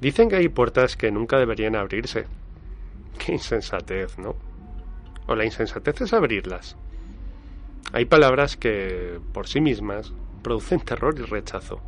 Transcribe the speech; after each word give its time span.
Dicen 0.00 0.28
que 0.28 0.36
hay 0.36 0.48
puertas 0.48 0.96
que 0.96 1.10
nunca 1.10 1.38
deberían 1.38 1.76
abrirse. 1.76 2.26
Qué 3.18 3.32
insensatez, 3.32 4.18
¿no? 4.18 4.34
O 5.26 5.34
la 5.34 5.44
insensatez 5.44 6.00
es 6.00 6.12
abrirlas. 6.14 6.76
Hay 7.92 8.06
palabras 8.06 8.56
que, 8.56 9.20
por 9.32 9.46
sí 9.46 9.60
mismas, 9.60 10.12
producen 10.42 10.80
terror 10.80 11.14
y 11.18 11.22
rechazo. 11.22 11.80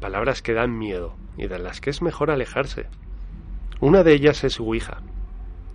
Palabras 0.00 0.42
que 0.42 0.52
dan 0.52 0.76
miedo 0.76 1.16
y 1.38 1.46
de 1.46 1.58
las 1.58 1.80
que 1.80 1.90
es 1.90 2.02
mejor 2.02 2.30
alejarse. 2.30 2.86
Una 3.80 4.02
de 4.02 4.12
ellas 4.12 4.44
es 4.44 4.60
Ouija. 4.60 5.00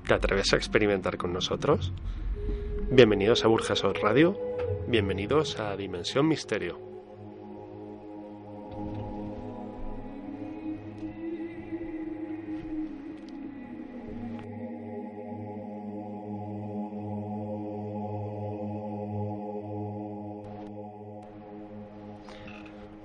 ¿Te 0.08 0.14
atreves 0.14 0.54
a 0.54 0.58
experimentar 0.58 1.18
con 1.18 1.34
nosotros? 1.34 1.94
Bienvenidos 2.92 3.44
a 3.44 3.48
Burjasot 3.48 3.98
Radio, 4.00 4.38
bienvenidos 4.88 5.60
a 5.60 5.76
Dimensión 5.76 6.28
Misterio. 6.28 6.89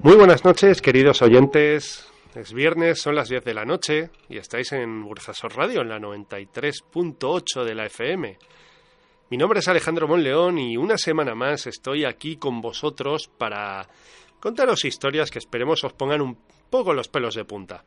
Muy 0.04 0.16
buenas 0.16 0.44
noches, 0.44 0.82
queridos 0.82 1.22
oyentes. 1.22 2.06
Es 2.34 2.52
viernes, 2.52 3.00
son 3.00 3.14
las 3.14 3.30
10 3.30 3.42
de 3.42 3.54
la 3.54 3.64
noche 3.64 4.10
y 4.28 4.36
estáis 4.36 4.70
en 4.72 5.02
Burzasor 5.02 5.56
Radio, 5.56 5.80
en 5.80 5.88
la 5.88 5.98
93.8 5.98 7.64
de 7.64 7.74
la 7.74 7.86
FM. 7.86 8.36
Mi 9.30 9.38
nombre 9.38 9.60
es 9.60 9.68
Alejandro 9.68 10.06
Monleón 10.06 10.58
y 10.58 10.76
una 10.76 10.98
semana 10.98 11.34
más 11.34 11.66
estoy 11.66 12.04
aquí 12.04 12.36
con 12.36 12.60
vosotros 12.60 13.30
para 13.38 13.88
contaros 14.40 14.84
historias 14.84 15.30
que 15.30 15.38
esperemos 15.38 15.82
os 15.84 15.94
pongan 15.94 16.20
un 16.20 16.36
poco 16.68 16.92
los 16.92 17.08
pelos 17.08 17.34
de 17.34 17.46
punta. 17.46 17.86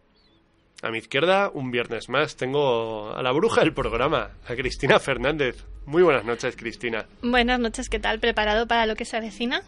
A 0.82 0.90
mi 0.90 0.98
izquierda, 0.98 1.52
un 1.54 1.70
viernes 1.70 2.10
más, 2.10 2.36
tengo 2.36 3.14
a 3.14 3.22
la 3.22 3.32
bruja 3.32 3.62
del 3.62 3.76
programa, 3.76 4.32
a 4.48 4.56
Cristina 4.56 4.98
Fernández. 4.98 5.68
Muy 5.86 6.02
buenas 6.02 6.26
noches, 6.26 6.56
Cristina. 6.56 7.06
Buenas 7.22 7.60
noches, 7.60 7.90
¿qué 7.90 8.00
tal? 8.00 8.20
¿Preparado 8.20 8.68
para 8.68 8.88
lo 8.88 8.96
que 8.96 9.06
se 9.06 9.18
avecina? 9.18 9.62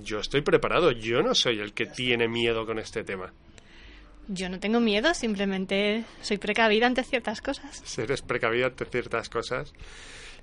Yo 0.00 0.18
estoy 0.20 0.42
preparado, 0.42 0.92
yo 0.92 1.22
no 1.22 1.34
soy 1.34 1.60
el 1.60 1.72
que 1.74 1.86
tiene 1.86 2.28
miedo 2.28 2.64
con 2.64 2.78
este 2.78 3.04
tema. 3.04 3.32
Yo 4.28 4.48
no 4.48 4.60
tengo 4.60 4.80
miedo, 4.80 5.12
simplemente 5.14 6.04
soy 6.22 6.38
precavida 6.38 6.86
ante 6.86 7.02
ciertas 7.02 7.40
cosas. 7.40 7.98
Eres 7.98 8.22
precavida 8.22 8.66
ante 8.66 8.84
ciertas 8.86 9.28
cosas. 9.28 9.72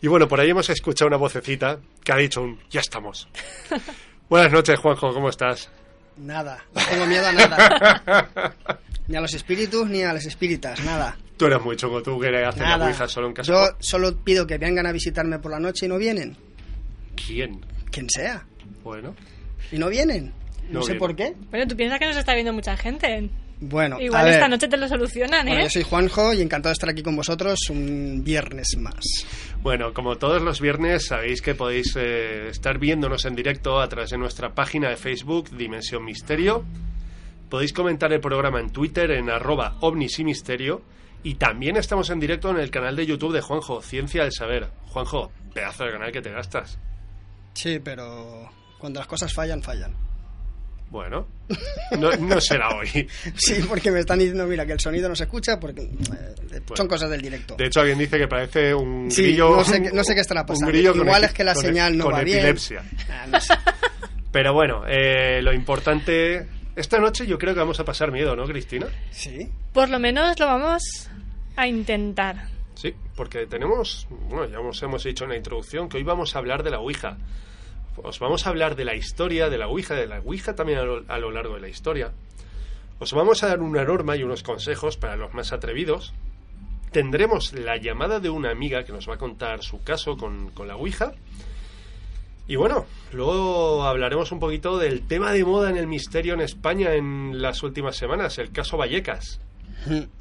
Y 0.02 0.08
bueno, 0.08 0.28
por 0.28 0.39
ahí 0.39 0.50
hemos 0.50 0.69
escuchado 0.69 1.08
una 1.08 1.17
vocecita 1.17 1.80
que 2.03 2.11
ha 2.11 2.17
dicho 2.17 2.41
un 2.41 2.59
ya 2.69 2.81
estamos. 2.81 3.28
Buenas 4.30 4.52
noches, 4.52 4.80
Juanjo, 4.80 5.14
¿cómo 5.14 5.30
estás? 5.30 5.69
Nada, 6.17 6.63
no 6.75 6.81
tengo 6.89 7.06
miedo 7.06 7.25
a 7.25 7.31
nada. 7.31 8.56
ni 9.08 9.16
a 9.16 9.22
los 9.22 9.34
espíritus 9.34 9.89
ni 9.89 10.03
a 10.03 10.13
las 10.13 10.25
espíritas, 10.25 10.84
nada. 10.84 11.17
Tú 11.38 11.45
eres 11.45 11.61
muy 11.61 11.75
chungo, 11.78 12.03
tú 12.03 12.19
quieres 12.19 12.47
hacer 12.47 12.67
la 12.67 12.86
ouija 12.86 13.08
solo 13.08 13.28
en 13.28 13.34
casa. 13.34 13.52
Yo 13.52 13.78
solo 13.80 14.16
pido 14.17 14.45
que 14.45 14.58
vengan 14.58 14.86
a 14.86 14.91
visitarme 14.91 15.39
por 15.39 15.52
la 15.52 15.59
noche 15.59 15.86
y 15.86 15.89
no 15.89 15.97
vienen. 15.97 16.36
¿Quién? 17.16 17.66
Quien 17.89 18.09
sea. 18.09 18.45
Bueno. 18.84 19.16
¿Y 19.71 19.77
no 19.77 19.89
vienen? 19.89 20.33
No, 20.69 20.79
No 20.79 20.81
sé 20.83 20.93
vienen. 20.93 20.99
por 20.99 21.15
qué. 21.15 21.33
Bueno, 21.49 21.67
tú 21.67 21.75
piensas 21.75 21.99
que 21.99 22.05
nos 22.05 22.17
está 22.17 22.33
viendo 22.33 22.53
mucha 22.53 22.75
gente. 22.77 23.29
Bueno, 23.61 24.00
Igual 24.00 24.22
a 24.22 24.23
ver. 24.23 24.34
esta 24.35 24.47
noche 24.47 24.67
te 24.69 24.78
lo 24.78 24.88
solucionan, 24.88 25.45
¿eh? 25.47 25.51
Bueno, 25.51 25.63
yo 25.66 25.69
soy 25.69 25.84
Juanjo 25.84 26.34
y 26.34 26.41
encantado 26.41 26.69
de 26.72 26.73
estar 26.73 26.89
aquí 26.89 27.03
con 27.03 27.16
vosotros 27.17 27.59
un 27.69 28.23
viernes 28.23 28.78
más. 28.78 29.03
Bueno, 29.61 29.94
como 29.94 30.16
todos 30.17 30.41
los 30.41 30.61
viernes, 30.61 31.07
sabéis 31.07 31.41
que 31.41 31.56
podéis 31.56 31.94
eh, 31.97 32.47
estar 32.50 32.78
viéndonos 32.79 33.25
en 33.25 33.35
directo 33.35 33.81
a 33.81 33.89
través 33.89 34.11
de 34.11 34.17
nuestra 34.17 34.56
página 34.56 34.89
de 34.89 34.95
Facebook, 34.95 35.50
Dimensión 35.57 36.05
Misterio. 36.05 36.63
Podéis 37.50 37.73
comentar 37.73 38.13
el 38.13 38.22
programa 38.22 38.61
en 38.61 38.69
Twitter 38.69 39.11
en 39.11 39.29
arroba 39.29 39.75
ovnis 39.81 40.19
y 40.19 40.23
misterio. 40.23 40.81
Y 41.23 41.35
también 41.35 41.75
estamos 41.75 42.09
en 42.11 42.22
directo 42.22 42.50
en 42.51 42.59
el 42.59 42.72
canal 42.72 42.95
de 42.95 43.05
YouTube 43.05 43.34
de 43.34 43.41
Juanjo, 43.41 43.81
Ciencia 43.81 44.23
del 44.23 44.31
Saber. 44.31 44.67
Juanjo, 44.85 45.34
pedazo 45.53 45.84
de 45.84 45.91
canal 45.91 46.11
que 46.13 46.22
te 46.22 46.31
gastas. 46.31 46.79
Sí, 47.55 47.79
pero 47.84 48.50
cuando 48.79 49.00
las 49.00 49.07
cosas 49.07 49.31
fallan, 49.34 49.62
fallan. 49.62 49.94
Bueno, 50.90 51.28
no, 52.00 52.09
no 52.13 52.41
será 52.41 52.69
hoy. 52.75 53.07
Sí, 53.35 53.63
porque 53.69 53.91
me 53.91 54.00
están 54.00 54.17
diciendo, 54.17 54.47
mira, 54.47 54.66
que 54.66 54.72
el 54.72 54.79
sonido 54.79 55.07
no 55.07 55.16
se 55.16 55.25
escucha 55.25 55.59
porque 55.59 55.81
eh, 55.84 56.62
son 56.73 56.88
cosas 56.88 57.12
del 57.12 57.22
directo. 57.22 57.56
De 57.56 57.67
hecho, 57.67 57.81
alguien 57.81 58.00
dice 58.00 58.17
que 58.17 58.28
parece 58.28 58.73
un 58.73 59.12
Sí, 59.12 59.22
grillo. 59.22 59.56
no 59.57 59.63
sé 59.63 59.84
qué- 59.84 59.91
no 59.91 60.03
sé 60.03 60.16
qué 60.16 60.22
estará 60.22 60.41
un 60.47 60.47
pasando. 60.47 60.72
Igual 60.75 61.23
es 61.25 61.34
que 61.34 61.44
la 61.44 61.53
con- 61.53 61.62
señal 61.63 61.95
no 61.95 62.06
con 62.06 62.13
va 62.16 62.23
bien. 62.23 62.40
epilepsia. 62.40 62.84
Ah, 63.12 63.28
no 63.28 63.40
sé. 63.40 63.53
Pero 64.31 64.53
bueno, 64.53 64.84
eh, 64.88 65.41
lo 65.44 65.53
importante. 65.53 66.47
Esta 66.75 66.97
noche 67.00 67.28
yo 67.28 67.38
creo 67.38 67.53
que 67.53 67.59
vamos 67.59 67.79
a 67.79 67.84
pasar 67.85 68.11
miedo, 68.11 68.35
¿no, 68.35 68.46
Cristina? 68.46 68.88
Sí. 69.11 69.47
Por 69.73 69.90
lo 69.90 70.00
menos 70.00 70.40
lo 70.40 70.46
vamos 70.47 70.81
a 71.56 71.67
intentar. 71.67 72.47
Sí, 72.73 72.94
porque 73.16 73.46
tenemos. 73.46 74.07
Bueno, 74.09 74.47
ya 74.50 74.59
os 74.59 74.81
hemos 74.81 75.03
dicho 75.03 75.25
en 75.25 75.31
la 75.31 75.38
introducción 75.38 75.88
que 75.90 75.97
hoy 75.97 76.03
vamos 76.03 76.35
a 76.35 76.40
hablar 76.40 76.63
de 76.63 76.72
la 76.72 76.79
Ouija. 76.79 77.17
Os 78.03 78.19
vamos 78.19 78.45
a 78.45 78.49
hablar 78.49 78.75
de 78.75 78.85
la 78.85 78.95
historia 78.95 79.49
de 79.49 79.57
la 79.57 79.67
Ouija, 79.67 79.95
de 79.95 80.07
la 80.07 80.19
Ouija 80.19 80.55
también 80.55 80.79
a 80.79 81.17
lo, 81.17 81.31
largo 81.31 81.55
de 81.55 81.61
la 81.61 81.69
historia. 81.69 82.11
Os 82.99 83.13
vamos 83.13 83.43
a 83.43 83.47
dar 83.47 83.61
una 83.61 83.83
norma 83.83 84.15
y 84.15 84.23
unos 84.23 84.43
consejos 84.43 84.97
para 84.97 85.15
los 85.15 85.33
más 85.33 85.53
atrevidos. 85.53 86.13
Tendremos 86.91 87.53
la 87.53 87.77
llamada 87.77 88.19
de 88.19 88.29
una 88.29 88.51
amiga 88.51 88.83
que 88.83 88.91
nos 88.91 89.07
va 89.07 89.15
a 89.15 89.17
contar 89.17 89.63
su 89.63 89.83
caso 89.83 90.17
con, 90.17 90.49
con 90.49 90.67
la 90.67 90.75
Ouija. 90.75 91.13
Y 92.47 92.55
bueno, 92.55 92.85
luego 93.13 93.83
hablaremos 93.83 94.31
un 94.31 94.39
poquito 94.39 94.77
del 94.77 95.07
tema 95.07 95.31
de 95.31 95.45
moda 95.45 95.69
en 95.69 95.77
el 95.77 95.87
misterio 95.87 96.33
en 96.33 96.41
España 96.41 96.93
en 96.95 97.41
las 97.41 97.61
últimas 97.63 97.95
semanas, 97.95 98.37
el 98.39 98.51
caso 98.51 98.77
Vallecas. 98.77 99.39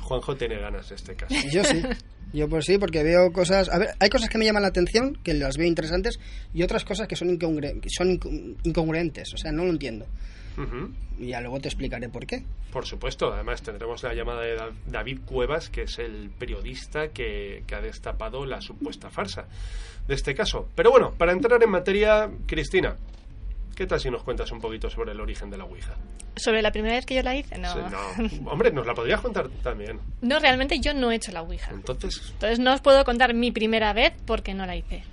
Juanjo 0.00 0.36
tiene 0.36 0.58
ganas 0.58 0.88
de 0.88 0.94
este 0.96 1.14
caso. 1.14 1.34
Yo 1.52 1.64
sí. 1.64 1.82
Yo 2.32 2.48
pues 2.48 2.64
sí, 2.64 2.78
porque 2.78 3.02
veo 3.02 3.30
cosas... 3.30 3.68
A 3.68 3.78
ver, 3.78 3.90
hay 4.00 4.08
cosas 4.08 4.30
que 4.30 4.38
me 4.38 4.46
llaman 4.46 4.62
la 4.62 4.68
atención, 4.68 5.18
que 5.22 5.34
las 5.34 5.58
veo 5.58 5.66
interesantes, 5.66 6.18
y 6.54 6.62
otras 6.62 6.82
cosas 6.84 7.06
que 7.06 7.14
son, 7.16 7.28
incongre- 7.38 7.78
que 7.80 7.90
son 7.90 8.08
inco- 8.18 8.56
incongruentes. 8.64 9.34
O 9.34 9.36
sea, 9.36 9.52
no 9.52 9.64
lo 9.64 9.70
entiendo. 9.70 10.06
Ujú. 10.56 10.90
Y 11.18 11.28
ya 11.28 11.40
luego 11.42 11.60
te 11.60 11.68
explicaré 11.68 12.08
por 12.08 12.26
qué. 12.26 12.42
Por 12.72 12.86
supuesto, 12.86 13.32
además 13.32 13.62
tendremos 13.62 14.02
la 14.02 14.14
llamada 14.14 14.40
de 14.42 14.54
Da- 14.54 14.70
David 14.86 15.20
Cuevas, 15.26 15.68
que 15.68 15.82
es 15.82 15.98
el 15.98 16.30
periodista 16.30 17.08
que, 17.08 17.64
que 17.66 17.74
ha 17.74 17.80
destapado 17.82 18.46
la 18.46 18.60
supuesta 18.62 19.10
farsa 19.10 19.46
de 20.08 20.14
este 20.14 20.34
caso. 20.34 20.68
Pero 20.74 20.90
bueno, 20.90 21.12
para 21.18 21.32
entrar 21.32 21.62
en 21.62 21.70
materia, 21.70 22.30
Cristina, 22.46 22.96
¿qué 23.74 23.86
tal 23.86 24.00
si 24.00 24.10
nos 24.10 24.22
cuentas 24.22 24.50
un 24.52 24.60
poquito 24.60 24.90
sobre 24.90 25.12
el 25.12 25.20
origen 25.20 25.50
de 25.50 25.58
la 25.58 25.64
Ouija? 25.64 25.94
Sobre 26.36 26.62
la 26.62 26.72
primera 26.72 26.94
vez 26.94 27.06
que 27.06 27.14
yo 27.14 27.22
la 27.22 27.34
hice, 27.36 27.58
no. 27.58 27.72
Sí, 27.72 27.80
no. 28.42 28.50
Hombre, 28.50 28.70
nos 28.72 28.86
la 28.86 28.94
podrías 28.94 29.20
contar 29.20 29.48
también. 29.62 30.00
No, 30.20 30.38
realmente 30.38 30.80
yo 30.80 30.94
no 30.94 31.10
he 31.10 31.16
hecho 31.16 31.32
la 31.32 31.42
Ouija. 31.42 31.70
Entonces, 31.72 32.30
Entonces 32.32 32.58
no 32.58 32.74
os 32.74 32.80
puedo 32.80 33.04
contar 33.04 33.34
mi 33.34 33.50
primera 33.50 33.92
vez 33.92 34.12
porque 34.26 34.54
no 34.54 34.66
la 34.66 34.76
hice. 34.76 35.04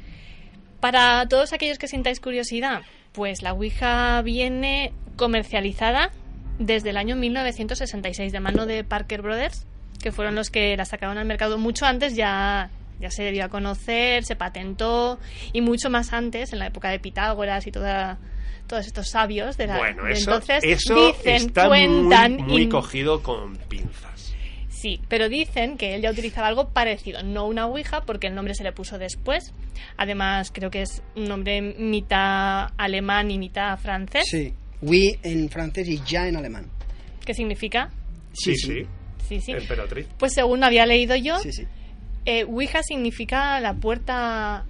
Para 0.79 1.27
todos 1.27 1.51
aquellos 1.53 1.77
que 1.77 1.87
sintáis 1.87 2.19
curiosidad, 2.19 2.81
pues 3.11 3.41
la 3.41 3.53
Ouija 3.53 4.21
viene 4.21 4.93
comercializada 5.17 6.11
desde 6.57 6.91
el 6.91 6.97
año 6.97 7.15
1966 7.15 8.31
de 8.31 8.39
mano 8.39 8.65
de 8.65 8.83
Parker 8.83 9.21
Brothers, 9.21 9.65
que 10.01 10.11
fueron 10.11 10.35
los 10.35 10.49
que 10.49 10.75
la 10.77 10.85
sacaron 10.85 11.17
al 11.17 11.25
mercado 11.25 11.57
mucho 11.57 11.85
antes, 11.85 12.15
ya, 12.15 12.69
ya 12.99 13.11
se 13.11 13.23
debió 13.23 13.45
a 13.45 13.49
conocer, 13.49 14.23
se 14.23 14.35
patentó 14.35 15.19
y 15.51 15.61
mucho 15.61 15.89
más 15.89 16.13
antes, 16.13 16.53
en 16.53 16.59
la 16.59 16.67
época 16.67 16.89
de 16.89 16.99
Pitágoras 16.99 17.67
y 17.67 17.71
toda, 17.71 18.17
todos 18.69 18.87
estos 18.87 19.09
sabios 19.09 19.57
de 19.57 19.67
la 19.67 19.77
bueno, 19.77 20.05
de 20.05 20.13
eso, 20.13 20.31
entonces 20.31 20.63
eso 20.63 21.07
dicen, 21.07 21.35
está 21.35 21.67
cuentan 21.67 22.37
muy, 22.37 22.69
cogido 22.69 23.21
con 23.21 23.57
pinzas. 23.57 24.33
Sí, 24.69 25.01
pero 25.09 25.27
dicen 25.27 25.75
que 25.77 25.95
él 25.95 26.01
ya 26.01 26.11
utilizaba 26.11 26.47
algo 26.47 26.69
parecido, 26.69 27.21
no 27.23 27.45
una 27.47 27.65
Ouija, 27.65 28.01
porque 28.05 28.27
el 28.27 28.35
nombre 28.35 28.53
se 28.53 28.63
le 28.63 28.71
puso 28.71 28.97
después. 28.97 29.51
Además, 29.97 30.51
creo 30.53 30.71
que 30.71 30.83
es 30.83 31.03
un 31.17 31.25
nombre 31.25 31.61
mitad 31.61 32.69
alemán 32.77 33.29
y 33.31 33.37
mitad 33.37 33.77
francés. 33.77 34.23
Sí. 34.29 34.53
Oui 34.81 35.17
en 35.23 35.49
francés 35.49 35.89
y 35.89 35.99
ya 36.05 36.29
en 36.29 36.37
alemán. 36.37 36.67
¿Qué 37.25 37.33
significa? 37.33 37.89
Sí, 38.31 38.55
sí. 38.55 38.83
Sí, 39.27 39.41
sí. 39.41 39.51
Emperatriz. 39.51 40.07
Pues 40.17 40.33
según 40.33 40.63
había 40.63 40.85
leído 40.85 41.15
yo, 41.17 41.37
Sí, 41.39 41.51
sí. 41.51 41.63
eh, 42.25 42.45
Ouija 42.45 42.81
significa 42.83 43.59
la 43.59 43.73
puerta 43.73 44.65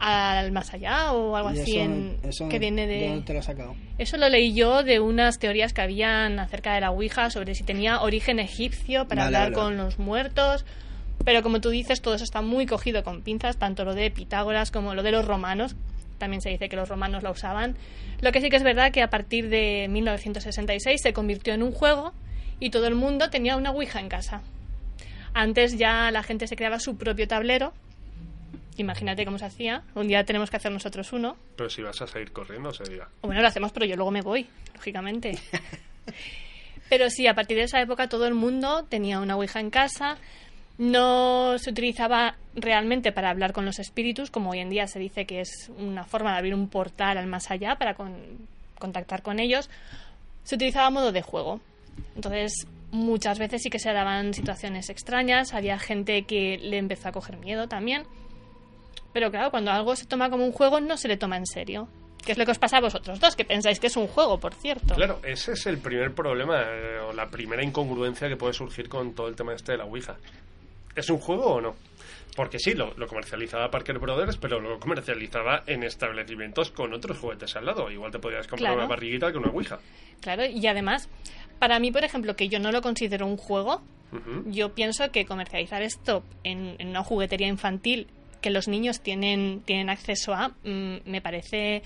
al 0.00 0.52
más 0.52 0.72
allá 0.72 1.12
o 1.12 1.34
algo 1.36 1.50
Y 1.52 1.58
así 1.60 1.72
eso- 1.78 1.80
en, 1.80 2.16
eso, 2.22 2.48
que 2.48 2.58
viene 2.58 2.86
de... 2.86 3.22
te 3.26 3.34
lo 3.34 3.42
sacado? 3.42 3.74
Eso 3.98 4.16
lo 4.16 4.28
leí 4.28 4.54
yo 4.54 4.82
de 4.84 5.00
unas 5.00 5.38
teorías 5.38 5.72
que 5.72 5.80
habían 5.82 6.38
acerca 6.38 6.74
de 6.74 6.80
la 6.80 6.90
Ouija 6.90 7.30
sobre 7.30 7.54
si 7.54 7.64
tenía 7.64 8.00
origen 8.00 8.38
egipcio 8.38 9.08
para 9.08 9.24
Vale, 9.24 9.36
hablar 9.36 9.52
vale, 9.52 9.54
con 9.62 9.76
los 9.76 9.98
muertos. 9.98 10.64
Pero 11.24 11.42
como 11.42 11.60
tú 11.60 11.70
dices, 11.70 12.00
todo 12.00 12.14
eso 12.14 12.22
está 12.24 12.42
muy 12.42 12.64
cogido 12.66 13.02
con 13.02 13.22
pinzas, 13.22 13.56
tanto 13.56 13.84
lo 13.84 13.94
de 13.94 14.10
Pitágoras 14.10 14.70
como 14.70 14.94
lo 14.94 15.02
de 15.02 15.10
los 15.10 15.26
romanos. 15.26 15.74
También 16.18 16.40
se 16.42 16.48
dice 16.50 16.68
que 16.68 16.76
los 16.76 16.88
romanos 16.88 17.22
la 17.24 17.30
usaban. 17.32 17.76
Lo 18.20 18.30
que 18.32 18.40
sí 18.40 18.50
que 18.50 18.56
es 18.56 18.62
verdad 18.62 18.92
que 18.92 19.02
a 19.02 19.10
partir 19.10 19.48
de 19.48 19.88
1966 19.90 21.00
se 21.02 21.12
convirtió 21.12 21.54
en 21.54 21.62
un 21.62 21.72
juego 21.72 22.12
y 22.60 22.70
todo 22.70 22.86
el 22.86 22.94
mundo 22.94 23.30
tenía 23.30 23.56
una 23.56 23.70
Ouija 23.72 23.98
en 24.00 24.08
casa. 24.08 24.42
Antes 25.34 25.76
ya 25.76 26.10
la 26.10 26.22
gente 26.22 26.46
se 26.46 26.56
creaba 26.56 26.78
su 26.80 26.96
propio 26.96 27.26
tablero. 27.28 27.72
Imagínate 28.78 29.24
cómo 29.24 29.38
se 29.38 29.44
hacía. 29.44 29.82
Un 29.94 30.08
día 30.08 30.24
tenemos 30.24 30.50
que 30.50 30.56
hacer 30.56 30.72
nosotros 30.72 31.12
uno. 31.12 31.36
Pero 31.56 31.68
si 31.68 31.82
vas 31.82 32.00
a 32.00 32.06
seguir 32.06 32.32
corriendo, 32.32 32.72
se 32.72 32.84
diga. 32.84 33.08
O 33.20 33.26
Bueno, 33.26 33.42
lo 33.42 33.48
hacemos, 33.48 33.72
pero 33.72 33.86
yo 33.86 33.96
luego 33.96 34.10
me 34.10 34.22
voy, 34.22 34.46
lógicamente. 34.74 35.38
Pero 36.88 37.10
sí, 37.10 37.26
a 37.26 37.34
partir 37.34 37.58
de 37.58 37.64
esa 37.64 37.80
época 37.80 38.08
todo 38.08 38.26
el 38.26 38.34
mundo 38.34 38.84
tenía 38.88 39.20
una 39.20 39.36
Ouija 39.36 39.60
en 39.60 39.68
casa. 39.70 40.16
No 40.78 41.58
se 41.58 41.70
utilizaba 41.70 42.36
realmente 42.54 43.12
para 43.12 43.30
hablar 43.30 43.52
con 43.52 43.64
los 43.66 43.78
espíritus, 43.78 44.30
como 44.30 44.50
hoy 44.50 44.60
en 44.60 44.70
día 44.70 44.86
se 44.86 44.98
dice 44.98 45.26
que 45.26 45.40
es 45.40 45.70
una 45.76 46.04
forma 46.04 46.32
de 46.32 46.38
abrir 46.38 46.54
un 46.54 46.68
portal 46.68 47.18
al 47.18 47.26
más 47.26 47.50
allá 47.50 47.76
para 47.76 47.94
contactar 48.78 49.22
con 49.22 49.38
ellos. 49.38 49.68
Se 50.44 50.54
utilizaba 50.54 50.86
a 50.86 50.90
modo 50.90 51.12
de 51.12 51.20
juego. 51.20 51.60
Entonces, 52.14 52.66
muchas 52.90 53.38
veces 53.38 53.62
sí 53.62 53.70
que 53.70 53.78
se 53.78 53.92
daban 53.92 54.32
situaciones 54.32 54.88
extrañas, 54.88 55.52
había 55.52 55.78
gente 55.78 56.22
que 56.22 56.58
le 56.58 56.78
empezó 56.78 57.08
a 57.08 57.12
coger 57.12 57.36
miedo 57.36 57.68
también. 57.68 58.04
Pero 59.12 59.30
claro, 59.30 59.50
cuando 59.50 59.70
algo 59.70 59.96
se 59.96 60.06
toma 60.06 60.30
como 60.30 60.44
un 60.44 60.52
juego, 60.52 60.80
no 60.80 60.96
se 60.96 61.08
le 61.08 61.16
toma 61.16 61.36
en 61.36 61.46
serio. 61.46 61.88
¿Qué 62.24 62.32
es 62.32 62.38
lo 62.38 62.44
que 62.44 62.50
os 62.50 62.58
pasa 62.58 62.78
a 62.78 62.80
vosotros 62.80 63.20
dos? 63.20 63.36
Que 63.36 63.44
pensáis 63.44 63.80
que 63.80 63.86
es 63.86 63.96
un 63.96 64.06
juego, 64.06 64.38
por 64.38 64.52
cierto. 64.54 64.94
Claro, 64.94 65.20
ese 65.22 65.52
es 65.52 65.66
el 65.66 65.78
primer 65.78 66.14
problema 66.14 66.60
eh, 66.62 66.98
o 67.00 67.12
la 67.12 67.28
primera 67.30 67.62
incongruencia 67.62 68.28
que 68.28 68.36
puede 68.36 68.52
surgir 68.52 68.88
con 68.88 69.14
todo 69.14 69.28
el 69.28 69.36
tema 69.36 69.54
este 69.54 69.72
de 69.72 69.78
la 69.78 69.84
Ouija. 69.84 70.16
¿Es 70.94 71.08
un 71.10 71.18
juego 71.18 71.54
o 71.54 71.60
no? 71.60 71.76
Porque 72.36 72.58
sí, 72.58 72.74
lo, 72.74 72.94
comercializaba 73.08 73.70
Parker 73.70 73.98
Brothers, 73.98 74.36
pero 74.36 74.60
lo 74.60 74.78
comercializaba 74.78 75.62
en 75.66 75.82
establecimientos 75.82 76.70
con 76.70 76.92
otros 76.92 77.18
juguetes 77.18 77.56
al 77.56 77.66
lado. 77.66 77.90
Igual 77.90 78.12
te 78.12 78.18
podrías 78.18 78.46
comprar 78.46 78.76
una 78.76 78.86
barriguita 78.86 79.32
que 79.32 79.38
una 79.38 79.50
Ouija. 79.50 79.78
Claro, 80.20 80.44
y 80.44 80.66
además, 80.66 81.08
para 81.58 81.78
mí, 81.80 81.90
por 81.90 82.04
ejemplo, 82.04 82.36
que 82.36 82.48
yo 82.48 82.58
no 82.58 82.70
lo 82.70 82.82
considero 82.82 83.26
un 83.26 83.36
juego, 83.36 83.82
yo 84.46 84.74
pienso 84.74 85.10
que 85.10 85.26
comercializar 85.26 85.82
esto 85.82 86.22
en, 86.44 86.76
una 86.80 87.02
juguetería 87.02 87.48
infantil 87.48 88.06
que 88.40 88.50
los 88.50 88.68
niños 88.68 89.00
tienen, 89.00 89.62
tienen 89.64 89.90
acceso 89.90 90.34
a, 90.34 90.48
mm, 90.64 90.96
me 91.06 91.20
parece 91.20 91.82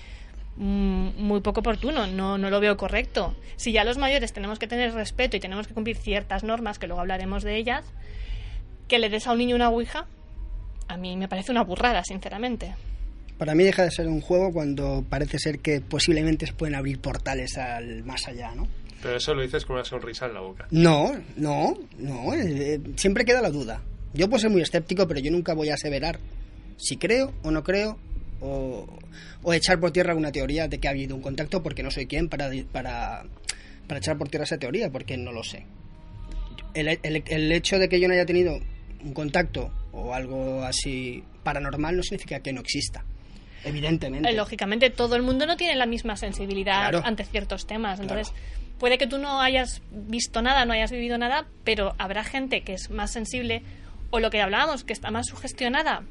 mm, 0.57 1.09
muy 1.17 1.41
poco 1.41 1.61
oportuno, 1.61 2.07
no, 2.07 2.37
no 2.37 2.49
lo 2.49 2.59
veo 2.59 2.77
correcto. 2.77 3.35
Si 3.55 3.71
ya 3.71 3.83
los 3.83 3.97
mayores 3.97 4.33
tenemos 4.33 4.59
que 4.59 4.67
tener 4.67 4.93
respeto 4.93 5.37
y 5.37 5.39
tenemos 5.39 5.67
que 5.67 5.73
cumplir 5.73 5.97
ciertas 5.97 6.43
normas, 6.43 6.79
que 6.79 6.87
luego 6.87 7.01
hablaremos 7.01 7.43
de 7.43 7.57
ellas, 7.57 7.85
que 8.87 8.99
le 8.99 9.09
des 9.09 9.27
a 9.27 9.31
un 9.31 9.39
niño 9.39 9.55
una 9.55 9.69
Ouija, 9.69 10.05
a 10.87 10.97
mí 10.97 11.15
me 11.17 11.27
parece 11.27 11.51
una 11.51 11.63
burrada, 11.63 12.03
sinceramente. 12.03 12.75
Para 13.37 13.55
mí 13.55 13.63
deja 13.63 13.83
de 13.83 13.91
ser 13.91 14.07
un 14.07 14.21
juego 14.21 14.51
cuando 14.51 15.03
parece 15.09 15.39
ser 15.39 15.59
que 15.59 15.81
posiblemente 15.81 16.45
se 16.45 16.53
pueden 16.53 16.75
abrir 16.75 16.99
portales 16.99 17.57
al 17.57 18.03
más 18.03 18.27
allá, 18.27 18.53
¿no? 18.55 18.67
Pero 19.01 19.17
eso 19.17 19.33
lo 19.33 19.41
dices 19.41 19.65
con 19.65 19.75
una 19.75 19.83
sonrisa 19.83 20.27
en 20.27 20.33
la 20.33 20.39
boca. 20.39 20.67
No, 20.71 21.11
no, 21.35 21.77
no. 21.97 22.33
Eh, 22.33 22.79
siempre 22.95 23.25
queda 23.25 23.41
la 23.41 23.49
duda. 23.49 23.81
Yo 24.13 24.29
puedo 24.29 24.39
ser 24.39 24.49
muy 24.49 24.61
escéptico, 24.61 25.07
pero 25.07 25.19
yo 25.19 25.31
nunca 25.31 25.53
voy 25.53 25.69
a 25.69 25.73
aseverar 25.73 26.19
si 26.77 26.97
creo 26.97 27.33
o 27.43 27.51
no 27.51 27.63
creo 27.63 27.97
o, 28.41 28.87
echar 29.53 29.79
por 29.79 29.91
tierra 29.91 30.11
alguna 30.11 30.31
teoría 30.31 30.67
de 30.67 30.79
que 30.79 30.87
ha 30.87 30.91
habido 30.91 31.15
un 31.15 31.21
contacto 31.21 31.63
porque 31.63 31.83
no 31.83 31.91
soy 31.91 32.07
quien 32.07 32.29
para, 32.29 32.49
para, 32.71 33.25
para 33.87 33.99
echar 33.99 34.17
por 34.17 34.29
tierra 34.29 34.45
esa 34.45 34.57
teoría, 34.57 34.89
porque 34.89 35.17
no 35.17 35.31
lo 35.31 35.43
sé. 35.43 35.65
El, 36.73 36.87
el, 36.87 37.23
el 37.25 37.51
hecho 37.51 37.77
de 37.79 37.87
que 37.87 37.99
yo 37.99 38.07
no 38.07 38.13
haya 38.13 38.25
tenido 38.25 38.59
un 39.03 39.13
contacto 39.13 39.71
o 39.91 40.13
algo 40.13 40.63
así 40.63 41.23
paranormal 41.43 41.95
no 41.95 42.03
significa 42.03 42.39
que 42.39 42.53
no 42.53 42.61
exista. 42.61 43.03
Evidentemente. 43.63 44.29
Eh, 44.29 44.33
lógicamente, 44.33 44.89
todo 44.89 45.15
el 45.15 45.21
mundo 45.21 45.45
no 45.45 45.55
tiene 45.55 45.75
la 45.75 45.85
misma 45.85 46.17
sensibilidad 46.17 46.95
ante 47.05 47.23
ciertos 47.23 47.65
temas. 47.65 47.99
Entonces, 47.99 48.33
puede 48.77 48.97
que 48.97 49.07
tú 49.07 49.17
no 49.17 49.39
hayas 49.39 49.81
visto 49.91 50.41
nada, 50.41 50.65
no 50.65 50.73
hayas 50.73 50.91
vivido 50.91 51.17
nada, 51.17 51.47
pero 51.63 51.95
habrá 51.97 52.23
gente 52.23 52.61
que 52.61 52.73
es 52.73 52.89
más 52.89 53.11
sensible 53.11 53.61
o 54.09 54.19
lo 54.19 54.29
que 54.29 54.41
hablábamos, 54.41 54.83
que 54.83 54.93
está 54.93 55.11
más 55.11 55.27
sugestionada, 55.27 56.03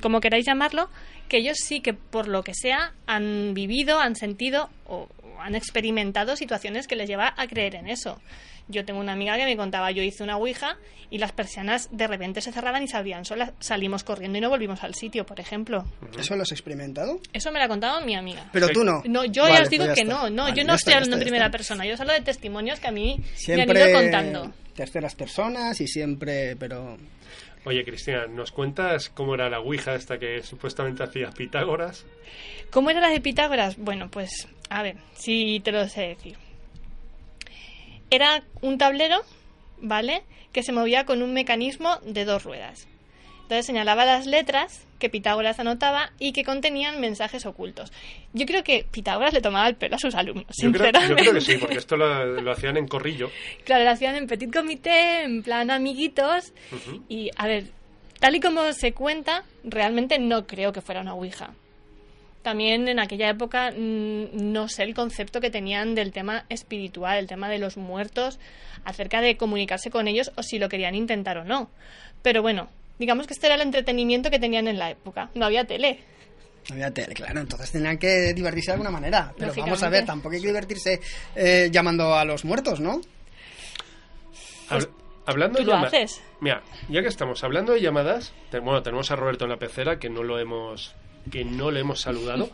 como 0.00 0.20
queráis 0.20 0.46
llamarlo, 0.46 0.88
que 1.28 1.38
ellos 1.38 1.58
sí 1.58 1.80
que 1.80 1.94
por 1.94 2.28
lo 2.28 2.42
que 2.42 2.54
sea 2.54 2.92
han 3.06 3.54
vivido, 3.54 3.98
han 3.98 4.16
sentido 4.16 4.70
o 4.86 5.08
han 5.40 5.54
experimentado 5.54 6.36
situaciones 6.36 6.86
que 6.86 6.96
les 6.96 7.08
lleva 7.08 7.34
a 7.36 7.46
creer 7.46 7.74
en 7.74 7.88
eso. 7.88 8.20
Yo 8.66 8.84
tengo 8.84 9.00
una 9.00 9.12
amiga 9.12 9.36
que 9.36 9.44
me 9.44 9.56
contaba, 9.56 9.90
yo 9.90 10.02
hice 10.02 10.22
una 10.22 10.38
ouija 10.38 10.78
y 11.10 11.18
las 11.18 11.32
persianas 11.32 11.88
de 11.92 12.06
repente 12.06 12.40
se 12.40 12.50
cerraban 12.50 12.82
y 12.82 12.88
se 12.88 12.96
abrían 12.96 13.26
solas. 13.26 13.52
Salimos 13.60 14.04
corriendo 14.04 14.38
y 14.38 14.40
no 14.40 14.48
volvimos 14.48 14.82
al 14.82 14.94
sitio, 14.94 15.26
por 15.26 15.38
ejemplo. 15.38 15.84
¿Eso 16.18 16.34
lo 16.34 16.42
has 16.42 16.52
experimentado? 16.52 17.20
Eso 17.32 17.52
me 17.52 17.58
lo 17.58 17.66
ha 17.66 17.68
contado 17.68 18.00
mi 18.06 18.14
amiga. 18.14 18.48
Pero 18.52 18.68
tú 18.68 18.82
no. 18.82 19.02
No, 19.04 19.24
yo 19.26 19.46
ya 19.48 19.62
os 19.62 19.70
digo 19.70 19.84
que 19.94 20.04
no. 20.04 20.30
No, 20.30 20.54
yo 20.54 20.64
no 20.64 20.74
estoy 20.74 20.94
hablando 20.94 21.16
en 21.16 21.22
primera 21.22 21.50
persona. 21.50 21.84
Yo 21.84 21.94
hablo 21.98 22.14
de 22.14 22.22
testimonios 22.22 22.80
que 22.80 22.88
a 22.88 22.90
mí 22.90 23.22
me 23.48 23.62
han 23.62 23.70
ido 23.70 23.92
contando. 23.92 24.52
Terceras 24.74 25.14
personas 25.14 25.80
y 25.80 25.86
siempre, 25.86 26.56
pero... 26.56 26.96
Oye, 27.64 27.84
Cristina, 27.84 28.26
¿nos 28.26 28.52
cuentas 28.52 29.08
cómo 29.08 29.34
era 29.34 29.48
la 29.48 29.60
Ouija 29.60 29.94
esta 29.94 30.18
que 30.18 30.42
supuestamente 30.42 31.02
hacías 31.02 31.34
Pitágoras? 31.34 32.04
¿Cómo 32.70 32.90
era 32.90 33.00
la 33.00 33.08
de 33.08 33.20
Pitágoras? 33.20 33.76
Bueno, 33.78 34.10
pues, 34.10 34.48
a 34.68 34.82
ver, 34.82 34.96
si 35.14 35.60
te 35.60 35.72
lo 35.72 35.88
sé 35.88 36.02
decir 36.02 36.36
era 38.14 38.44
un 38.60 38.78
tablero, 38.78 39.22
¿vale? 39.80 40.22
Que 40.52 40.62
se 40.62 40.72
movía 40.72 41.04
con 41.04 41.22
un 41.22 41.32
mecanismo 41.32 41.98
de 42.04 42.24
dos 42.24 42.44
ruedas. 42.44 42.86
Entonces 43.54 43.66
señalaba 43.66 44.04
las 44.04 44.26
letras 44.26 44.84
que 44.98 45.08
Pitágoras 45.08 45.60
anotaba 45.60 46.10
y 46.18 46.32
que 46.32 46.42
contenían 46.42 47.00
mensajes 47.00 47.46
ocultos. 47.46 47.92
Yo 48.32 48.46
creo 48.46 48.64
que 48.64 48.84
Pitágoras 48.90 49.32
le 49.32 49.40
tomaba 49.40 49.68
el 49.68 49.76
pelo 49.76 49.94
a 49.94 49.98
sus 50.00 50.16
alumnos, 50.16 50.46
yo 50.48 50.72
sinceramente. 50.72 51.14
Creo, 51.14 51.16
yo 51.16 51.30
creo 51.30 51.34
que 51.34 51.40
sí, 51.40 51.56
porque 51.58 51.76
esto 51.76 51.96
lo, 51.96 52.50
hacían 52.50 52.76
en 52.78 52.88
corrillo. 52.88 53.30
Claro, 53.62 53.84
lo 53.84 53.90
hacían 53.90 54.16
en 54.16 54.26
petit 54.26 54.52
comité, 54.52 55.22
en 55.22 55.44
plan 55.44 55.70
amiguitos. 55.70 56.52
Y, 57.08 57.30
a 57.36 57.46
ver, 57.46 57.66
tal 58.18 58.34
y 58.34 58.40
como 58.40 58.72
se 58.72 58.92
cuenta, 58.92 59.44
realmente 59.62 60.18
no 60.18 60.48
creo 60.48 60.72
que 60.72 60.80
fuera 60.80 61.02
una 61.02 61.14
Ouija 61.14 61.52
también 62.42 62.88
en 62.88 62.98
aquella 62.98 63.30
época 63.30 63.70
mm, 63.70 64.52
no 64.52 64.68
sé 64.68 64.82
el 64.82 64.94
concepto 64.94 65.40
que 65.40 65.48
tenían 65.48 65.94
del 65.94 66.12
tema 66.12 66.44
espiritual, 66.50 67.18
el 67.18 67.26
tema 67.26 67.48
de 67.48 67.58
los 67.58 67.78
muertos, 67.78 68.38
acerca 68.84 69.22
de 69.22 69.38
comunicarse 69.38 69.90
con 69.90 70.08
ellos 70.08 70.30
o 70.36 70.42
si 70.42 70.58
lo 70.58 70.68
querían 70.68 70.94
intentar 70.94 71.38
o 71.38 71.44
no. 71.44 71.70
Pero 72.20 72.42
bueno, 72.42 72.68
digamos 72.98 73.26
que 73.26 73.34
este 73.34 73.46
era 73.46 73.56
el 73.56 73.62
entretenimiento 73.62 74.30
que 74.30 74.38
tenían 74.38 74.68
en 74.68 74.78
la 74.78 74.90
época. 74.90 75.30
No 75.34 75.46
había 75.46 75.64
tele. 75.64 76.00
No 76.68 76.74
había 76.74 76.90
tele, 76.90 77.14
claro, 77.14 77.40
entonces 77.40 77.70
tenían 77.70 77.98
que 77.98 78.32
divertirse 78.32 78.70
de 78.70 78.74
alguna 78.74 78.90
manera. 78.90 79.32
Pero 79.38 79.52
vamos 79.56 79.82
a 79.82 79.88
ver, 79.88 80.04
tampoco 80.04 80.34
hay 80.34 80.40
que 80.40 80.48
divertirse 80.48 81.00
eh, 81.34 81.68
llamando 81.70 82.14
a 82.14 82.24
los 82.24 82.44
muertos, 82.44 82.80
¿no? 82.80 83.00
hablando 85.26 85.58
de 85.58 85.64
llamadas. 85.64 86.22
Mira, 86.40 86.62
ya 86.88 87.02
que 87.02 87.08
estamos 87.08 87.42
hablando 87.44 87.72
de 87.72 87.80
llamadas, 87.80 88.32
bueno, 88.50 88.82
tenemos 88.82 89.10
a 89.10 89.16
Roberto 89.16 89.44
en 89.44 89.50
la 89.50 89.56
pecera 89.58 89.98
que 89.98 90.10
no 90.10 90.22
lo 90.22 90.38
hemos 90.38 90.94
que 91.30 91.44
no 91.44 91.70
le 91.70 91.80
hemos 91.80 92.00
saludado. 92.00 92.50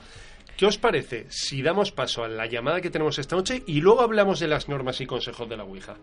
¿Qué 0.57 0.67
os 0.67 0.79
parece 0.79 1.27
si 1.31 1.63
damos 1.63 1.91
paso 1.91 2.23
a 2.23 2.29
la 2.29 2.47
llamada 2.47 2.81
que 2.81 2.91
tenemos 2.91 3.19
esta 3.19 3.35
noche 3.35 3.63
y 3.67 3.81
luego 3.81 4.03
hablamos 4.03 4.41
de 4.41 4.49
las 4.49 4.69
normas 4.69 5.01
y 5.01 5.07
consejos 5.07 5.49
de 5.49 5.57
la 5.57 5.65
Ouija? 5.65 5.97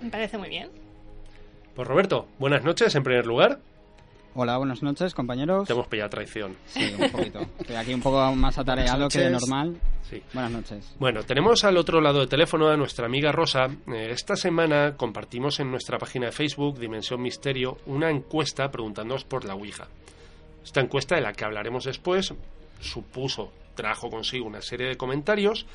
Me 0.00 0.10
parece 0.10 0.38
muy 0.38 0.48
bien. 0.48 0.70
Pues 1.74 1.88
Roberto, 1.88 2.28
buenas 2.38 2.62
noches 2.62 2.94
en 2.94 3.02
primer 3.02 3.26
lugar. 3.26 3.58
Hola, 4.36 4.58
buenas 4.58 4.82
noches, 4.82 5.12
compañeros. 5.12 5.66
Te 5.66 5.72
hemos 5.72 5.88
pillado 5.88 6.10
traición. 6.10 6.56
Sí, 6.66 6.94
un 6.98 7.10
poquito. 7.10 7.40
Estoy 7.58 7.76
aquí 7.76 7.94
un 7.94 8.00
poco 8.00 8.32
más 8.36 8.58
atareado 8.58 9.08
que 9.08 9.18
de 9.18 9.30
normal. 9.30 9.76
Sí. 10.08 10.22
Buenas 10.32 10.52
noches. 10.52 10.94
Bueno, 11.00 11.24
tenemos 11.24 11.64
al 11.64 11.76
otro 11.76 12.00
lado 12.00 12.20
del 12.20 12.28
teléfono 12.28 12.68
a 12.68 12.76
nuestra 12.76 13.06
amiga 13.06 13.32
Rosa. 13.32 13.66
Eh, 13.92 14.08
esta 14.10 14.36
semana 14.36 14.96
compartimos 14.96 15.58
en 15.58 15.70
nuestra 15.70 15.98
página 15.98 16.26
de 16.26 16.32
Facebook, 16.32 16.78
Dimensión 16.78 17.20
Misterio, 17.20 17.78
una 17.86 18.10
encuesta 18.10 18.70
preguntándonos 18.70 19.24
por 19.24 19.44
la 19.44 19.54
Ouija. 19.54 19.88
Esta 20.62 20.80
encuesta, 20.80 21.16
de 21.16 21.22
la 21.22 21.32
que 21.32 21.44
hablaremos 21.44 21.84
después, 21.84 22.32
supuso, 22.80 23.50
trajo 23.74 24.10
consigo 24.10 24.46
una 24.46 24.62
serie 24.62 24.88
de 24.88 24.96
comentarios 24.96 25.66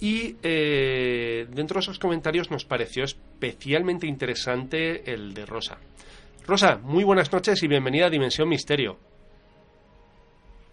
y 0.00 0.36
eh, 0.42 1.46
dentro 1.50 1.74
de 1.74 1.80
esos 1.80 1.98
comentarios 1.98 2.50
nos 2.50 2.64
pareció 2.64 3.04
especialmente 3.04 4.06
interesante 4.06 5.12
el 5.12 5.34
de 5.34 5.46
Rosa. 5.46 5.78
Rosa, 6.46 6.78
muy 6.82 7.04
buenas 7.04 7.32
noches 7.32 7.62
y 7.62 7.68
bienvenida 7.68 8.06
a 8.06 8.10
Dimensión 8.10 8.48
Misterio. 8.48 8.96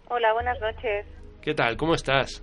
Hola, 0.08 0.32
buenas 0.32 0.60
noches. 0.60 1.06
¿Qué 1.42 1.54
tal? 1.54 1.76
¿Cómo 1.76 1.94
estás? 1.94 2.42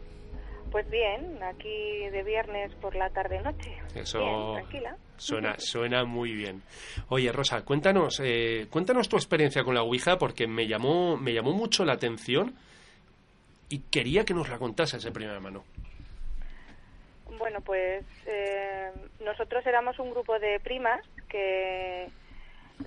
Pues 0.71 0.89
bien, 0.89 1.41
aquí 1.43 2.09
de 2.11 2.23
viernes 2.23 2.73
por 2.75 2.95
la 2.95 3.09
tarde-noche. 3.09 3.77
Eso 3.95 4.53
tranquila. 4.53 4.97
Suena, 5.17 5.55
suena 5.59 6.03
muy 6.03 6.33
bien. 6.33 6.63
Oye, 7.09 7.31
Rosa, 7.31 7.63
cuéntanos, 7.63 8.19
eh, 8.21 8.67
cuéntanos 8.69 9.07
tu 9.07 9.15
experiencia 9.15 9.63
con 9.63 9.75
la 9.75 9.83
Ouija 9.83 10.17
porque 10.17 10.47
me 10.47 10.67
llamó, 10.67 11.15
me 11.15 11.33
llamó 11.33 11.53
mucho 11.53 11.85
la 11.85 11.93
atención 11.93 12.55
y 13.69 13.79
quería 13.89 14.25
que 14.25 14.33
nos 14.33 14.49
la 14.49 14.57
contases 14.57 15.03
de 15.03 15.11
primera 15.11 15.39
mano. 15.39 15.63
Bueno, 17.43 17.59
pues 17.59 18.05
eh, 18.25 18.89
nosotros 19.19 19.65
éramos 19.65 19.99
un 19.99 20.11
grupo 20.11 20.39
de 20.39 20.61
primas 20.61 21.01
que 21.27 22.07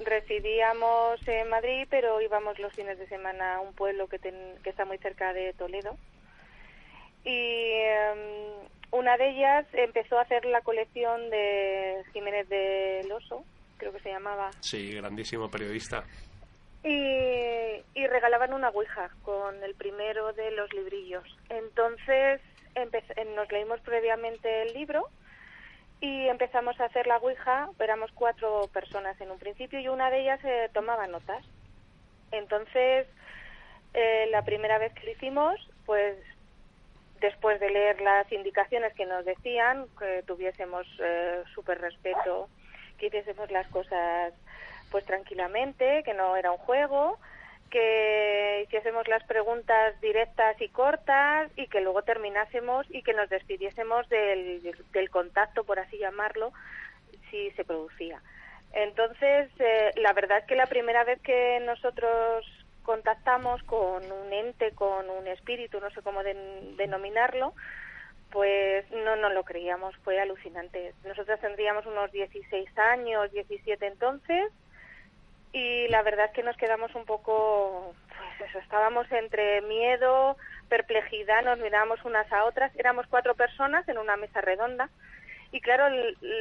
residíamos 0.03 1.21
en 1.29 1.51
Madrid, 1.51 1.87
pero 1.91 2.23
íbamos 2.23 2.59
los 2.59 2.73
fines 2.73 2.99
de 2.99 3.07
semana 3.07 3.57
a 3.57 3.61
un 3.61 3.75
pueblo 3.75 4.09
que, 4.09 4.19
que 4.19 4.71
está 4.71 4.87
muy 4.87 4.97
cerca 4.97 5.35
de 5.35 5.53
Toledo 5.53 5.99
y 7.23 7.71
em, 7.75 8.67
una 8.93 9.19
de 9.19 9.29
ellas 9.29 9.67
empezó 9.75 10.19
a 10.19 10.23
hacer 10.23 10.47
la 10.47 10.63
colección 10.63 11.29
de 11.29 12.03
Jiménez 12.15 12.49
del 12.49 13.13
Oso, 13.13 13.45
creo 13.77 13.93
que 13.93 14.01
se 14.01 14.09
llamaba. 14.09 14.53
Sí, 14.61 14.95
grandísimo 14.95 15.51
periodista. 15.51 16.03
Y, 16.83 17.83
y 17.95 18.07
regalaban 18.07 18.55
una 18.55 18.71
ouija 18.71 19.11
con 19.23 19.63
el 19.63 19.75
primero 19.75 20.33
de 20.33 20.51
los 20.53 20.73
librillos. 20.73 21.25
Entonces 21.51 22.41
nos 23.35 23.51
leímos 23.51 23.81
previamente 23.81 24.63
el 24.63 24.75
libro 24.75 25.09
y 26.01 26.29
empezamos 26.29 26.79
a 26.81 26.85
hacer 26.85 27.07
la 27.07 27.19
Ouija. 27.19 27.71
Éramos 27.79 28.11
cuatro 28.13 28.69
personas 28.73 29.21
en 29.21 29.31
un 29.31 29.39
principio 29.39 29.81
y 29.81 29.89
una 29.89 30.11
de 30.11 30.21
ellas 30.21 30.41
eh, 30.45 30.69
tomaba 30.73 31.07
notas. 31.07 31.45
Entonces, 32.33 33.07
eh, 33.95 34.29
la 34.31 34.43
primera 34.43 34.79
vez 34.79 34.93
que 34.95 35.07
lo 35.07 35.13
hicimos, 35.13 35.71
pues 35.87 36.17
después 37.21 37.59
de 37.61 37.71
leer 37.71 38.01
las 38.03 38.31
indicaciones 38.31 38.93
que 38.95 39.07
nos 39.07 39.25
decían, 39.25 39.87
que 39.99 40.23
tuviésemos 40.27 40.87
eh, 41.01 41.43
súper 41.55 41.81
respeto, 41.81 42.49
que 42.99 43.07
hiciésemos 43.07 43.51
las 43.51 43.67
cosas 43.69 44.35
pues 44.91 45.05
tranquilamente, 45.07 46.03
que 46.05 46.15
no 46.15 46.37
era 46.37 46.53
un 46.53 46.59
juego, 46.59 47.19
que 47.71 48.65
hiciésemos 48.67 49.09
las 49.09 49.25
preguntas 49.25 50.01
directas 50.01 50.61
y 50.61 50.69
cortas 50.69 51.51
y 51.57 51.67
que 51.69 51.81
luego 51.81 52.03
terminásemos 52.03 52.87
y 52.91 53.03
que 53.03 53.13
nos 53.13 53.29
despidiésemos 53.29 54.09
del, 54.09 54.63
del 54.93 55.11
contacto, 55.11 55.65
por 55.65 55.79
así 55.79 55.99
llamarlo, 55.99 56.53
si 57.31 57.51
se 57.53 57.65
producía. 57.65 58.21
Entonces, 58.73 59.51
eh, 59.59 59.91
la 59.97 60.13
verdad 60.13 60.39
es 60.39 60.45
que 60.45 60.55
la 60.55 60.67
primera 60.67 61.05
vez 61.05 61.21
que 61.23 61.61
nosotros 61.61 62.45
contactamos 62.83 63.63
con 63.65 64.11
un 64.13 64.33
ente, 64.33 64.73
con 64.73 65.09
un 65.11 65.27
espíritu, 65.27 65.81
no 65.81 65.91
sé 65.91 66.03
cómo 66.03 66.23
denominarlo, 66.23 67.55
pues 68.31 68.85
no 68.91 69.17
nos 69.17 69.33
lo 69.33 69.45
creíamos, 69.45 69.97
fue 70.05 70.21
alucinante. 70.21 70.93
Nosotros 71.05 71.41
tendríamos 71.41 71.87
unos 71.87 72.13
16 72.13 72.79
años, 72.79 73.33
17 73.33 73.87
entonces, 73.87 74.53
y 75.53 75.89
la 75.89 76.03
verdad 76.03 76.27
es 76.27 76.33
que 76.33 76.43
nos 76.43 76.57
quedamos 76.57 76.95
un 76.95 77.05
poco, 77.05 77.95
pues 78.09 78.51
eso, 78.51 78.59
estábamos 78.59 79.11
entre 79.13 79.63
miedo, 79.63 80.37
perplejidad, 80.69 81.45
nos 81.45 81.59
mirábamos 81.59 82.05
unas 82.05 82.31
a 82.33 82.45
otras, 82.45 82.75
éramos 82.77 83.07
cuatro 83.09 83.35
personas 83.35 83.89
en 83.89 83.99
una 83.99 84.17
mesa 84.17 84.41
redonda, 84.41 84.91
y 85.53 85.61
claro, 85.61 85.89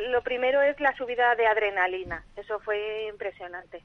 lo 0.09 0.21
primero 0.23 0.61
es 0.61 0.79
la 0.79 0.95
subida 0.97 1.35
de 1.35 1.47
adrenalina, 1.47 2.23
eso 2.35 2.59
fue 2.59 3.07
impresionante. 3.07 3.81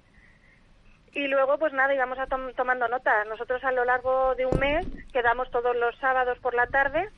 Y 1.12 1.26
luego, 1.26 1.58
pues 1.58 1.72
nada, 1.72 1.94
íbamos 1.94 2.18
a 2.18 2.26
tomando 2.26 2.86
nota. 2.88 3.24
Nosotros 3.24 3.62
a 3.64 3.72
lo 3.72 3.84
largo 3.84 4.34
de 4.36 4.46
un 4.46 4.58
mes 4.60 4.86
quedamos 5.12 5.50
todos 5.50 5.74
los 5.76 5.96
sábados 5.98 6.38
por 6.38 6.54
la 6.54 6.66
tarde 6.68 7.08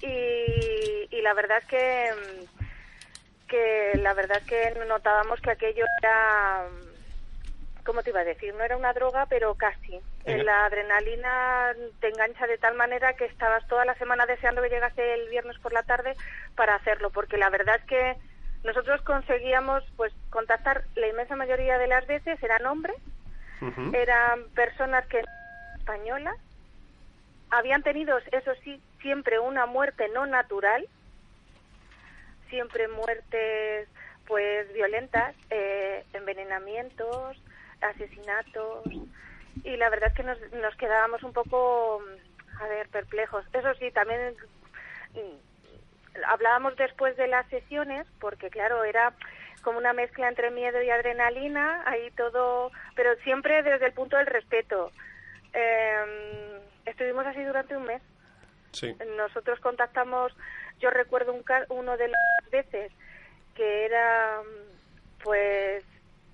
y, 0.00 1.20
la 1.22 1.34
verdad 1.34 1.58
es 1.58 1.64
que, 1.66 2.10
que 3.48 3.98
la 3.98 4.14
verdad 4.14 4.38
es 4.38 4.44
que 4.44 4.84
notábamos 4.86 5.40
que 5.40 5.50
aquello 5.50 5.84
era, 6.00 6.64
¿cómo 7.90 8.04
te 8.04 8.10
iba 8.10 8.20
a 8.20 8.24
decir? 8.24 8.54
No 8.54 8.62
era 8.62 8.76
una 8.76 8.92
droga, 8.92 9.26
pero 9.26 9.56
casi. 9.56 10.00
La 10.24 10.66
adrenalina 10.66 11.74
te 11.98 12.06
engancha 12.06 12.46
de 12.46 12.56
tal 12.56 12.76
manera 12.76 13.14
que 13.14 13.24
estabas 13.24 13.66
toda 13.66 13.84
la 13.84 13.96
semana 13.96 14.26
deseando 14.26 14.62
que 14.62 14.68
llegase 14.68 15.14
el 15.14 15.28
viernes 15.28 15.58
por 15.58 15.72
la 15.72 15.82
tarde 15.82 16.14
para 16.54 16.76
hacerlo, 16.76 17.10
porque 17.10 17.36
la 17.36 17.50
verdad 17.50 17.74
es 17.80 17.84
que 17.86 18.16
nosotros 18.62 19.02
conseguíamos 19.02 19.82
pues 19.96 20.12
contactar 20.30 20.84
la 20.94 21.08
inmensa 21.08 21.34
mayoría 21.34 21.78
de 21.78 21.88
las 21.88 22.06
veces 22.06 22.40
eran 22.40 22.64
hombres 22.66 22.96
eran 23.92 24.48
personas 24.54 25.04
que 25.08 25.24
españolas 25.80 26.36
habían 27.50 27.82
tenido, 27.82 28.18
eso 28.30 28.52
sí, 28.62 28.80
siempre 29.02 29.40
una 29.40 29.66
muerte 29.66 30.08
no 30.14 30.26
natural, 30.26 30.86
siempre 32.48 32.86
muertes 32.86 33.88
pues 34.30 34.72
violentas, 34.72 35.34
eh, 35.50 36.04
envenenamientos, 36.12 37.36
asesinatos, 37.80 38.84
y 39.64 39.76
la 39.76 39.90
verdad 39.90 40.10
es 40.10 40.14
que 40.14 40.22
nos, 40.22 40.38
nos 40.52 40.74
quedábamos 40.76 41.22
un 41.22 41.32
poco, 41.32 42.02
a 42.60 42.66
ver, 42.66 42.88
perplejos. 42.88 43.44
Eso 43.52 43.74
sí, 43.74 43.90
también 43.90 44.34
mm, 45.14 46.20
hablábamos 46.26 46.76
después 46.76 47.16
de 47.16 47.26
las 47.26 47.46
sesiones, 47.48 48.06
porque 48.20 48.50
claro, 48.50 48.84
era 48.84 49.12
como 49.62 49.78
una 49.78 49.92
mezcla 49.92 50.28
entre 50.28 50.50
miedo 50.50 50.80
y 50.82 50.90
adrenalina, 50.90 51.82
ahí 51.86 52.10
todo, 52.12 52.70
pero 52.94 53.14
siempre 53.16 53.62
desde 53.62 53.86
el 53.86 53.92
punto 53.92 54.16
del 54.16 54.26
respeto. 54.26 54.90
Em, 55.52 56.60
estuvimos 56.86 57.26
así 57.26 57.42
durante 57.42 57.76
un 57.76 57.84
mes. 57.84 58.02
Sí. 58.72 58.96
Nosotros 59.16 59.58
contactamos, 59.60 60.32
yo 60.80 60.90
recuerdo 60.90 61.32
un, 61.32 61.44
uno 61.68 61.96
de 61.96 62.08
las 62.08 62.50
veces 62.50 62.92
que 63.54 63.84
era, 63.84 64.40
pues, 65.22 65.84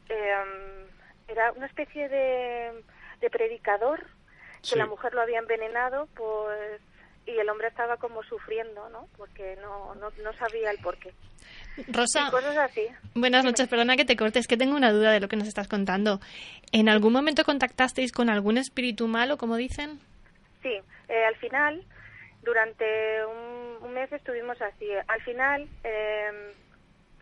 em, 0.09 0.87
era 1.29 1.53
una 1.53 1.67
especie 1.67 2.09
de, 2.09 2.85
de 3.21 3.31
predicador, 3.31 4.05
que 4.69 4.77
la 4.77 4.87
mujer 4.87 5.15
lo 5.15 5.21
había 5.21 5.39
envenenado, 5.39 6.09
pues, 6.17 6.81
y 7.27 7.39
el 7.39 7.49
hombre 7.49 7.69
estaba 7.69 7.97
como 7.97 8.23
sufriendo, 8.23 8.89
¿no? 8.91 9.09
Porque 9.17 9.57
no, 9.61 9.95
no, 9.97 10.11
no 10.23 10.33
sabía 10.35 10.71
el 10.71 10.79
porqué. 10.79 11.13
Rosa, 11.89 12.31
cosas 12.31 12.57
así. 12.57 12.87
buenas 13.15 13.45
noches, 13.45 13.69
perdona 13.69 13.97
que 13.97 14.05
te 14.05 14.17
cortes, 14.17 14.47
que 14.47 14.57
tengo 14.57 14.77
una 14.77 14.93
duda 14.93 15.13
de 15.13 15.21
lo 15.21 15.29
que 15.29 15.37
nos 15.37 15.49
estás 15.49 15.69
contando. 15.69 16.21
¿En 16.73 16.89
algún 16.89 17.13
momento 17.13 17.45
contactasteis 17.45 18.13
con 18.13 18.31
algún 18.31 18.59
espíritu 18.59 19.07
malo, 19.09 19.37
como 19.37 19.57
dicen? 19.57 20.01
Sí, 20.63 20.81
eh, 21.09 21.25
al 21.25 21.37
final, 21.37 21.85
durante 22.43 22.85
un, 23.27 23.93
mes 23.93 24.13
estuvimos 24.13 24.61
así. 24.61 24.87
Al 25.09 25.23
final 25.23 25.63
em, 25.85 26.53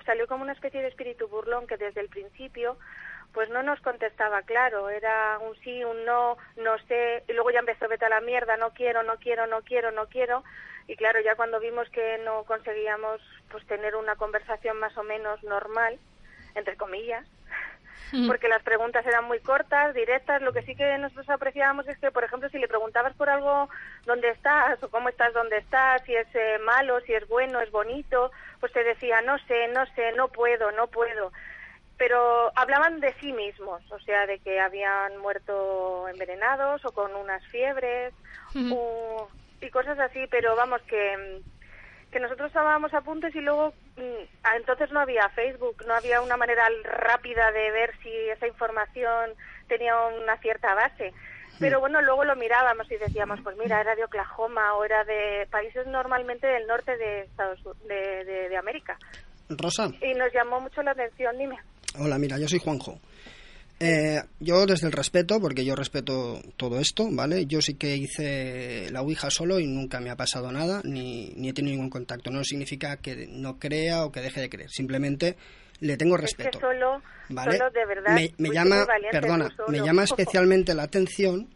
salió 0.04 0.26
como 0.26 0.42
una 0.42 0.52
especie 0.52 0.82
de 0.82 0.88
espíritu 0.88 1.28
burlón 1.28 1.66
que 1.66 1.76
desde 1.76 2.00
el 2.00 2.08
principio 2.08 2.76
pues 3.34 3.50
no 3.50 3.62
nos 3.62 3.80
contestaba 3.80 4.42
claro, 4.42 4.88
era 4.88 5.38
un 5.40 5.56
sí, 5.56 5.84
un 5.84 6.04
no, 6.04 6.38
no 6.56 6.78
sé, 6.86 7.24
y 7.28 7.32
luego 7.32 7.50
ya 7.50 7.58
empezó 7.58 7.88
vete 7.88 8.06
a 8.06 8.08
la 8.08 8.20
mierda, 8.20 8.56
no 8.56 8.70
quiero, 8.70 9.02
no 9.02 9.16
quiero, 9.16 9.46
no 9.46 9.60
quiero, 9.62 9.90
no 9.90 10.06
quiero, 10.06 10.44
y 10.86 10.94
claro, 10.96 11.20
ya 11.20 11.34
cuando 11.34 11.58
vimos 11.58 11.88
que 11.90 12.18
no 12.18 12.44
conseguíamos 12.44 13.20
pues 13.50 13.66
tener 13.66 13.96
una 13.96 14.14
conversación 14.14 14.78
más 14.78 14.96
o 14.96 15.02
menos 15.02 15.42
normal, 15.42 15.98
entre 16.54 16.76
comillas, 16.76 17.26
mm. 18.12 18.28
porque 18.28 18.48
las 18.48 18.62
preguntas 18.62 19.04
eran 19.04 19.24
muy 19.24 19.40
cortas, 19.40 19.94
directas, 19.94 20.40
lo 20.40 20.52
que 20.52 20.62
sí 20.62 20.76
que 20.76 20.96
nosotros 20.98 21.28
apreciábamos 21.28 21.88
es 21.88 21.98
que, 21.98 22.12
por 22.12 22.22
ejemplo, 22.22 22.48
si 22.50 22.58
le 22.58 22.68
preguntabas 22.68 23.14
por 23.16 23.28
algo, 23.28 23.68
¿dónde 24.06 24.28
estás? 24.28 24.80
o 24.80 24.90
cómo 24.90 25.08
estás, 25.08 25.34
dónde 25.34 25.56
estás, 25.56 26.02
si 26.04 26.14
es 26.14 26.28
eh, 26.34 26.58
malo, 26.64 27.00
si 27.00 27.14
es 27.14 27.26
bueno, 27.26 27.60
es 27.60 27.72
bonito, 27.72 28.30
pues 28.60 28.72
te 28.72 28.84
decía, 28.84 29.22
no 29.22 29.38
sé, 29.38 29.66
no 29.68 29.84
sé, 29.96 30.12
no 30.12 30.28
puedo, 30.28 30.70
no 30.70 30.86
puedo 30.86 31.32
pero 31.96 32.50
hablaban 32.56 33.00
de 33.00 33.14
sí 33.20 33.32
mismos, 33.32 33.80
o 33.90 33.98
sea, 34.00 34.26
de 34.26 34.38
que 34.40 34.60
habían 34.60 35.16
muerto 35.18 36.08
envenenados 36.08 36.84
o 36.84 36.92
con 36.92 37.14
unas 37.14 37.44
fiebres 37.46 38.12
o, 38.72 39.28
y 39.60 39.70
cosas 39.70 39.98
así, 39.98 40.26
pero 40.30 40.56
vamos, 40.56 40.82
que, 40.82 41.40
que 42.10 42.20
nosotros 42.20 42.48
estábamos 42.48 42.92
a 42.94 43.00
puntos 43.00 43.34
y 43.34 43.40
luego 43.40 43.72
mm, 43.96 44.54
entonces 44.56 44.90
no 44.90 45.00
había 45.00 45.28
Facebook, 45.30 45.84
no 45.86 45.94
había 45.94 46.20
una 46.20 46.36
manera 46.36 46.68
rápida 46.82 47.52
de 47.52 47.70
ver 47.70 47.92
si 48.02 48.10
esa 48.30 48.46
información 48.46 49.30
tenía 49.68 49.96
una 50.22 50.36
cierta 50.38 50.74
base. 50.74 51.12
Pero 51.60 51.78
bueno, 51.78 52.02
luego 52.02 52.24
lo 52.24 52.34
mirábamos 52.34 52.90
y 52.90 52.96
decíamos, 52.96 53.38
pues 53.44 53.56
mira, 53.56 53.80
era 53.80 53.94
de 53.94 54.02
Oklahoma 54.02 54.74
o 54.74 54.84
era 54.84 55.04
de 55.04 55.46
países 55.52 55.86
normalmente 55.86 56.48
del 56.48 56.66
norte 56.66 56.96
de 56.96 57.20
Estados 57.20 57.60
de, 57.86 58.24
de, 58.24 58.48
de 58.48 58.56
América. 58.56 58.98
Rosa. 59.48 59.88
Y 60.02 60.14
nos 60.14 60.32
llamó 60.32 60.60
mucho 60.60 60.82
la 60.82 60.90
atención, 60.90 61.38
dime. 61.38 61.56
Hola, 61.98 62.18
mira, 62.18 62.38
yo 62.38 62.48
soy 62.48 62.58
Juanjo. 62.58 63.00
Eh, 63.80 64.22
yo 64.40 64.66
desde 64.66 64.86
el 64.86 64.92
respeto, 64.92 65.40
porque 65.40 65.64
yo 65.64 65.74
respeto 65.74 66.40
todo 66.56 66.78
esto, 66.78 67.08
¿vale? 67.10 67.46
Yo 67.46 67.60
sí 67.60 67.74
que 67.74 67.96
hice 67.96 68.88
la 68.90 69.02
Ouija 69.02 69.30
solo 69.30 69.58
y 69.58 69.66
nunca 69.66 70.00
me 70.00 70.10
ha 70.10 70.16
pasado 70.16 70.50
nada, 70.52 70.80
ni, 70.84 71.32
ni 71.36 71.48
he 71.48 71.52
tenido 71.52 71.74
ningún 71.74 71.90
contacto. 71.90 72.30
No 72.30 72.44
significa 72.44 72.96
que 72.98 73.26
no 73.28 73.58
crea 73.58 74.04
o 74.04 74.12
que 74.12 74.20
deje 74.20 74.40
de 74.40 74.48
creer, 74.48 74.70
simplemente 74.70 75.36
le 75.80 75.96
tengo 75.96 76.16
respeto. 76.16 76.50
Es 76.50 76.56
que 76.56 76.60
solo, 76.60 77.02
¿vale? 77.28 77.58
solo 77.58 77.70
de 77.70 77.86
verdad. 77.86 78.16
Me, 78.38 78.50
llama, 78.50 78.86
perdona, 79.10 79.48
me 79.68 79.80
llama 79.80 80.04
especialmente 80.04 80.72
la 80.74 80.84
atención, 80.84 81.48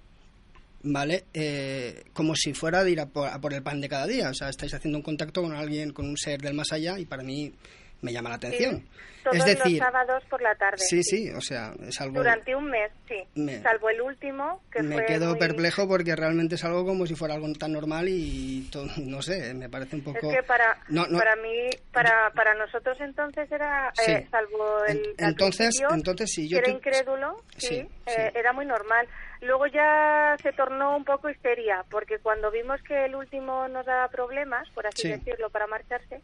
¿vale? 0.83 1.25
Eh, 1.33 2.04
como 2.12 2.35
si 2.35 2.52
fuera 2.52 2.83
de 2.83 2.90
ir 2.90 3.00
a 3.00 3.07
por, 3.07 3.28
a 3.28 3.40
por 3.40 3.54
el 3.54 3.62
pan 3.62 3.80
de 3.80 3.88
cada 3.88 4.07
día. 4.07 4.30
O 4.30 4.35
sea, 4.35 4.49
estáis 4.49 4.75
haciendo 4.75 4.99
un 4.99 5.04
contacto 5.04 5.40
con 5.40 5.54
alguien, 5.54 5.92
con 5.92 6.07
un 6.07 6.16
ser 6.16 6.40
del 6.40 6.54
más 6.54 6.73
allá 6.73 6.99
y 6.99 7.07
para 7.07 7.23
mí 7.23 7.54
me 8.00 8.12
llama 8.12 8.31
la 8.31 8.37
atención. 8.37 8.85
todos 9.25 9.37
es 9.37 9.45
decir, 9.45 9.78
los 9.78 9.78
sábados 9.78 10.25
por 10.31 10.40
la 10.40 10.55
tarde. 10.55 10.78
Sí, 10.78 11.02
sí, 11.02 11.31
o 11.31 11.40
sea, 11.40 11.73
es 11.87 12.00
algo... 12.00 12.19
Durante 12.19 12.55
un 12.55 12.71
mes, 12.71 12.90
sí. 13.09 13.25
salvo 13.62 13.90
el 13.90 14.00
último, 14.00 14.62
que 14.71 14.83
Me 14.83 15.05
quedo 15.05 15.37
perplejo 15.37 15.88
porque 15.88 16.14
realmente 16.14 16.55
es 16.55 16.64
algo 16.64 16.85
como 16.85 17.07
si 17.07 17.14
fuera 17.14 17.35
algo 17.35 17.52
tan 17.55 17.73
normal 17.73 18.09
y 18.09 18.69
no 18.99 19.23
sé, 19.23 19.55
me 19.55 19.69
parece 19.69 19.97
un 19.97 20.05
poco... 20.05 20.31
Es 20.31 20.37
que 20.37 20.43
para, 20.45 20.78
para 20.87 21.37
mí, 21.37 21.71
para, 21.93 22.31
para 22.31 22.55
nosotros 22.55 22.97
entonces 23.00 23.50
era, 23.50 23.93
eh, 24.07 24.26
salvo 24.31 24.85
el... 24.87 25.14
entonces, 25.19 25.81
entonces 25.90 26.31
sí, 26.33 26.49
yo... 26.49 26.59
era 26.59 26.71
incrédulo, 26.71 27.43
sí, 27.57 27.87
eh, 28.07 28.33
era 28.35 28.52
muy 28.52 28.67
normal. 28.67 29.07
Luego 29.40 29.67
ya 29.67 30.37
se 30.43 30.52
tornó 30.52 30.97
un 30.97 31.05
poco 31.05 31.31
histeria, 31.31 31.85
porque 31.90 32.19
cuando 32.19 32.50
vimos 32.50 32.83
que 32.83 33.05
el 33.05 33.14
último 33.14 33.69
nos 33.69 33.87
daba 33.87 34.09
problemas, 34.09 34.69
por 34.71 34.87
así 34.87 35.09
decirlo, 35.09 35.49
para 35.50 35.69
marcharse, 35.69 36.21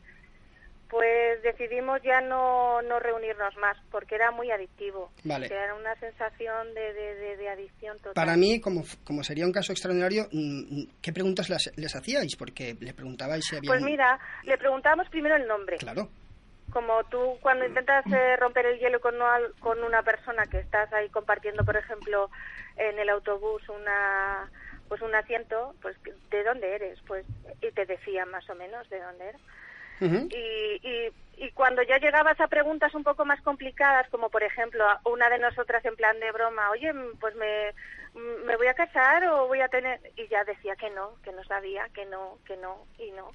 pues 0.89 1.43
decidimos 1.43 2.01
ya 2.03 2.21
no, 2.21 2.83
no 2.83 2.99
reunirnos 3.01 3.57
más 3.57 3.77
porque 3.91 4.15
era 4.15 4.31
muy 4.31 4.51
adictivo. 4.51 5.11
Vale. 5.25 5.47
era 5.47 5.75
una 5.75 5.95
sensación 5.97 6.75
de, 6.75 6.93
de, 7.37 7.49
adicción 7.49 7.97
total. 7.99 8.15
Para 8.15 8.37
mí, 8.37 8.61
como, 8.61 8.85
como 9.05 9.23
sería 9.23 9.47
un 9.47 9.53
caso 9.53 9.73
extraordinario, 9.73 10.29
mm, 10.33 10.81
mm, 10.81 10.89
¿qué 11.03 11.13
preguntas 11.13 11.49
les, 11.49 11.73
les 11.77 11.95
hacíais? 11.95 12.37
Porque 12.37 12.77
le 12.81 12.95
preguntabais 12.95 13.45
si 13.45 13.57
había... 13.57 13.69
Pues 13.69 13.83
mira, 13.83 14.19
le 14.45 14.57
preguntábamos 14.59 15.09
primero 15.09 15.37
el 15.37 15.47
nombre. 15.47 15.77
Claro. 15.79 16.09
como 16.73 17.05
tú 17.05 17.39
cuando 17.41 17.67
intentas 17.67 18.05
eh, 18.07 18.37
romper 18.37 18.67
el 18.67 18.79
hielo 18.79 19.01
con, 19.01 19.15
con 19.61 19.83
una 19.83 20.03
persona 20.03 20.45
que 20.47 20.59
estás 20.59 20.93
ahí 20.93 21.09
compartiendo, 21.11 21.65
por 21.65 21.77
ejemplo, 21.77 22.31
en 22.77 22.99
el 22.99 23.09
autobús 23.11 23.63
una 23.69 24.51
pues 24.89 25.01
un 25.01 25.15
asiento, 25.15 25.75
pues 25.81 25.97
¿de 26.31 26.45
dónde 26.45 26.75
eres? 26.75 27.01
Pues 27.07 27.25
y 27.63 27.71
te 27.73 27.87
decía 27.87 28.27
más 28.27 28.49
o 28.51 28.55
menos 28.55 28.89
de 28.91 29.01
dónde 29.01 29.31
y, 30.01 30.81
y, 30.83 31.11
y, 31.37 31.51
cuando 31.53 31.83
ya 31.83 31.99
llegabas 31.99 32.41
a 32.41 32.49
preguntas 32.49 32.95
un 32.95 33.05
poco 33.05 33.25
más 33.25 33.41
complicadas, 33.43 34.09
como 34.11 34.29
por 34.29 34.43
ejemplo 34.43 34.85
una 35.05 35.29
de 35.31 35.39
nosotras 35.39 35.85
en 35.85 35.97
plan 35.97 36.19
de 36.21 36.33
broma, 36.33 36.71
oye, 36.71 36.93
pues 37.21 37.35
me, 37.37 37.73
me 38.45 38.57
voy 38.57 38.67
a 38.67 38.75
casar 38.75 39.25
o 39.27 39.47
voy 39.47 39.61
a 39.61 39.69
tener... 39.69 40.01
Y 40.17 40.27
ya 40.29 40.45
decía 40.45 40.77
que 40.77 40.91
no, 40.91 41.17
que 41.23 41.33
no 41.33 41.45
sabía, 41.45 41.89
que 41.95 42.07
no, 42.07 42.39
que 42.47 42.57
no 42.57 42.87
y 42.99 43.11
no. 43.13 43.31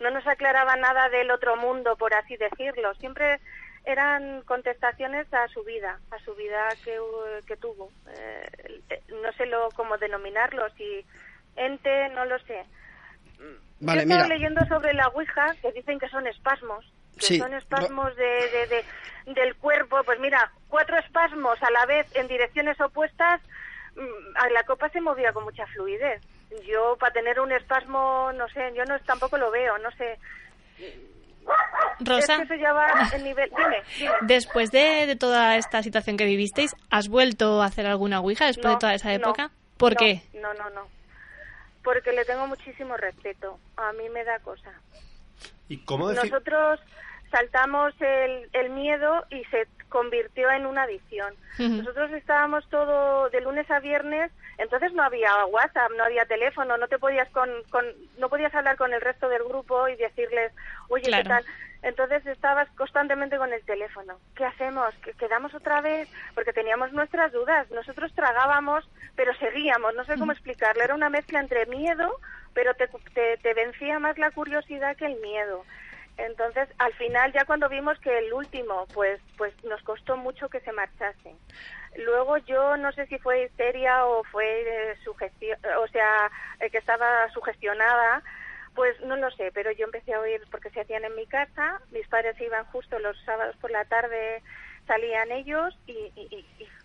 No 0.00 0.10
nos 0.10 0.26
aclaraba 0.26 0.76
nada 0.76 1.08
del 1.08 1.30
otro 1.30 1.56
mundo, 1.56 1.96
por 1.96 2.14
así 2.14 2.36
decirlo. 2.36 2.94
Siempre 2.96 3.40
eran 3.84 4.42
contestaciones 4.42 5.32
a 5.32 5.48
su 5.48 5.62
vida, 5.64 6.00
a 6.10 6.18
su 6.18 6.34
vida 6.34 6.68
que, 6.84 6.98
que 7.46 7.56
tuvo. 7.56 7.90
Eh, 8.10 8.80
no 9.22 9.32
sé 9.32 9.46
lo, 9.46 9.68
cómo 9.70 9.96
denominarlo, 9.96 10.68
si 10.76 11.04
ente, 11.56 12.08
no 12.10 12.24
lo 12.24 12.38
sé 12.40 12.64
Vale, 13.80 14.00
Yo 14.00 14.02
estaba 14.04 14.28
leyendo 14.28 14.64
sobre 14.66 14.94
la 14.94 15.08
Ouija 15.08 15.54
que 15.60 15.72
dicen 15.72 15.98
que 15.98 16.08
son 16.08 16.26
espasmos. 16.26 16.84
Que 17.18 17.38
son 17.38 17.52
espasmos 17.54 18.14
de, 18.16 18.24
de, 18.24 18.84
del 19.32 19.54
cuerpo. 19.56 20.02
Pues 20.04 20.18
mira, 20.20 20.50
cuatro 20.68 20.98
espasmos 20.98 21.62
a 21.62 21.70
la 21.70 21.86
vez 21.86 22.06
en 22.14 22.28
direcciones 22.28 22.80
opuestas, 22.80 23.40
mm, 23.94 24.52
la 24.52 24.62
copa 24.64 24.88
se 24.90 25.00
movía 25.00 25.32
con 25.32 25.44
mucha 25.44 25.66
fluidez. 25.66 26.22
Yo, 26.66 26.96
para 26.98 27.12
tener 27.12 27.40
un 27.40 27.52
espasmo, 27.52 28.30
no 28.34 28.48
sé, 28.48 28.72
yo 28.74 28.84
no 28.84 28.98
tampoco 29.00 29.36
lo 29.36 29.50
veo, 29.50 29.76
no 29.78 29.90
sé. 29.92 30.18
Rosa, 32.00 32.38
nivel... 33.22 33.50
después 34.22 34.70
de, 34.72 35.16
toda 35.18 35.56
esta 35.56 35.82
situación 35.82 36.16
que 36.16 36.24
vivisteis, 36.24 36.74
¿has 36.90 37.08
vuelto 37.08 37.62
a 37.62 37.66
hacer 37.66 37.86
alguna 37.86 38.20
Ouija 38.20 38.46
después 38.46 38.74
de 38.74 38.78
toda 38.78 38.94
esa 38.94 39.12
época? 39.12 39.50
¿Por 39.76 39.96
qué? 39.96 40.22
No, 40.34 40.52
no, 40.54 40.68
no 40.70 40.95
porque 41.86 42.10
le 42.10 42.24
tengo 42.24 42.48
muchísimo 42.48 42.96
respeto. 42.96 43.60
A 43.76 43.92
mí 43.92 44.08
me 44.08 44.24
da 44.24 44.40
cosa. 44.40 44.72
¿Y 45.68 45.78
cómo 45.84 46.10
Nosotros 46.10 46.80
saltamos 47.30 47.94
el, 48.00 48.50
el 48.54 48.70
miedo 48.70 49.24
y 49.30 49.44
se 49.44 49.68
convirtió 49.88 50.50
en 50.50 50.66
una 50.66 50.82
adicción. 50.82 51.32
Nosotros 51.58 52.10
estábamos 52.10 52.68
todo 52.70 53.30
de 53.30 53.40
lunes 53.40 53.70
a 53.70 53.78
viernes, 53.78 54.32
entonces 54.58 54.92
no 54.92 55.02
había 55.02 55.44
WhatsApp, 55.46 55.92
no 55.96 56.04
había 56.04 56.24
teléfono, 56.24 56.76
no 56.76 56.88
te 56.88 56.98
podías 56.98 57.28
con, 57.30 57.50
con 57.70 57.84
no 58.18 58.28
podías 58.28 58.54
hablar 58.54 58.76
con 58.76 58.92
el 58.92 59.00
resto 59.00 59.28
del 59.28 59.44
grupo 59.44 59.88
y 59.88 59.96
decirles, 59.96 60.52
"Oye, 60.88 61.10
¿qué 61.10 61.24
tal?" 61.24 61.44
Entonces 61.82 62.26
estabas 62.26 62.68
constantemente 62.70 63.36
con 63.36 63.52
el 63.52 63.62
teléfono. 63.64 64.18
¿Qué 64.34 64.44
hacemos? 64.44 64.92
¿Que 65.04 65.12
quedamos 65.12 65.54
otra 65.54 65.80
vez? 65.80 66.08
Porque 66.34 66.52
teníamos 66.52 66.92
nuestras 66.92 67.30
dudas. 67.32 67.70
Nosotros 67.70 68.12
tragábamos, 68.12 68.88
pero 69.14 69.32
seguíamos. 69.34 69.94
No 69.94 70.04
sé 70.04 70.18
cómo 70.18 70.32
explicarlo. 70.32 70.82
Era 70.82 70.96
una 70.96 71.10
mezcla 71.10 71.38
entre 71.38 71.64
miedo, 71.66 72.18
pero 72.54 72.74
te, 72.74 72.88
te, 73.36 73.54
vencía 73.54 74.00
más 74.00 74.18
la 74.18 74.32
curiosidad 74.32 74.96
que 74.96 75.06
el 75.06 75.20
miedo. 75.20 75.64
Entonces, 76.16 76.68
al 76.78 76.92
final, 76.94 77.32
ya 77.32 77.44
cuando 77.44 77.68
vimos 77.68 78.00
que 78.00 78.18
el 78.18 78.32
último, 78.32 78.86
pues, 78.92 79.20
pues 79.36 79.52
nos 79.62 79.82
costó 79.82 80.16
mucho 80.16 80.48
que 80.48 80.60
se 80.60 80.72
marchase. 80.72 81.36
Luego 81.98 82.38
yo 82.38 82.76
no 82.76 82.92
sé 82.92 83.06
si 83.06 83.18
fue 83.18 83.44
histeria 83.44 84.04
o 84.06 84.22
fue 84.24 84.62
eh, 84.62 84.96
sugestión, 85.04 85.58
o 85.78 85.88
sea, 85.88 86.30
eh, 86.60 86.70
que 86.70 86.78
estaba 86.78 87.28
sugestionada 87.32 88.22
pues 88.76 89.00
no 89.00 89.16
lo 89.16 89.30
sé, 89.32 89.50
pero 89.52 89.72
yo 89.72 89.86
empecé 89.86 90.12
a 90.12 90.20
oír 90.20 90.42
porque 90.50 90.70
se 90.70 90.82
hacían 90.82 91.04
en 91.04 91.16
mi 91.16 91.26
casa, 91.26 91.80
mis 91.90 92.06
padres 92.08 92.38
iban 92.40 92.66
justo 92.66 92.98
los 92.98 93.18
sábados 93.24 93.56
por 93.56 93.70
la 93.70 93.86
tarde, 93.86 94.42
salían 94.86 95.32
ellos 95.32 95.76
y, 95.86 96.44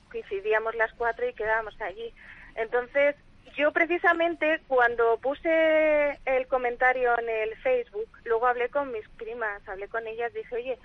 coincidíamos 0.10 0.76
las 0.76 0.92
cuatro 0.94 1.28
y 1.28 1.34
quedábamos 1.34 1.80
allí. 1.82 2.14
Entonces, 2.56 3.16
yo 3.56 3.72
precisamente 3.72 4.62
cuando 4.68 5.18
puse 5.18 6.20
el 6.26 6.48
comentario 6.48 7.18
en 7.20 7.30
el 7.30 7.56
Facebook, 7.58 8.10
luego 8.26 8.48
hablé 8.48 8.70
con 8.70 8.92
mis 8.92 9.08
primas, 9.10 9.66
hablé 9.68 9.88
con 9.88 10.08
ellas, 10.08 10.34
dije, 10.34 10.56
oye, 10.56 10.78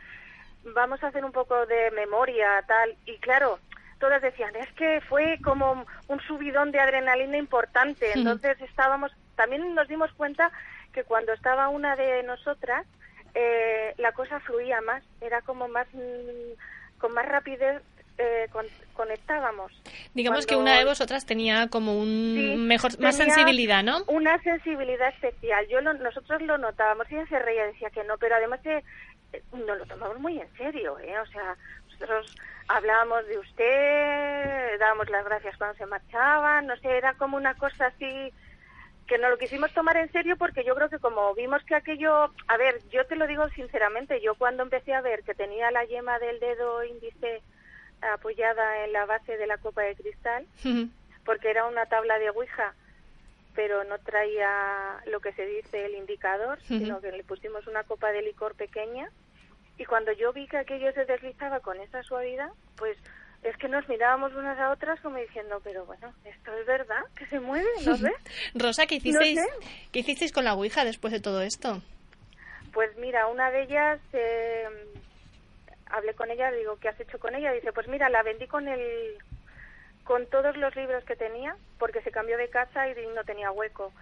vamos 0.64 1.02
a 1.02 1.08
hacer 1.08 1.24
un 1.24 1.32
poco 1.32 1.66
de 1.66 1.90
memoria, 1.92 2.62
tal, 2.66 2.96
y 3.04 3.16
claro, 3.18 3.58
todas 3.98 4.22
decían, 4.22 4.54
es 4.56 4.70
que 4.72 5.00
fue 5.08 5.38
como 5.42 5.86
un 6.08 6.20
subidón 6.20 6.70
de 6.72 6.80
adrenalina 6.80 7.36
importante, 7.36 8.12
entonces 8.14 8.60
estábamos, 8.60 9.12
también 9.36 9.74
nos 9.74 9.88
dimos 9.88 10.12
cuenta 10.12 10.50
que 10.92 11.04
cuando 11.04 11.32
estaba 11.32 11.68
una 11.68 11.96
de 11.96 12.22
nosotras, 12.22 12.86
eh, 13.34 13.94
la 13.98 14.12
cosa 14.12 14.40
fluía 14.40 14.80
más, 14.80 15.02
era 15.20 15.42
como 15.42 15.68
más, 15.68 15.86
mm, 15.92 16.98
con 16.98 17.12
más 17.12 17.26
rapidez 17.26 17.82
eh, 18.18 18.48
conectábamos. 18.94 19.72
Digamos 20.14 20.46
que 20.46 20.56
una 20.56 20.78
de 20.78 20.86
vosotras 20.86 21.26
tenía 21.26 21.68
como 21.68 21.98
un 21.98 22.66
mejor, 22.66 22.98
más 22.98 23.16
sensibilidad, 23.16 23.82
¿no? 23.82 24.04
Una 24.06 24.42
sensibilidad 24.42 25.08
especial. 25.10 25.66
Yo 25.68 25.82
nosotros 25.82 26.40
lo 26.42 26.56
notábamos. 26.56 27.06
Ella 27.10 27.26
se 27.26 27.38
reía, 27.38 27.66
decía 27.66 27.90
que 27.90 28.04
no, 28.04 28.16
pero 28.16 28.36
además 28.36 28.60
que 28.62 28.82
eh, 29.34 29.42
nos 29.52 29.78
lo 29.78 29.84
tomamos 29.84 30.18
muy 30.18 30.40
en 30.40 30.50
serio, 30.56 30.98
¿eh? 31.00 31.18
O 31.20 31.26
sea, 31.26 31.56
nosotros 32.00 32.34
hablábamos 32.68 33.26
de 33.26 33.38
usted, 33.38 34.78
dábamos 34.78 35.08
las 35.10 35.24
gracias 35.24 35.56
cuando 35.56 35.76
se 35.76 35.86
marchaban, 35.86 36.66
no 36.66 36.76
sé, 36.76 36.96
era 36.96 37.14
como 37.14 37.36
una 37.36 37.54
cosa 37.54 37.86
así 37.86 38.32
que 39.06 39.18
no 39.18 39.30
lo 39.30 39.38
quisimos 39.38 39.72
tomar 39.72 39.96
en 39.96 40.10
serio 40.10 40.36
porque 40.36 40.64
yo 40.64 40.74
creo 40.74 40.88
que 40.88 40.98
como 40.98 41.32
vimos 41.34 41.62
que 41.62 41.76
aquello, 41.76 42.32
a 42.48 42.56
ver, 42.56 42.80
yo 42.90 43.06
te 43.06 43.16
lo 43.16 43.26
digo 43.26 43.48
sinceramente, 43.50 44.20
yo 44.20 44.34
cuando 44.34 44.64
empecé 44.64 44.94
a 44.94 45.00
ver 45.00 45.22
que 45.22 45.34
tenía 45.34 45.70
la 45.70 45.84
yema 45.84 46.18
del 46.18 46.40
dedo 46.40 46.82
índice 46.84 47.42
apoyada 48.14 48.84
en 48.84 48.92
la 48.92 49.06
base 49.06 49.36
de 49.36 49.46
la 49.46 49.58
copa 49.58 49.82
de 49.82 49.94
cristal, 49.94 50.46
porque 51.24 51.50
era 51.50 51.66
una 51.66 51.86
tabla 51.86 52.18
de 52.18 52.30
Ouija, 52.30 52.74
pero 53.54 53.84
no 53.84 53.98
traía 53.98 55.00
lo 55.06 55.20
que 55.20 55.32
se 55.32 55.46
dice 55.46 55.86
el 55.86 55.94
indicador, 55.94 56.60
sino 56.62 57.00
que 57.00 57.12
le 57.12 57.24
pusimos 57.24 57.66
una 57.68 57.84
copa 57.84 58.10
de 58.10 58.22
licor 58.22 58.54
pequeña, 58.54 59.08
y 59.78 59.84
cuando 59.84 60.12
yo 60.12 60.32
vi 60.32 60.46
que 60.46 60.58
aquello 60.58 60.92
se 60.92 61.04
deslizaba 61.04 61.60
con 61.60 61.80
esa 61.80 62.02
suavidad, 62.02 62.50
pues 62.76 62.96
es 63.42 63.56
que 63.58 63.68
nos 63.68 63.88
mirábamos 63.88 64.34
unas 64.34 64.58
a 64.58 64.70
otras 64.70 65.00
como 65.00 65.18
diciendo, 65.18 65.60
pero 65.62 65.84
bueno, 65.84 66.12
esto 66.24 66.52
es 66.56 66.66
verdad, 66.66 67.02
que 67.16 67.26
se 67.26 67.38
mueve, 67.38 67.68
¿no 67.84 67.96
ves? 68.00 68.14
Rosa, 68.54 68.86
¿qué 68.86 68.96
hicisteis, 68.96 69.40
¿qué 69.92 70.00
hicisteis 70.00 70.32
con 70.32 70.44
la 70.44 70.54
Ouija 70.54 70.84
después 70.84 71.12
de 71.12 71.20
todo 71.20 71.42
esto? 71.42 71.82
Pues 72.72 72.96
mira, 72.96 73.26
una 73.28 73.50
de 73.50 73.62
ellas, 73.62 74.00
eh, 74.12 74.64
hablé 75.86 76.14
con 76.14 76.30
ella, 76.30 76.50
digo, 76.50 76.76
¿qué 76.80 76.88
has 76.88 77.00
hecho 77.00 77.18
con 77.18 77.34
ella? 77.34 77.52
Dice, 77.52 77.72
pues 77.72 77.88
mira, 77.88 78.08
la 78.08 78.22
vendí 78.22 78.46
con 78.46 78.68
el 78.68 79.18
con 80.04 80.26
todos 80.26 80.56
los 80.56 80.74
libros 80.76 81.04
que 81.04 81.16
tenía, 81.16 81.56
porque 81.78 82.00
se 82.02 82.12
cambió 82.12 82.38
de 82.38 82.48
casa 82.48 82.88
y 82.88 82.94
no 83.14 83.24
tenía 83.24 83.50
hueco. 83.50 83.92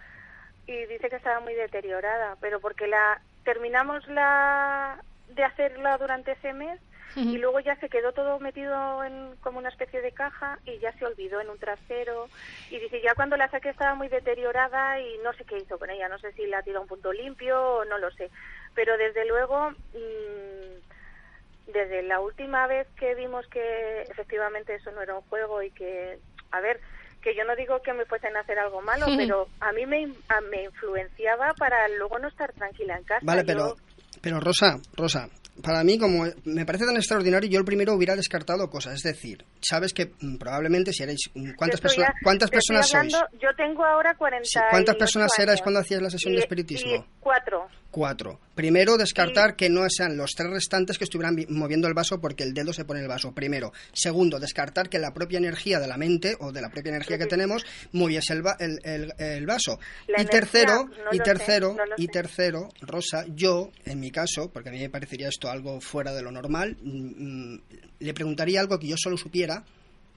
Y 0.66 0.84
dice 0.84 1.08
que 1.08 1.16
estaba 1.16 1.40
muy 1.40 1.54
deteriorada, 1.54 2.36
pero 2.40 2.60
porque 2.60 2.86
la 2.86 3.22
terminamos 3.42 4.06
la 4.08 5.02
de 5.34 5.44
hacerla 5.44 5.98
durante 5.98 6.32
ese 6.32 6.52
mes 6.52 6.80
y 7.16 7.38
luego 7.38 7.60
ya 7.60 7.76
se 7.76 7.88
quedó 7.88 8.12
todo 8.12 8.40
metido 8.40 9.04
en 9.04 9.36
como 9.36 9.58
una 9.58 9.68
especie 9.68 10.00
de 10.00 10.10
caja 10.10 10.58
y 10.64 10.78
ya 10.80 10.92
se 10.98 11.06
olvidó 11.06 11.40
en 11.40 11.48
un 11.48 11.58
trasero. 11.58 12.28
Y 12.70 12.78
dice 12.80 13.00
ya 13.02 13.14
cuando 13.14 13.36
la 13.36 13.48
saqué 13.50 13.68
estaba 13.68 13.94
muy 13.94 14.08
deteriorada 14.08 15.00
y 15.00 15.18
no 15.18 15.32
sé 15.34 15.44
qué 15.44 15.58
hizo 15.58 15.78
con 15.78 15.90
ella, 15.90 16.08
no 16.08 16.18
sé 16.18 16.32
si 16.32 16.46
la 16.46 16.62
tiró 16.62 16.78
a 16.78 16.82
un 16.82 16.88
punto 16.88 17.12
limpio 17.12 17.60
o 17.60 17.84
no 17.84 17.98
lo 17.98 18.10
sé, 18.12 18.30
pero 18.74 18.98
desde 18.98 19.24
luego 19.26 19.70
mm, 19.70 21.72
desde 21.72 22.02
la 22.02 22.20
última 22.20 22.66
vez 22.66 22.88
que 22.98 23.14
vimos 23.14 23.46
que 23.46 24.02
efectivamente 24.02 24.74
eso 24.74 24.90
no 24.90 25.00
era 25.00 25.14
un 25.14 25.22
juego 25.22 25.62
y 25.62 25.70
que 25.70 26.18
a 26.50 26.60
ver 26.60 26.80
que 27.22 27.34
yo 27.34 27.44
no 27.44 27.56
digo 27.56 27.80
que 27.80 27.94
me 27.94 28.04
fuesen 28.04 28.36
a 28.36 28.40
hacer 28.40 28.58
algo 28.58 28.82
malo, 28.82 29.06
pero 29.16 29.48
a 29.60 29.72
mí 29.72 29.86
me, 29.86 30.12
me 30.50 30.64
influenciaba 30.64 31.54
para 31.54 31.88
luego 31.88 32.18
no 32.18 32.28
estar 32.28 32.52
tranquila 32.52 32.96
en 32.96 33.04
casa. 33.04 33.24
Vale, 33.24 33.44
pero, 33.44 33.76
pero 34.20 34.40
Rosa, 34.40 34.78
Rosa, 34.96 35.28
para 35.62 35.84
mí, 35.84 35.98
como 35.98 36.24
me 36.44 36.66
parece 36.66 36.84
tan 36.84 36.96
extraordinario, 36.96 37.48
yo 37.48 37.58
el 37.58 37.64
primero 37.64 37.94
hubiera 37.94 38.16
descartado 38.16 38.68
cosas. 38.68 38.94
Es 38.94 39.02
decir, 39.02 39.44
sabes 39.60 39.92
que 39.92 40.12
mm, 40.20 40.36
probablemente 40.36 40.92
si 40.92 41.02
erais. 41.02 41.30
Mm, 41.34 41.52
¿Cuántas, 41.56 41.80
personas 41.80 42.10
¿cuántas 42.22 42.50
personas 42.50 42.88
sois? 42.88 43.12
Yo 43.40 43.48
tengo 43.56 43.84
ahora 43.84 44.14
40. 44.16 44.48
¿Cuántas 44.70 44.96
personas 44.96 45.38
erais 45.38 45.60
cuando 45.62 45.80
hacías 45.80 46.02
la 46.02 46.10
sesión 46.10 46.34
de 46.34 46.40
espiritismo? 46.40 47.06
cuatro. 47.20 47.68
Cuatro. 47.94 48.40
Primero, 48.56 48.96
descartar 48.96 49.54
que 49.54 49.70
no 49.70 49.88
sean 49.88 50.16
los 50.16 50.32
tres 50.32 50.50
restantes 50.50 50.98
que 50.98 51.04
estuvieran 51.04 51.36
moviendo 51.50 51.86
el 51.86 51.94
vaso 51.94 52.20
porque 52.20 52.42
el 52.42 52.52
dedo 52.52 52.72
se 52.72 52.84
pone 52.84 52.98
en 52.98 53.04
el 53.04 53.08
vaso. 53.08 53.32
Primero. 53.32 53.72
Segundo, 53.92 54.40
descartar 54.40 54.88
que 54.88 54.98
la 54.98 55.14
propia 55.14 55.38
energía 55.38 55.78
de 55.78 55.86
la 55.86 55.96
mente 55.96 56.36
o 56.40 56.50
de 56.50 56.60
la 56.60 56.70
propia 56.70 56.90
energía 56.90 57.18
que 57.18 57.26
tenemos 57.26 57.64
moviese 57.92 58.32
el, 58.32 58.42
el, 58.82 59.12
el, 59.16 59.46
vaso. 59.46 59.78
y 60.08 60.24
tercero, 60.24 60.90
y 61.12 61.18
tercero, 61.20 61.76
y 61.96 62.08
tercero, 62.08 62.68
Rosa, 62.80 63.26
yo, 63.28 63.70
en 63.84 64.00
mi 64.00 64.10
caso, 64.10 64.50
porque 64.50 64.70
a 64.70 64.72
mí 64.72 64.80
me 64.80 64.90
parecería 64.90 65.28
esto 65.28 65.48
algo 65.48 65.80
fuera 65.80 66.12
de 66.12 66.22
lo 66.22 66.32
normal, 66.32 66.76
mm, 66.82 67.52
mm, 67.52 67.62
le 68.00 68.12
preguntaría 68.12 68.58
algo 68.58 68.76
que 68.76 68.88
yo 68.88 68.96
solo 68.98 69.16
supiera 69.16 69.62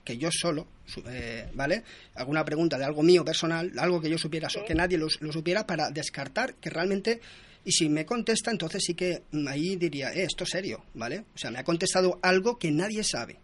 que 0.04 0.16
yo 0.16 0.30
solo, 0.32 0.66
eh, 1.06 1.50
¿vale? 1.52 1.84
Alguna 2.14 2.42
pregunta 2.42 2.78
de 2.78 2.84
algo 2.86 3.02
mío 3.02 3.26
personal, 3.26 3.70
algo 3.76 4.00
que 4.00 4.08
yo 4.08 4.16
supiera, 4.16 4.48
que 4.66 4.74
nadie 4.74 4.96
lo, 4.96 5.10
supiera, 5.10 5.66
para 5.66 5.90
descartar 5.90 6.54
que 6.54 6.70
realmente 6.70 7.20
Y 7.64 7.72
si 7.72 7.88
me 7.88 8.06
contesta, 8.06 8.50
entonces 8.50 8.82
sí 8.84 8.94
que 8.94 9.22
ahí 9.48 9.76
diría, 9.76 10.12
eh, 10.12 10.24
esto 10.24 10.44
es 10.44 10.50
serio, 10.50 10.84
¿vale? 10.94 11.24
O 11.34 11.38
sea, 11.38 11.50
me 11.50 11.58
ha 11.58 11.64
contestado 11.64 12.18
algo 12.22 12.58
que 12.58 12.70
nadie 12.70 13.04
sabe, 13.04 13.36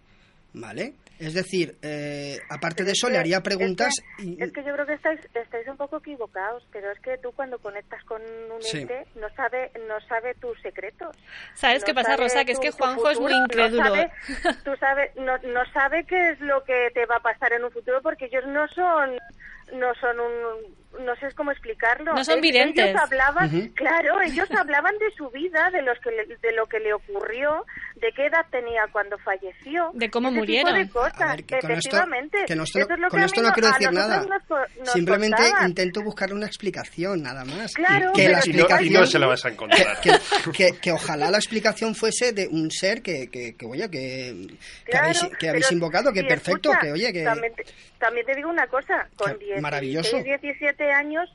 ¿vale? 0.52 0.94
Es 1.18 1.32
decir, 1.32 1.76
eh, 1.80 2.38
aparte 2.50 2.82
de 2.82 2.90
eso, 2.90 3.08
le 3.08 3.18
haría 3.18 3.40
preguntas. 3.40 3.94
Es 4.18 4.24
que, 4.24 4.44
es 4.44 4.52
que, 4.52 4.64
yo 4.64 4.74
creo 4.74 4.86
que 4.86 4.94
estáis, 4.94 5.20
estáis 5.32 5.68
un 5.68 5.76
poco 5.76 5.98
equivocados, 5.98 6.66
pero 6.72 6.90
es 6.90 6.98
que 7.00 7.16
tú 7.18 7.30
cuando 7.32 7.58
conectas 7.58 8.02
con 8.04 8.20
un 8.20 8.60
ente 8.72 9.06
no 9.14 9.28
sabe 9.36 9.70
no 9.88 10.00
sabe 10.08 10.34
tus 10.34 10.60
secretos. 10.60 11.16
¿Sabes 11.54 11.84
qué 11.84 11.94
pasa, 11.94 12.16
Rosa? 12.16 12.44
Que 12.44 12.52
es 12.52 12.58
que 12.58 12.72
Juanjo 12.72 13.08
es 13.10 13.20
muy 13.20 13.32
incrédulo. 13.32 13.84
No 13.84 13.94
sabe, 13.94 14.10
tú 14.64 14.70
sabes, 14.80 15.16
no, 15.16 15.38
no 15.38 15.64
sabe 15.72 16.04
qué 16.04 16.30
es 16.30 16.40
lo 16.40 16.64
que 16.64 16.90
te 16.92 17.06
va 17.06 17.16
a 17.16 17.22
pasar 17.22 17.52
en 17.52 17.64
un 17.64 17.70
futuro 17.70 18.02
porque 18.02 18.26
ellos 18.26 18.44
no 18.48 18.66
son 18.68 19.16
no 19.72 19.94
son 20.00 20.20
un 20.20 20.83
no 21.00 21.14
sé 21.16 21.34
cómo 21.34 21.50
explicarlo. 21.50 22.14
No 22.14 22.24
son 22.24 22.40
videntes. 22.40 22.84
Ellos 22.84 23.00
hablaban, 23.02 23.68
claro, 23.74 24.20
ellos 24.22 24.48
hablaban 24.50 24.96
de 24.98 25.10
su 25.16 25.28
vida, 25.30 25.70
de 25.70 25.82
los 25.82 25.98
que 26.00 26.10
le, 26.10 26.26
de 26.26 26.52
lo 26.52 26.66
que 26.66 26.80
le 26.80 26.92
ocurrió, 26.92 27.64
de 27.96 28.12
qué 28.12 28.26
edad 28.26 28.46
tenía 28.50 28.82
cuando 28.92 29.16
falleció, 29.18 29.90
de 29.94 30.10
cómo 30.10 30.30
murieron. 30.30 30.74
de 30.74 30.88
cosas. 30.88 31.36
que 31.46 31.58
Efectivamente. 31.58 32.44
Con 32.46 32.60
esto, 32.60 32.86
que 32.86 32.96
no, 32.96 33.08
con 33.08 33.22
esto 33.22 33.42
no 33.42 33.52
quiero 33.52 33.68
decir 33.68 33.92
nada. 33.92 34.18
Nos, 34.24 34.28
nos 34.78 34.92
Simplemente 34.92 35.42
contaban. 35.42 35.68
intento 35.68 36.02
buscar 36.02 36.32
una 36.32 36.46
explicación, 36.46 37.22
nada 37.22 37.44
más. 37.44 37.72
Claro, 37.74 38.12
que 38.12 38.28
la 38.28 38.28
y, 38.28 38.30
no, 38.30 38.34
y 38.34 38.38
explicación, 38.38 39.00
no 39.00 39.06
se 39.06 39.18
la 39.18 39.26
vas 39.26 39.44
a 39.44 39.48
encontrar. 39.48 40.00
que, 40.00 40.12
que, 40.52 40.78
que, 40.80 40.92
ojalá 40.92 41.30
la 41.30 41.38
explicación 41.38 41.94
fuese 41.94 42.32
de 42.32 42.46
un 42.48 42.70
ser 42.70 43.02
que, 43.02 43.28
que, 43.30 43.54
que 43.56 43.66
oye, 43.66 43.88
que, 43.90 44.46
Claro, 44.84 45.04
habéis, 45.06 45.20
que 45.38 45.48
habéis 45.48 45.66
pero 45.66 45.74
invocado, 45.74 46.12
que 46.12 46.22
perfecto, 46.24 46.70
escucha, 46.70 46.86
que 46.86 46.92
oye, 46.92 47.12
que... 47.12 47.24
También 47.24 47.54
te, 47.54 47.64
también 47.98 48.26
te 48.26 48.34
digo 48.34 48.50
una 48.50 48.66
cosa, 48.66 49.08
con 49.16 49.32
Que 49.32 49.38
16, 49.38 49.62
maravilloso. 49.62 50.22
17 50.22 50.83
años 50.92 51.28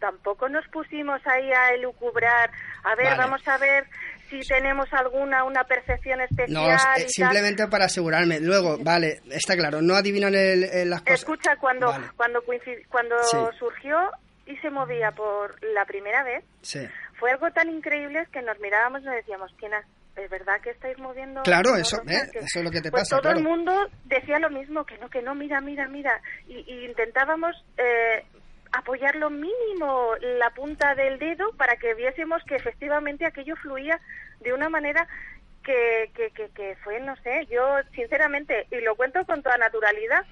tampoco 0.00 0.50
nos 0.50 0.66
pusimos 0.68 1.18
ahí 1.26 1.50
a 1.50 1.70
elucubrar, 1.72 2.50
a 2.84 2.94
ver, 2.94 3.06
Vale. 3.06 3.16
vamos 3.16 3.48
a 3.48 3.56
ver 3.56 3.86
si 4.28 4.40
tenemos 4.40 4.86
alguna 4.92 5.44
una 5.44 5.64
percepción 5.64 6.20
especial 6.20 6.52
No, 6.52 6.70
es- 6.70 7.14
simplemente 7.14 7.66
para 7.68 7.86
asegurarme. 7.86 8.38
Luego, 8.40 8.76
vale, 8.82 9.22
está 9.30 9.56
claro, 9.56 9.80
no 9.80 9.94
adivinan 9.94 10.34
el, 10.34 10.64
el- 10.64 10.90
las 10.90 11.00
cosas. 11.00 11.20
Escucha, 11.20 11.56
cuando 11.56 11.86
Vale, 11.86 12.06
cuando 12.16 12.42
cuando 12.90 13.16
Sí. 13.22 13.38
surgió 13.58 14.10
y 14.44 14.56
se 14.58 14.68
movía 14.68 15.10
por 15.12 15.56
la 15.72 15.86
primera 15.86 16.22
vez, 16.22 16.44
sí. 16.60 16.86
fue 17.18 17.30
algo 17.30 17.50
tan 17.52 17.70
increíble 17.70 18.26
que 18.30 18.42
nos 18.42 18.58
mirábamos 18.60 19.00
y 19.02 19.06
nos 19.06 19.14
decíamos, 19.14 19.50
¿quién 19.58 19.72
ha- 19.72 19.84
¿Es 20.16 20.28
verdad 20.30 20.60
que 20.60 20.70
estáis 20.70 20.98
moviendo? 20.98 21.44
Claro, 21.44 21.76
eso? 21.76 21.96
¿eh? 22.08 22.18
Eso 22.34 22.58
es 22.58 22.64
lo 22.64 22.72
que 22.72 22.80
te 22.80 22.90
pues 22.90 23.02
pasa, 23.02 23.10
todo 23.22 23.22
claro. 23.32 23.38
el 23.38 23.44
mundo 23.44 23.86
decía 24.06 24.40
lo 24.40 24.50
mismo, 24.50 24.84
que 24.84 24.98
no, 24.98 25.08
que 25.08 25.22
no, 25.22 25.32
mira, 25.36 25.60
mira, 25.60 25.86
mira. 25.86 26.20
Y, 26.48 26.56
y 26.66 26.86
intentábamos 26.86 27.54
eh, 27.76 28.24
apoyar 28.72 29.16
lo 29.16 29.30
mínimo 29.30 30.12
la 30.38 30.50
punta 30.50 30.94
del 30.94 31.18
dedo 31.18 31.52
para 31.52 31.76
que 31.76 31.94
viésemos 31.94 32.42
que 32.44 32.56
efectivamente 32.56 33.26
aquello 33.26 33.56
fluía 33.56 34.00
de 34.40 34.52
una 34.52 34.68
manera 34.68 35.06
que, 35.62 36.10
que, 36.14 36.30
que, 36.30 36.76
fue, 36.82 37.00
no 37.00 37.14
sé, 37.16 37.46
yo 37.46 37.62
sinceramente, 37.94 38.66
y 38.70 38.80
lo 38.80 38.94
cuento 38.94 39.24
con 39.26 39.42
toda 39.42 39.58
naturalidad, 39.58 40.24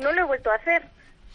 no 0.00 0.12
lo 0.12 0.22
he 0.22 0.24
vuelto 0.24 0.50
a 0.50 0.56
hacer, 0.56 0.82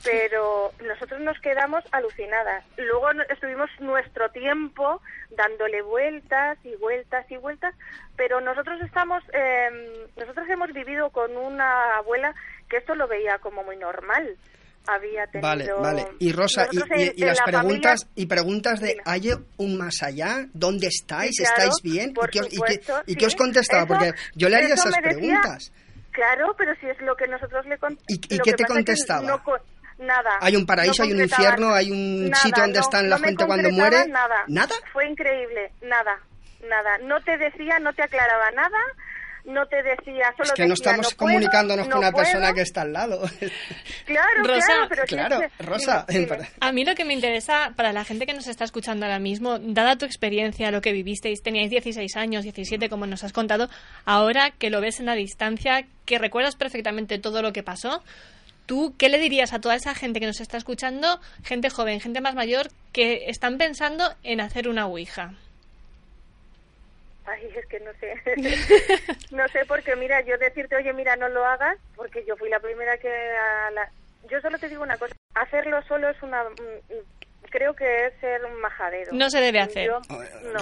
pero 0.04 0.74
nosotros 0.86 1.22
nos 1.22 1.40
quedamos 1.40 1.84
alucinadas. 1.92 2.66
Luego 2.78 3.12
estuvimos 3.30 3.70
nuestro 3.80 4.30
tiempo 4.32 5.02
dándole 5.32 5.82
vueltas 5.82 6.58
y 6.64 6.76
vueltas 6.76 7.30
y 7.32 7.38
vueltas, 7.38 7.74
pero 8.16 8.42
nosotros 8.42 8.82
estamos, 8.82 9.24
eh, 9.34 10.10
nosotros 10.18 10.48
hemos 10.50 10.74
vivido 10.74 11.10
con 11.12 11.36
una 11.38 11.98
abuela 11.98 12.36
que 12.70 12.78
esto 12.78 12.96
lo 12.96 13.08
veía 13.08 13.40
como 13.40 13.64
muy 13.64 13.78
normal. 13.78 14.38
Había 14.88 15.28
tenido... 15.28 15.48
Vale, 15.48 15.72
vale. 15.74 16.08
Y 16.20 16.32
Rosa, 16.32 16.68
y, 16.72 16.78
y- 16.78 17.14
y 17.18 17.26
las 17.26 17.38
la 17.40 17.44
preguntas 17.46 18.02
familia- 18.04 18.12
y 18.16 18.26
preguntas 18.26 18.80
de. 18.80 18.98
¿hay 19.06 19.30
un 19.58 19.78
más 19.78 20.02
allá? 20.04 20.48
¿Dónde 20.54 20.88
estáis? 20.88 21.38
Claro, 21.38 21.56
¿Estáis 21.56 21.76
bien? 21.84 22.10
¿Y 22.12 22.14
por 22.14 22.30
qué 22.30 22.40
os, 22.40 22.48
y 22.48 22.50
qué- 22.50 22.56
supuesto, 22.56 23.04
y 23.06 23.12
sí. 23.12 23.18
qué 23.18 23.26
os 23.26 23.36
contestaba? 23.36 23.84
Eso- 23.84 23.88
Porque 23.94 24.12
yo 24.36 24.50
le 24.50 24.56
haría 24.56 24.74
esas 24.74 24.86
decía- 24.86 25.02
preguntas. 25.02 25.72
Claro, 26.12 26.56
pero 26.58 26.74
si 26.80 26.88
es 26.88 27.00
lo 27.02 27.16
que 27.16 27.28
nosotros 27.28 27.66
le 27.68 27.78
con- 27.78 28.00
¿Y- 28.08 28.16
y 28.16 28.40
qué 28.40 28.54
te 28.54 28.66
contestaba? 28.66 29.22
no 29.28 29.42
nada. 30.00 30.38
¿Hay 30.42 30.56
un 30.56 30.66
paraíso, 30.66 31.04
no 31.04 31.08
hay 31.10 31.14
un 31.14 31.22
infierno, 31.22 31.74
hay 31.74 31.92
un 31.92 32.30
nada, 32.30 32.42
sitio 32.44 32.64
donde 32.64 32.80
no, 32.80 32.86
están 32.86 33.10
la 33.10 33.20
gente 33.20 33.46
cuando 33.46 33.70
muere? 33.72 34.08
Nada. 34.08 34.44
¿Nada? 34.48 34.76
Fue 34.94 35.08
increíble, 35.08 35.72
nada, 35.82 36.20
nada. 36.70 36.98
No 37.00 37.20
te 37.22 37.38
decía, 37.38 37.80
no 37.80 37.94
te 37.94 38.04
aclaraba 38.04 38.50
nada, 38.52 38.78
no 39.48 39.66
te 39.66 39.78
decía, 39.82 40.34
solo 40.36 40.44
Es 40.44 40.52
que 40.52 40.68
no 40.68 40.74
estamos 40.74 41.16
comunicándonos 41.16 41.88
no 41.88 41.94
con 41.94 42.00
una 42.00 42.12
puedo. 42.12 42.26
persona 42.26 42.54
que 42.54 42.62
está 42.62 42.82
al 42.82 42.94
lado. 42.94 43.22
Claro, 44.06 44.44
Rosa, 44.44 44.66
claro, 44.66 44.86
pero 44.90 45.02
si 45.08 45.16
claro, 45.16 45.42
es 45.42 45.66
Rosa. 45.66 46.06
dime, 46.08 46.26
dime. 46.26 46.48
A 46.60 46.72
mí 46.72 46.86
lo 46.86 46.96
que 46.96 47.04
me 47.06 47.14
interesa, 47.14 47.74
para 47.76 47.92
la 47.92 48.04
gente 48.04 48.26
que 48.26 48.34
nos 48.34 48.48
está 48.48 48.64
escuchando 48.64 49.06
ahora 49.06 49.20
mismo, 49.20 49.60
dada 49.60 49.98
tu 49.98 50.06
experiencia, 50.06 50.72
lo 50.72 50.82
que 50.82 50.92
vivisteis, 50.94 51.42
teníais 51.42 51.70
16 51.70 52.16
años, 52.16 52.44
17, 52.44 52.90
como 52.90 53.06
nos 53.06 53.24
has 53.24 53.34
contado, 53.34 53.70
ahora 54.06 54.52
que 54.52 54.70
lo 54.70 54.80
ves 54.82 55.00
en 55.00 55.08
la 55.08 55.16
distancia, 55.16 55.86
que 56.06 56.20
recuerdas 56.20 56.56
perfectamente 56.56 57.18
todo 57.20 57.42
lo 57.42 57.52
que 57.54 57.64
pasó, 57.64 58.04
¿tú 58.66 58.96
qué 58.98 59.10
le 59.10 59.18
dirías 59.18 59.54
a 59.54 59.60
toda 59.60 59.76
esa 59.76 59.94
gente 59.96 60.20
que 60.20 60.28
nos 60.28 60.40
está 60.40 60.58
escuchando, 60.58 61.20
gente 61.44 61.70
joven, 61.70 62.00
gente 62.00 62.22
más 62.22 62.36
mayor, 62.36 62.70
que 62.94 63.30
están 63.30 63.58
pensando 63.58 64.14
en 64.24 64.42
hacer 64.42 64.68
una 64.70 64.88
Ouija? 64.88 65.34
Ay, 67.28 67.52
es 67.56 67.66
que 67.68 67.80
no 67.82 67.92
sé. 68.00 68.14
no 69.32 69.48
sé, 69.50 69.66
porque 69.68 69.96
mira, 69.96 70.22
yo 70.22 70.38
decirte, 70.38 70.76
oye, 70.78 70.94
mira, 70.94 71.16
no 71.18 71.28
lo 71.30 71.46
hagas, 71.46 71.78
porque 71.96 72.24
yo 72.26 72.36
fui 72.38 72.50
la 72.50 72.60
primera 72.60 72.98
que... 72.98 73.10
a 73.10 73.72
la- 73.72 73.92
Yo 74.30 74.40
solo 74.42 74.58
te 74.60 74.70
digo 74.70 74.82
una 74.84 74.98
cosa, 74.98 75.14
hacerlo 75.36 75.82
solo 75.84 76.10
es 76.10 76.22
una... 76.24 76.44
Creo 77.58 77.74
que 77.74 77.86
es 77.86 78.14
ser 78.22 78.40
un 78.46 78.62
majadero. 78.62 79.12
No 79.14 79.30
se 79.32 79.40
debe 79.40 79.60
hacer. 79.60 79.88
Yo- 79.88 80.00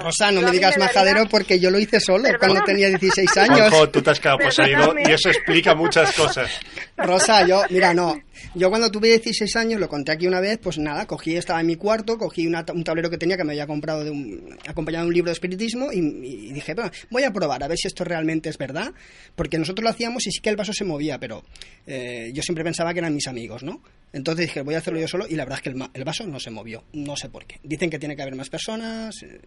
Rosa, 0.02 0.30
no 0.32 0.40
Yo 0.40 0.46
me 0.46 0.52
digas 0.52 0.78
majadero 0.78 1.26
porque 1.28 1.60
yo 1.60 1.70
lo 1.70 1.78
hice 1.78 2.00
solo 2.00 2.26
cuando 2.38 2.62
tenía 2.64 2.88
16 2.88 3.36
años. 3.36 3.58
Juanjo, 3.58 3.90
tú 3.90 4.00
te 4.00 4.10
has 4.10 4.18
quedado 4.20 4.38
poseído 4.38 4.94
y 5.06 5.12
eso 5.12 5.28
explica 5.28 5.74
muchas 5.74 6.14
cosas. 6.16 6.50
Rosa, 6.96 7.46
yo, 7.46 7.62
mira, 7.68 7.92
no. 7.92 8.18
Yo 8.54 8.70
cuando 8.70 8.90
tuve 8.90 9.08
16 9.08 9.54
años, 9.56 9.78
lo 9.80 9.88
conté 9.88 10.12
aquí 10.12 10.26
una 10.26 10.40
vez, 10.40 10.58
pues 10.58 10.78
nada, 10.78 11.06
cogí, 11.06 11.36
estaba 11.36 11.60
en 11.60 11.66
mi 11.66 11.76
cuarto, 11.76 12.16
cogí 12.16 12.46
una- 12.46 12.64
un 12.72 12.84
tablero 12.84 13.10
que 13.10 13.18
tenía 13.18 13.36
que 13.36 13.44
me 13.44 13.52
había 13.52 13.66
comprado 13.66 14.02
de 14.04 14.10
un, 14.10 14.56
acompañado 14.66 15.04
de 15.04 15.08
un 15.08 15.14
libro 15.14 15.28
de 15.28 15.34
espiritismo 15.34 15.92
y, 15.92 15.98
y 15.98 16.52
dije, 16.52 16.72
bueno, 16.74 16.90
voy 17.10 17.24
a 17.24 17.30
probar 17.30 17.62
a 17.62 17.68
ver 17.68 17.76
si 17.76 17.88
esto 17.88 18.04
realmente 18.04 18.48
es 18.48 18.56
verdad, 18.56 18.92
porque 19.34 19.58
nosotros 19.58 19.84
lo 19.84 19.90
hacíamos 19.90 20.26
y 20.26 20.30
sí 20.30 20.40
que 20.40 20.48
el 20.50 20.56
vaso 20.56 20.72
se 20.72 20.84
movía, 20.84 21.18
pero 21.18 21.42
eh, 21.86 22.30
yo 22.32 22.42
siempre 22.42 22.64
pensaba 22.64 22.92
que 22.94 23.00
eran 23.00 23.14
mis 23.14 23.26
amigos, 23.26 23.62
¿no? 23.62 23.82
Entonces 24.16 24.46
dije, 24.46 24.62
voy 24.62 24.74
a 24.74 24.78
hacerlo 24.78 24.98
yo 24.98 25.08
solo 25.08 25.26
y 25.28 25.36
la 25.36 25.44
verdad 25.44 25.58
es 25.58 25.62
que 25.62 25.68
el, 25.68 25.90
el 25.92 26.04
vaso 26.04 26.26
no 26.26 26.40
se 26.40 26.50
movió, 26.50 26.82
no 26.94 27.16
sé 27.16 27.28
por 27.28 27.44
qué. 27.44 27.60
Dicen 27.62 27.90
que 27.90 27.98
tiene 27.98 28.16
que 28.16 28.22
haber 28.22 28.34
más 28.34 28.48
personas, 28.48 29.14
eh, 29.22 29.40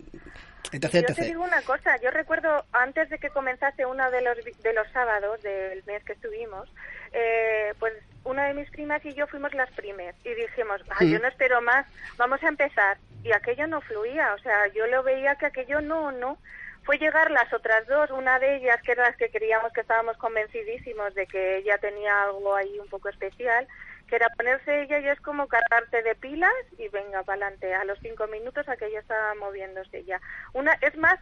etc, 0.71 0.84
Yo 0.84 0.89
te 0.89 1.12
etc. 1.13 1.17
digo 1.25 1.43
una 1.43 1.62
cosa, 1.63 1.97
yo 2.03 2.12
recuerdo 2.12 2.65
antes 2.71 3.10
de 3.10 3.17
que 3.17 3.29
comenzase 3.29 3.84
uno 3.88 4.12
de 4.12 4.21
los 4.21 4.38
de 4.62 4.73
los 4.73 4.88
sábados 4.91 5.41
del 5.41 5.84
mes 5.86 6.03
que 6.03 6.13
estuvimos, 6.13 6.71
eh, 7.13 7.73
pues 7.79 7.93
una 8.23 8.47
de 8.47 8.53
mis 8.53 8.69
primas 8.69 9.03
y 9.05 9.13
yo 9.15 9.25
fuimos 9.25 9.51
las 9.55 9.71
primeras 9.71 10.15
y 10.23 10.36
dijimos, 10.36 10.82
"Ah, 10.91 11.03
yo 11.03 11.17
no 11.17 11.27
espero 11.27 11.62
más, 11.62 11.88
vamos 12.17 12.41
a 12.43 12.49
empezar. 12.49 12.97
Y 13.23 13.32
aquello 13.32 13.65
no 13.65 13.82
fluía, 13.82 14.36
o 14.36 14.39
sea, 14.39 14.67
yo 14.75 14.86
lo 14.86 15.01
veía 15.01 15.34
que 15.36 15.47
aquello 15.47 15.82
no, 15.82 16.12
no. 16.12 16.38
Fue 16.84 16.97
llegar 16.97 17.32
las 17.32 17.51
otras 17.53 17.86
dos, 17.88 18.12
una 18.12 18.38
de 18.39 18.58
ellas 18.58 18.79
que 18.84 18.91
eran 18.93 19.08
las 19.08 19.17
que 19.17 19.29
queríamos 19.29 19.73
que 19.73 19.82
estábamos 19.82 20.15
convencidísimos 20.17 21.13
de 21.15 21.25
que 21.25 21.58
ella 21.58 21.77
tenía 21.79 22.23
algo 22.23 22.55
ahí 22.55 22.79
un 22.79 22.88
poco 22.88 23.10
especial, 23.10 23.67
que 24.09 24.15
era 24.15 24.27
ponerse 24.29 24.81
ella 24.81 24.99
y 24.99 25.07
es 25.07 25.19
como 25.21 25.47
cargarse 25.47 26.01
de 26.01 26.15
pilas 26.15 26.51
y 26.77 26.87
venga 26.89 27.23
para 27.23 27.45
adelante. 27.45 27.73
A 27.73 27.85
los 27.85 27.99
cinco 27.99 28.27
minutos 28.27 28.67
aquello 28.67 28.99
estaba 28.99 29.35
moviéndose 29.35 30.03
ya. 30.03 30.19
Una, 30.53 30.73
es 30.81 30.97
más, 30.97 31.19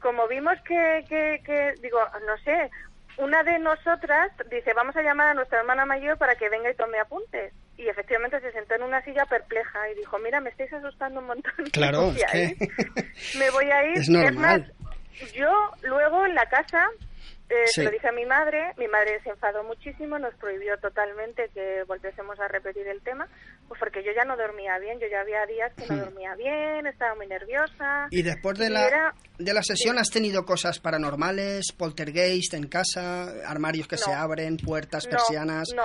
como 0.00 0.26
vimos 0.26 0.54
que, 0.62 1.04
que, 1.08 1.40
que, 1.44 1.74
digo, 1.80 2.00
no 2.26 2.36
sé, 2.38 2.70
una 3.16 3.42
de 3.44 3.58
nosotras 3.60 4.32
dice, 4.50 4.72
vamos 4.74 4.96
a 4.96 5.02
llamar 5.02 5.28
a 5.28 5.34
nuestra 5.34 5.60
hermana 5.60 5.86
mayor 5.86 6.18
para 6.18 6.34
que 6.34 6.48
venga 6.48 6.70
y 6.70 6.74
tome 6.74 6.98
apuntes. 6.98 7.52
Y 7.76 7.88
efectivamente 7.88 8.40
se 8.40 8.52
sentó 8.52 8.74
en 8.74 8.82
una 8.82 9.02
silla 9.02 9.24
perpleja 9.26 9.88
y 9.90 9.94
dijo, 9.96 10.18
mira, 10.18 10.40
me 10.40 10.50
estáis 10.50 10.72
asustando 10.72 11.20
un 11.20 11.26
montón. 11.26 11.52
Claro, 11.72 12.10
me 12.10 12.12
voy 12.12 12.20
es 12.20 12.34
a 12.34 12.38
ir. 12.38 12.56
Me 13.38 13.50
voy 13.50 13.70
a 13.70 13.84
ir. 13.86 13.98
es 13.98 14.08
normal. 14.08 14.72
más, 15.20 15.32
yo 15.32 15.50
luego 15.82 16.26
en 16.26 16.34
la 16.34 16.46
casa 16.46 16.88
eh, 17.50 17.66
Sí. 17.66 17.72
se 17.80 17.84
lo 17.84 17.90
dije 17.90 18.08
a 18.08 18.12
mi 18.12 18.24
madre, 18.24 18.72
mi 18.78 18.88
madre 18.88 19.20
se 19.22 19.30
enfadó 19.30 19.62
muchísimo, 19.64 20.18
nos 20.18 20.34
prohibió 20.36 20.78
totalmente 20.78 21.50
que 21.52 21.82
volviésemos 21.86 22.38
a 22.40 22.48
repetir 22.48 22.86
el 22.88 23.00
tema, 23.02 23.28
pues 23.68 23.78
porque 23.78 24.02
yo 24.02 24.12
ya 24.16 24.24
no 24.24 24.36
dormía 24.36 24.78
bien, 24.78 24.98
yo 24.98 25.06
ya 25.10 25.20
había 25.20 25.44
días 25.46 25.72
que 25.74 25.86
no 25.86 25.94
Hmm. 25.96 26.00
dormía 26.06 26.34
bien, 26.36 26.86
estaba 26.86 27.14
muy 27.14 27.26
nerviosa. 27.26 28.06
Y 28.10 28.22
después 28.22 28.58
de 28.58 28.66
y 28.66 28.70
la, 28.70 28.86
era- 28.86 29.14
de 29.38 29.52
la 29.54 29.62
sesión 29.62 29.98
has 29.98 30.10
tenido 30.10 30.44
cosas 30.44 30.80
paranormales, 30.80 31.72
poltergeist 31.72 32.54
en 32.54 32.66
casa, 32.68 33.26
armarios 33.46 33.86
que 33.88 33.96
No. 33.96 34.02
se 34.02 34.12
abren, 34.12 34.56
puertas, 34.56 35.06
persianas. 35.06 35.68
No, 35.76 35.84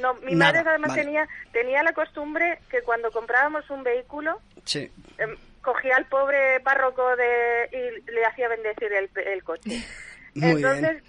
no, 0.00 0.14
mi 0.20 0.34
Nada, 0.34 0.52
madre 0.52 0.70
además 0.70 0.90
vale. 0.90 1.02
tenía, 1.04 1.28
tenía 1.52 1.82
la 1.82 1.92
costumbre 1.92 2.58
que 2.70 2.82
cuando 2.82 3.10
comprábamos 3.10 3.68
un 3.70 3.82
vehículo, 3.82 4.40
Sí. 4.64 4.90
em, 5.18 5.36
cogía 5.62 5.96
al 5.96 6.06
pobre 6.06 6.60
párroco 6.60 7.16
de, 7.16 7.68
y 7.72 8.10
le 8.10 8.24
hacía 8.24 8.48
bendecir 8.48 8.92
el, 8.92 9.10
el 9.26 9.42
coche. 9.42 9.70
Muy 10.38 10.50
Entonces, 10.50 11.02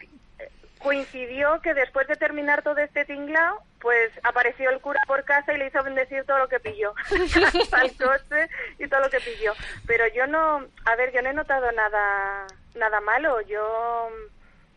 coincidió 0.80 1.60
que 1.62 1.74
después 1.74 2.08
de 2.08 2.16
terminar 2.16 2.64
todo 2.64 2.78
este 2.78 3.06
tinglao, 3.06 3.62
pues 3.82 4.12
apareció 4.24 4.70
el 4.70 4.80
cura 4.80 5.00
por 5.08 5.24
casa 5.24 5.54
y 5.54 5.58
le 5.58 5.68
hizo 5.68 5.84
bendecir 5.84 6.24
todo 6.24 6.40
lo 6.40 6.48
que 6.48 6.60
pilló, 6.60 6.94
coche 7.10 8.50
y 8.80 8.88
todo 8.88 9.02
lo 9.02 9.10
que 9.10 9.20
pilló. 9.20 9.54
Pero 9.86 10.06
yo 10.14 10.26
no, 10.28 10.66
a 10.86 10.96
ver, 10.96 11.14
yo 11.14 11.22
no 11.22 11.30
he 11.30 11.34
notado 11.34 11.72
nada, 11.74 12.48
nada 12.76 13.02
malo. 13.02 13.42
Yo 13.42 14.10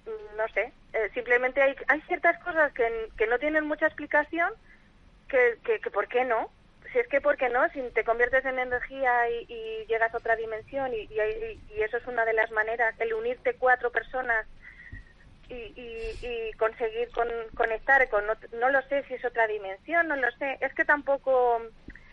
mm, 0.07 0.37
no 0.37 0.49
sé, 0.55 0.73
eh, 0.93 1.11
simplemente 1.15 1.62
hay, 1.62 1.75
hay 1.88 2.01
ciertas 2.03 2.38
cosas 2.43 2.73
que, 2.73 3.09
que 3.17 3.27
no 3.27 3.38
tienen 3.38 3.67
mucha 3.67 3.87
explicación, 3.87 4.53
que, 5.29 5.59
que, 5.65 5.81
que 5.81 5.91
¿por 5.91 6.09
qué 6.09 6.25
no? 6.25 6.51
Si 6.93 6.99
es 6.99 7.09
que, 7.09 7.21
¿por 7.21 7.37
qué 7.37 7.49
no? 7.49 7.69
Si 7.71 7.81
te 7.91 8.05
conviertes 8.05 8.45
en 8.45 8.59
energía 8.59 9.29
y, 9.31 9.47
y 9.49 9.87
llegas 9.87 10.13
a 10.15 10.19
otra 10.19 10.37
dimensión 10.37 10.93
y, 10.95 10.99
y, 11.11 11.63
y, 11.77 11.83
eso 11.83 11.97
es 11.97 12.07
una 12.07 12.25
de 12.25 12.33
las 12.35 12.51
maneras, 12.51 12.95
el 12.99 13.15
unirte 13.15 13.55
cuatro 13.59 13.91
personas 13.91 14.47
y, 15.49 15.75
y 16.23 16.53
conseguir 16.55 17.11
con, 17.11 17.29
conectar 17.55 18.09
con, 18.09 18.27
no, 18.27 18.35
no, 18.59 18.71
lo 18.71 18.81
sé 18.89 19.05
si 19.05 19.15
es 19.15 19.25
otra 19.25 19.47
dimensión, 19.47 20.09
no 20.09 20.17
lo 20.17 20.31
sé, 20.39 20.57
es 20.61 20.73
que 20.75 20.85
tampoco 20.85 21.61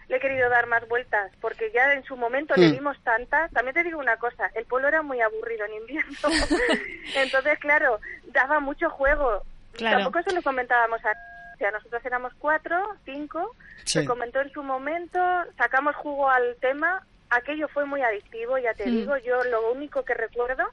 le 0.09 0.17
he 0.17 0.19
querido 0.19 0.49
dar 0.49 0.65
más 0.67 0.85
vueltas 0.89 1.31
porque 1.39 1.71
ya 1.71 1.93
en 1.93 2.03
su 2.03 2.17
momento 2.17 2.55
Hmm. 2.55 2.61
le 2.61 2.71
dimos 2.71 2.97
tantas, 3.03 3.51
también 3.51 3.75
te 3.75 3.83
digo 3.83 3.99
una 3.99 4.17
cosa, 4.17 4.49
el 4.55 4.65
pueblo 4.65 4.87
era 4.89 5.01
muy 5.03 5.21
aburrido 5.21 5.65
en 5.65 5.73
invierno, 5.75 6.17
entonces 7.15 7.59
claro, 7.59 7.99
daba 8.33 8.59
mucho 8.59 8.89
juego, 8.89 9.43
Claro. 9.73 10.03
tampoco 10.03 10.23
se 10.23 10.35
lo 10.35 10.41
comentábamos 10.41 10.99
a 11.05 11.13
sea, 11.59 11.71
nosotros 11.71 12.03
éramos 12.05 12.33
cuatro, 12.39 12.77
cinco, 13.05 13.55
Sí. 13.85 13.99
se 13.99 14.05
comentó 14.05 14.41
en 14.41 14.51
su 14.51 14.63
momento, 14.63 15.19
sacamos 15.57 15.95
jugo 15.95 16.29
al 16.29 16.55
tema, 16.61 17.05
aquello 17.29 17.67
fue 17.67 17.85
muy 17.85 18.01
adictivo, 18.01 18.57
ya 18.57 18.73
te 18.73 18.87
Mm. 18.87 18.91
digo, 18.91 19.17
yo 19.17 19.43
lo 19.43 19.71
único 19.71 20.03
que 20.03 20.13
recuerdo 20.15 20.65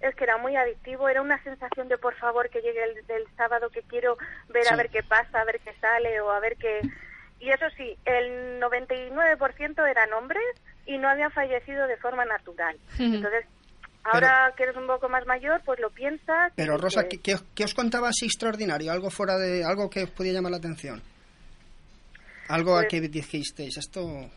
es 0.00 0.14
que 0.14 0.24
era 0.24 0.36
muy 0.38 0.54
adictivo, 0.56 1.08
era 1.08 1.20
una 1.20 1.42
sensación 1.42 1.88
de 1.88 1.98
por 1.98 2.14
favor 2.14 2.48
que 2.50 2.60
llegue 2.62 2.82
el 2.84 3.26
sábado 3.36 3.68
que 3.70 3.82
quiero 3.82 4.16
ver 4.48 4.64
Sí. 4.64 4.72
a 4.72 4.76
ver 4.76 4.88
qué 4.90 5.02
pasa, 5.02 5.40
a 5.40 5.44
ver 5.44 5.60
qué 5.60 5.74
sale 5.80 6.20
o 6.20 6.30
a 6.30 6.40
ver 6.40 6.56
qué... 6.56 6.80
Y 7.40 7.50
eso 7.50 7.66
sí, 7.76 7.96
el 8.04 8.58
99% 8.60 9.84
eran 9.86 10.12
hombres 10.12 10.42
y 10.86 10.98
no 10.98 11.08
habían 11.08 11.30
fallecido 11.32 11.86
de 11.86 11.96
forma 11.96 12.24
natural. 12.24 12.76
Ujú. 12.94 13.02
Entonces, 13.14 13.44
ahora 14.12 14.52
que 14.56 14.62
eres 14.64 14.76
un 14.76 14.86
poco 14.86 15.08
más 15.08 15.24
mayor, 15.26 15.60
pues 15.64 15.78
lo 15.80 15.90
piensas. 15.90 16.52
Pero 16.56 16.76
Rosa, 16.78 17.08
que- 17.08 17.18
¿qué, 17.20 17.36
qué 17.54 17.64
os- 17.64 17.74
contaba 17.74 18.08
así 18.08 18.26
extraordinario? 18.26 18.90
¿Algo 18.92 19.10
fuera 19.10 19.36
de... 19.38 19.64
algo 19.64 19.88
que 19.90 20.04
os 20.04 20.10
podía 20.10 20.32
llamar 20.32 20.52
la 20.52 20.58
atención? 20.58 21.02
Algo 22.48 22.76
a 22.76 22.80
Pues- 22.80 22.88
que 22.88 23.00
dijisteis, 23.02 23.76
esto... 23.76 24.30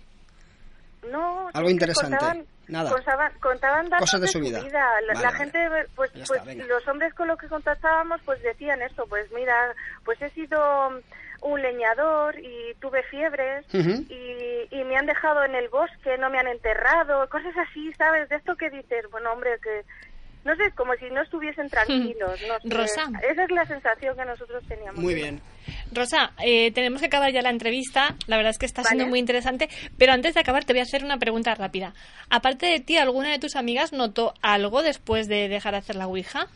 No, 1.10 1.50
Algo 1.54 1.70
interesante. 1.70 2.18
Contaban, 2.18 2.46
Nada. 2.68 2.92
Contaban, 2.92 3.34
contaban 3.40 3.90
datos 3.90 4.02
Cosas 4.12 4.22
de 4.22 4.28
su 4.28 4.40
vida. 4.40 4.60
La, 4.62 4.70
Vale, 4.86 5.08
la 5.08 5.14
vale. 5.22 5.38
gente, 5.38 5.60
pues, 5.96 6.12
pues 6.28 6.58
los 6.68 6.88
hombres 6.88 7.14
con 7.16 7.28
los 7.28 7.40
que 7.40 7.48
contactábamos, 7.48 8.22
pues 8.24 8.42
decían 8.44 8.82
esto, 8.84 9.06
pues 9.10 9.30
mira, 9.34 9.74
pues 10.06 10.22
he 10.22 10.30
sido 10.30 10.60
un 11.42 11.62
leñador 11.62 12.40
y 12.40 12.74
tuve 12.80 13.04
fiebres 13.04 13.66
y, 13.74 14.68
y 14.70 14.84
me 14.84 14.96
han 14.96 15.06
dejado 15.06 15.44
en 15.44 15.56
el 15.56 15.70
bosque, 15.70 16.18
no 16.20 16.30
me 16.30 16.40
han 16.40 16.48
enterrado, 16.48 17.28
cosas 17.30 17.54
así, 17.58 17.92
¿sabes? 17.98 18.30
De 18.30 18.36
esto 18.36 18.56
que 18.56 18.70
dices, 18.70 19.06
bueno, 19.12 19.32
hombre, 19.34 19.52
que 19.62 19.84
no 20.44 20.56
sé, 20.56 20.72
como 20.76 20.94
si 20.96 21.06
no 21.12 21.22
estuviesen 21.22 21.70
tranquilos, 21.70 22.40
no 22.48 22.60
sé. 22.60 22.70
Rosa. 22.70 23.04
Esa 23.30 23.44
es 23.44 23.52
la 23.52 23.66
sensación 23.66 24.16
que 24.16 24.26
nosotros 24.26 24.64
teníamos. 24.68 25.00
Muy 25.00 25.14
bien. 25.14 25.40
Rosa, 25.92 26.32
eh, 26.44 26.72
tenemos 26.72 27.00
que 27.00 27.08
acabar 27.08 27.32
ya 27.32 27.42
la 27.42 27.52
entrevista. 27.52 28.16
La 28.26 28.38
verdad 28.38 28.50
es 28.50 28.58
que 28.58 28.66
está 28.66 28.84
siendo 28.84 29.06
muy 29.06 29.20
interesante. 29.20 29.70
Pero 30.00 30.14
antes 30.14 30.34
de 30.34 30.40
acabar, 30.40 30.64
te 30.64 30.74
voy 30.74 30.80
a 30.80 30.84
hacer 30.84 31.04
una 31.04 31.18
pregunta 31.18 31.54
rápida. 31.54 31.94
Aparte 32.30 32.66
de 32.66 32.80
ti, 32.80 32.98
¿alguna 32.98 33.30
de 33.30 33.38
tus 33.38 33.56
amigas 33.56 33.94
notó 33.94 34.34
algo 34.42 34.82
después 34.82 35.28
de 35.28 35.48
dejar 35.48 35.74
de 35.74 35.80
hacer 35.80 35.96
la 35.96 36.08
Ouija? 36.08 36.48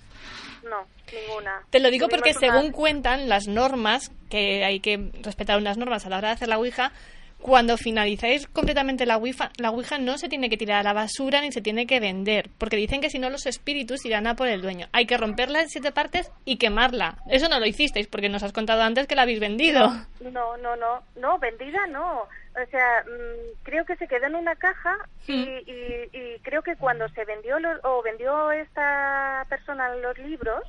No, 0.65 0.85
ninguna. 1.13 1.61
Te 1.69 1.79
lo 1.79 1.89
digo 1.91 2.07
porque 2.09 2.31
una- 2.31 2.39
según 2.39 2.71
cuentan 2.71 3.29
las 3.29 3.47
normas, 3.47 4.11
que 4.29 4.65
hay 4.65 4.79
que 4.79 5.11
respetar 5.21 5.57
unas 5.57 5.77
normas 5.77 6.05
a 6.05 6.09
la 6.09 6.17
hora 6.17 6.27
de 6.29 6.33
hacer 6.33 6.47
la 6.47 6.57
Ouija, 6.57 6.91
cuando 7.39 7.77
finalizáis 7.77 8.47
completamente 8.47 9.05
la 9.05 9.17
Ouija, 9.17 9.51
la 9.57 9.69
Ouija 9.69 9.99
no 9.99 10.17
se 10.17 10.27
tiene 10.29 10.49
que 10.49 10.57
tirar 10.57 10.79
a 10.79 10.83
la 10.83 10.93
basura 10.93 11.41
ni 11.41 11.51
se 11.51 11.61
tiene 11.61 11.85
que 11.85 11.99
vender, 11.99 12.49
porque 12.57 12.75
dicen 12.77 13.01
que 13.01 13.11
si 13.11 13.19
no 13.19 13.29
los 13.29 13.45
espíritus 13.45 14.03
irán 14.05 14.25
a 14.25 14.35
por 14.35 14.47
el 14.47 14.63
dueño. 14.63 14.87
Hay 14.93 15.05
que 15.05 15.17
romperla 15.17 15.61
en 15.61 15.69
siete 15.69 15.91
partes 15.91 16.31
y 16.45 16.55
quemarla. 16.57 17.17
Eso 17.29 17.47
no 17.47 17.59
lo 17.59 17.67
hicisteis 17.67 18.07
porque 18.07 18.29
nos 18.29 18.41
has 18.41 18.51
contado 18.53 18.81
antes 18.81 19.05
que 19.05 19.15
la 19.15 19.21
habéis 19.23 19.39
vendido. 19.39 19.87
No, 20.21 20.57
no, 20.57 20.75
no, 20.75 21.03
no, 21.17 21.37
vendida 21.37 21.85
no. 21.87 22.23
O 22.61 22.65
sea, 22.71 23.03
mm, 23.05 23.63
creo 23.63 23.85
que 23.85 23.95
se 23.97 24.07
quedó 24.07 24.27
en 24.27 24.35
una 24.35 24.55
caja 24.55 24.95
y, 25.33 25.71
y- 25.71 26.09
y 26.13 26.39
creo 26.39 26.61
que 26.61 26.75
cuando 26.77 27.09
se 27.09 27.25
vendió 27.25 27.59
lo- 27.59 27.79
o 27.83 28.01
vendió 28.01 28.51
esta 28.51 29.45
persona 29.49 29.93
los 29.95 30.17
libros, 30.17 30.63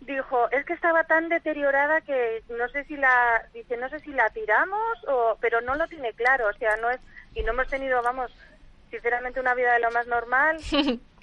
dijo, 0.00 0.50
es 0.50 0.64
que 0.66 0.74
estaba 0.74 1.04
tan 1.04 1.28
deteriorada 1.28 2.00
que 2.02 2.42
no 2.50 2.68
sé 2.68 2.84
si 2.84 2.96
la, 2.96 3.42
dice, 3.54 3.76
no 3.78 3.88
sé 3.88 4.00
si 4.00 4.12
la 4.12 4.28
tiramos 4.30 5.04
o, 5.08 5.38
pero 5.40 5.60
no 5.62 5.74
lo 5.74 5.86
tiene 5.88 6.12
claro, 6.12 6.48
o 6.48 6.52
sea, 6.58 6.76
no 6.76 6.90
es, 6.90 7.00
y 7.34 7.42
no 7.42 7.52
hemos 7.52 7.68
tenido, 7.68 8.02
vamos, 8.02 8.30
sinceramente 8.90 9.40
una 9.40 9.54
vida 9.54 9.72
de 9.72 9.80
lo 9.80 9.90
más 9.92 10.06
normal, 10.06 10.58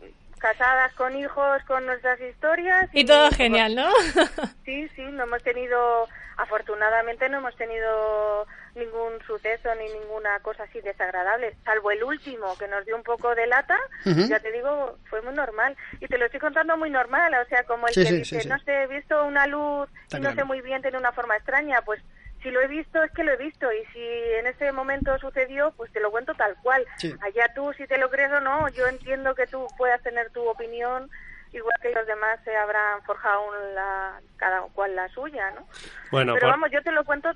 casadas 0.44 0.94
con 0.96 1.16
hijos, 1.16 1.64
con 1.66 1.86
nuestras 1.86 2.20
historias. 2.20 2.90
y 2.92 3.06
todo 3.06 3.32
genial, 3.32 3.76
¿no? 3.76 3.88
Sí, 4.66 4.90
sí, 4.96 5.02
no 5.04 5.24
hemos 5.24 5.42
tenido, 5.42 6.08
afortunadamente 6.38 7.28
no 7.30 7.38
hemos 7.38 7.56
tenido 7.56 8.46
ningún 8.76 9.22
suceso 9.26 9.70
ni 9.76 9.86
ninguna 10.00 10.40
cosa 10.42 10.64
así 10.64 10.82
desagradable, 10.82 11.56
salvo 11.64 11.92
el 11.92 12.04
último 12.04 12.58
que 12.58 12.68
nos 12.68 12.86
dio 12.86 12.96
un 12.96 13.04
poco 13.04 13.34
de 13.36 13.46
lata, 13.48 13.78
ya 14.06 14.40
te 14.40 14.52
digo, 14.52 14.98
fue 15.10 15.22
muy 15.22 15.34
normal. 15.34 15.76
Y 16.02 16.08
te 16.08 16.18
lo 16.18 16.26
estoy 16.26 16.40
contando 16.40 16.76
muy 16.78 16.90
normal, 16.90 17.34
o 17.36 17.48
sea, 17.50 17.64
como 17.64 17.88
el 17.88 17.94
Sí, 17.94 18.04
que 18.04 18.10
sí, 18.10 18.16
dice, 18.18 18.36
sí, 18.38 18.42
sí. 18.42 18.50
no 18.50 18.60
sé, 18.60 18.84
he 18.84 18.88
visto 18.88 19.24
una 19.26 19.48
luz 19.48 19.88
Está 20.04 20.18
y 20.18 20.22
no 20.22 20.30
claro. 20.30 20.36
sé 20.36 20.44
muy 20.46 20.62
bien, 20.62 20.82
tiene 20.82 20.98
una 20.98 21.12
forma 21.14 21.36
extraña, 21.38 21.82
pues 21.86 22.02
si 22.44 22.52
lo 22.52 22.62
he 22.62 22.68
visto 22.68 23.02
es 23.02 23.12
que 23.12 23.24
lo 23.24 23.32
he 23.32 23.38
visto 23.38 23.68
y 23.72 23.84
si 23.94 24.00
en 24.40 24.46
ese 24.48 24.72
momento 24.72 25.18
sucedió, 25.18 25.72
pues 25.76 25.92
te 25.92 26.00
lo 26.02 26.12
cuento 26.12 26.34
tal 26.36 26.56
cual. 26.62 26.86
Sí. 26.98 27.14
Allá 27.22 27.52
tú 27.56 27.74
si 27.74 27.88
te 27.88 27.98
lo 27.98 28.10
crees 28.12 28.32
o 28.32 28.40
no, 28.42 28.70
yo 28.70 28.88
entiendo 28.88 29.34
que 29.34 29.48
tú 29.48 29.66
puedas 29.78 30.02
tener 30.04 30.30
tu 30.32 30.48
opinión 30.48 31.10
igual 31.54 31.74
que 31.82 31.92
los 31.92 32.06
demás 32.08 32.40
se 32.44 32.56
habrán 32.56 33.02
forjado 33.04 33.42
la, 33.76 34.20
cada 34.38 34.62
cual 34.74 34.96
la 34.96 35.08
suya, 35.10 35.52
¿no? 35.52 35.68
Bueno, 36.12 36.34
Pero 36.34 36.48
por- 36.48 36.52
vamos, 36.52 36.70
yo 36.72 36.82
te 36.82 36.92
lo 36.92 37.04
cuento. 37.04 37.30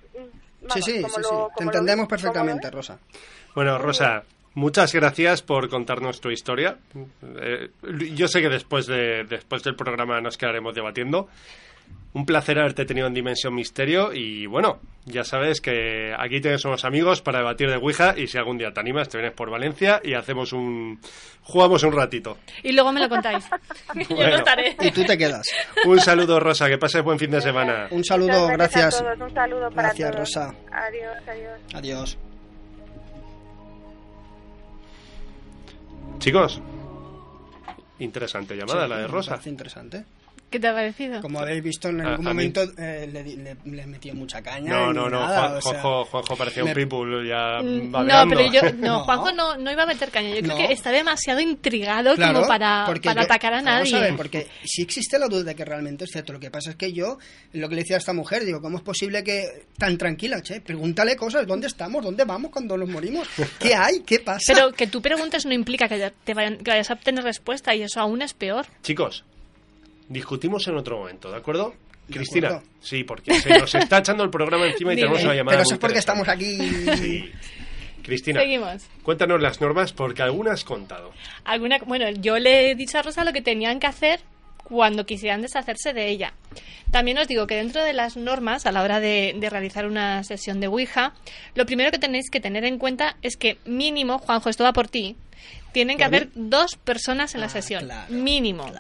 vamos, 0.62 0.74
sí, 0.74 0.82
sí, 0.82 1.02
como 1.02 1.14
sí, 1.16 1.22
lo- 1.22 1.30
sí. 1.30 1.36
como 1.36 1.52
Te 1.56 1.64
entendemos 1.64 2.04
lo 2.06 2.08
perfectamente. 2.10 2.72
Rosa. 2.72 2.98
Bueno, 3.54 3.78
Rosa, 3.78 4.24
muchas 4.56 4.92
gracias 4.94 5.44
por 5.44 5.70
contarnos 5.70 6.20
tu 6.20 6.32
historia. 6.32 6.78
Eh, 7.40 7.70
yo 8.16 8.28
sé 8.28 8.42
que 8.42 8.50
después, 8.50 8.88
de, 8.88 9.24
después 9.26 9.64
del 9.64 9.76
programa 9.76 10.20
nos 10.20 10.36
quedaremos 10.38 10.74
debatiendo. 10.74 11.30
Un 12.14 12.26
placer 12.26 12.58
haberte 12.58 12.84
tenido 12.86 13.06
en 13.06 13.14
Dimensión 13.14 13.54
Misterio 13.54 14.12
y 14.12 14.48
bueno, 14.48 14.80
ya 15.06 15.24
sabes 15.24 15.62
que 15.62 16.16
aquí 16.18 16.42
tienes 16.42 16.66
unos 16.66 16.84
amigos 16.84 17.22
para 17.22 17.40
debatir 17.40 17.70
de 17.70 17.76
Ouija 17.76 18.16
y 18.18 18.26
si 18.26 18.40
algún 18.40 18.58
día 18.58 18.72
te 18.74 18.80
animas 18.80 19.08
te 19.10 19.20
vienes 19.20 19.36
por 19.36 19.52
Valencia 19.52 20.02
y 20.04 20.16
hacemos 20.16 20.52
un... 20.52 21.00
jugamos 21.44 21.84
un 21.84 21.92
ratito. 21.94 22.38
Y 22.64 22.72
luego 22.72 22.92
me 22.92 23.02
lo 23.02 23.10
contáis. 23.10 23.46
Yo 24.10 24.16
no 24.16 24.36
estaré. 24.36 24.76
Y 24.82 24.90
tú 24.92 25.04
te 25.04 25.16
quedas. 25.16 25.46
Un 25.86 26.00
saludo 26.00 26.40
Rosa, 26.40 26.68
que 26.68 26.80
pases 26.80 27.04
buen 27.04 27.20
fin 27.20 27.30
de 27.30 27.42
semana. 27.42 27.88
Un 27.92 28.04
saludo, 28.04 28.50
Muchas 28.50 28.58
gracias. 28.58 28.96
a 28.96 29.04
todos, 29.04 29.20
un 29.30 29.34
saludo 29.36 29.70
para 29.70 29.88
Gracias, 29.90 30.12
todos. 30.12 30.20
Rosa. 30.20 30.56
Adiós, 30.72 31.18
adiós. 31.28 31.60
Adiós. 31.76 32.18
Chicos, 36.20 36.62
interesante 38.00 38.56
llamada 38.56 38.86
Sí, 38.86 38.90
la 38.90 38.98
de 38.98 39.08
Rosa. 39.08 39.40
interesante. 39.46 40.04
¿Qué 40.50 40.62
te 40.62 40.68
ha 40.70 40.74
parecido? 40.74 41.20
Como 41.22 41.42
habéis 41.42 41.62
visto, 41.62 41.90
en 41.90 42.00
A- 42.00 42.12
algún 42.12 42.26
a 42.28 42.30
momento 42.30 42.64
eh, 42.78 43.10
le, 43.12 43.24
le, 43.36 43.58
le 43.66 43.86
metió 43.86 44.16
mucha 44.16 44.42
caña. 44.42 44.70
No, 44.72 44.94
no, 44.94 45.10
no, 45.10 45.20
nada, 45.20 45.42
Juan- 45.50 45.58
o 45.58 45.62
sea, 45.62 45.72
Juanjo, 45.82 46.06
Juanjo 46.06 46.36
parecía 46.38 46.64
me- 46.64 46.70
un 46.70 46.76
pitbull 46.76 47.28
ya 47.28 47.62
No, 47.62 48.30
pero 48.30 48.52
yo, 48.52 48.62
no, 48.78 48.88
No. 48.98 49.04
Juanjo 49.04 49.32
no, 49.34 49.58
no 49.58 49.72
iba 49.74 49.84
a 49.84 49.86
meter 49.86 50.10
caña. 50.10 50.30
Yo 50.34 50.42
creo 50.42 50.56
que 50.56 50.72
está 50.74 50.92
demasiado 50.92 51.42
intrigado 51.42 52.16
Claro, 52.16 52.34
como 52.36 52.48
para, 52.48 52.86
para 53.04 53.14
yo- 53.16 53.22
atacar 53.26 53.54
a 53.56 53.62
vamos 53.62 53.92
nadie. 53.92 54.00
ver, 54.00 54.16
porque 54.16 54.48
si 54.64 54.84
existe 54.84 55.20
la 55.20 55.28
duda 55.28 55.44
de 55.44 55.56
que 55.56 55.66
realmente 55.66 56.06
es 56.06 56.12
cierto, 56.12 56.32
lo 56.32 56.40
que 56.40 56.50
pasa 56.50 56.70
es 56.70 56.76
que 56.78 56.94
yo, 56.94 57.18
lo 57.52 57.68
que 57.68 57.76
le 57.76 57.82
decía 57.82 57.98
a 57.98 58.00
esta 58.00 58.14
mujer, 58.14 58.46
digo, 58.46 58.62
¿cómo 58.62 58.78
es 58.78 58.84
posible 58.84 59.26
que 59.26 59.66
tan 59.78 59.98
tranquila, 59.98 60.42
che? 60.42 60.62
Pregúntale 60.62 61.18
cosas, 61.18 61.46
¿dónde 61.46 61.68
estamos? 61.68 62.02
¿Dónde 62.04 62.24
vamos 62.24 62.52
cuando 62.52 62.78
nos 62.78 62.88
morimos? 62.88 63.28
¿Qué 63.60 63.76
hay? 63.76 64.00
¿Qué 64.06 64.20
pasa? 64.22 64.54
Pero 64.54 64.72
que 64.72 64.88
tú 64.88 65.02
preguntes 65.02 65.46
no 65.46 65.52
implica 65.54 65.90
que, 65.90 66.12
te 66.24 66.34
vayan- 66.34 66.58
que 66.64 66.72
vayas 66.72 66.90
a 66.90 66.94
obtener 66.94 67.24
respuesta 67.26 67.76
y 67.76 67.82
eso 67.82 68.00
aún 68.00 68.22
es 68.22 68.34
peor. 68.34 68.66
Chicos, 68.82 69.26
discutimos 70.10 70.68
en 70.68 70.78
otro 70.78 71.00
momento, 71.00 71.30
¿de 71.32 71.38
acuerdo? 71.38 71.74
De 72.08 72.16
Cristina, 72.16 72.48
acuerdo. 72.48 72.68
sí, 72.82 73.04
porque 73.04 73.40
se 73.42 73.58
nos 73.60 73.74
está 73.76 73.98
echando 74.00 74.24
el 74.24 74.30
programa 74.30 74.66
encima 74.68 74.94
y 74.94 74.96
Dime. 74.96 75.08
tenemos 75.08 75.24
una 75.26 75.36
llamada 75.36 75.58
Pero 75.58 75.64
eso 75.64 75.74
es 75.74 75.80
porque 75.80 76.00
estamos 76.00 76.28
aquí... 76.28 76.58
Sí. 76.98 77.32
Cristina, 78.04 78.40
Seguimos. 78.40 78.84
cuéntanos 79.04 79.42
las 79.42 79.60
normas 79.60 79.92
porque 79.92 80.22
algunas 80.22 80.54
has 80.54 80.64
contado. 80.64 81.12
Alguna, 81.44 81.78
bueno, 81.86 82.10
yo 82.12 82.40
le 82.40 82.72
he 82.72 82.76
dicho 82.76 82.98
a 82.98 83.02
Rosa 83.02 83.26
lo 83.26 83.34
que 83.34 83.42
tenían 83.42 83.82
que 83.82 83.88
hacer 83.88 84.22
cuando 84.64 85.06
quisieran 85.06 85.42
deshacerse 85.42 85.92
de 85.92 86.08
ella. 86.08 86.34
También 86.90 87.18
os 87.18 87.28
digo 87.28 87.48
que 87.48 87.56
dentro 87.56 87.84
de 87.84 87.92
las 87.92 88.16
normas, 88.16 88.66
a 88.66 88.72
la 88.72 88.82
hora 88.82 89.02
de, 89.02 89.36
de 89.38 89.50
realizar 89.50 89.86
una 89.86 90.24
sesión 90.24 90.62
de 90.62 90.68
Ouija, 90.68 91.16
lo 91.54 91.66
primero 91.66 91.92
que 91.92 92.00
tenéis 92.00 92.30
que 92.30 92.40
tener 92.40 92.64
en 92.64 92.78
cuenta 92.78 93.18
es 93.22 93.36
que 93.36 93.58
mínimo, 93.66 94.20
Juanjo, 94.20 94.48
esto 94.50 94.64
va 94.64 94.72
por 94.72 94.88
ti, 94.88 95.18
tienen 95.74 95.98
que 95.98 96.06
haber 96.06 96.30
dos 96.34 96.78
personas 96.78 97.36
en 97.36 97.42
la 97.42 97.48
Ah, 97.48 97.50
sesión. 97.50 97.84
claro, 97.84 98.14
mínimo. 98.14 98.72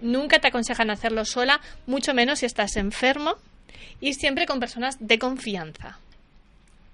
Nunca 0.00 0.38
te 0.38 0.48
aconsejan 0.48 0.90
hacerlo 0.90 1.24
sola, 1.24 1.60
mucho 1.86 2.14
menos 2.14 2.40
si 2.40 2.46
estás 2.46 2.76
enfermo 2.76 3.36
y 4.00 4.14
siempre 4.14 4.46
con 4.46 4.60
personas 4.60 4.96
de 5.00 5.18
confianza. 5.18 5.98